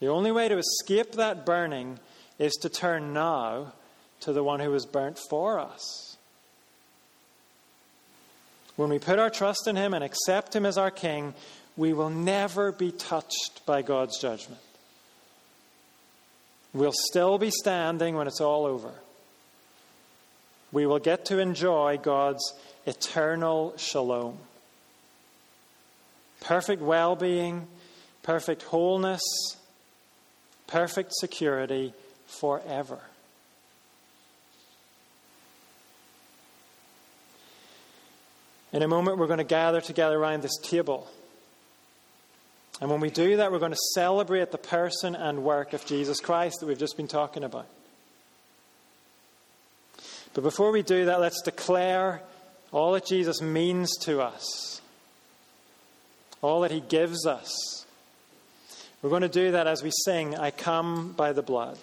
The 0.00 0.06
only 0.06 0.32
way 0.32 0.48
to 0.48 0.56
escape 0.56 1.12
that 1.12 1.44
burning 1.44 1.98
is 2.38 2.54
to 2.62 2.70
turn 2.70 3.12
now 3.12 3.74
to 4.20 4.32
the 4.32 4.42
one 4.42 4.60
who 4.60 4.70
was 4.70 4.86
burnt 4.86 5.18
for 5.28 5.58
us. 5.58 6.16
When 8.76 8.88
we 8.88 8.98
put 8.98 9.18
our 9.18 9.28
trust 9.28 9.68
in 9.68 9.76
him 9.76 9.92
and 9.92 10.02
accept 10.02 10.56
him 10.56 10.64
as 10.64 10.78
our 10.78 10.90
king, 10.90 11.34
we 11.76 11.92
will 11.92 12.08
never 12.08 12.72
be 12.72 12.90
touched 12.90 13.66
by 13.66 13.82
God's 13.82 14.18
judgment. 14.18 14.62
We'll 16.74 16.92
still 16.92 17.38
be 17.38 17.50
standing 17.50 18.14
when 18.14 18.26
it's 18.26 18.40
all 18.40 18.66
over. 18.66 18.92
We 20.70 20.86
will 20.86 20.98
get 20.98 21.24
to 21.26 21.38
enjoy 21.38 21.98
God's 22.02 22.54
eternal 22.86 23.74
shalom. 23.76 24.38
Perfect 26.40 26.82
well 26.82 27.16
being, 27.16 27.66
perfect 28.22 28.62
wholeness, 28.64 29.22
perfect 30.66 31.14
security 31.14 31.94
forever. 32.26 33.00
In 38.72 38.82
a 38.82 38.88
moment, 38.88 39.16
we're 39.16 39.26
going 39.26 39.38
to 39.38 39.44
gather 39.44 39.80
together 39.80 40.18
around 40.18 40.42
this 40.42 40.56
table. 40.62 41.08
And 42.80 42.90
when 42.90 43.00
we 43.00 43.10
do 43.10 43.36
that, 43.38 43.50
we're 43.50 43.58
going 43.58 43.72
to 43.72 43.78
celebrate 43.94 44.52
the 44.52 44.58
person 44.58 45.14
and 45.16 45.42
work 45.42 45.72
of 45.72 45.84
Jesus 45.84 46.20
Christ 46.20 46.60
that 46.60 46.66
we've 46.66 46.78
just 46.78 46.96
been 46.96 47.08
talking 47.08 47.42
about. 47.42 47.66
But 50.34 50.42
before 50.42 50.70
we 50.70 50.82
do 50.82 51.06
that, 51.06 51.20
let's 51.20 51.42
declare 51.42 52.22
all 52.70 52.92
that 52.92 53.06
Jesus 53.06 53.42
means 53.42 53.96
to 54.02 54.20
us. 54.20 54.80
all 56.42 56.60
that 56.60 56.70
He 56.70 56.80
gives 56.80 57.26
us. 57.26 57.84
We're 59.02 59.10
going 59.10 59.22
to 59.22 59.28
do 59.28 59.52
that 59.52 59.66
as 59.66 59.82
we 59.82 59.90
sing, 60.04 60.36
I 60.36 60.50
come 60.50 61.12
by 61.12 61.32
the 61.32 61.42
blood. 61.42 61.78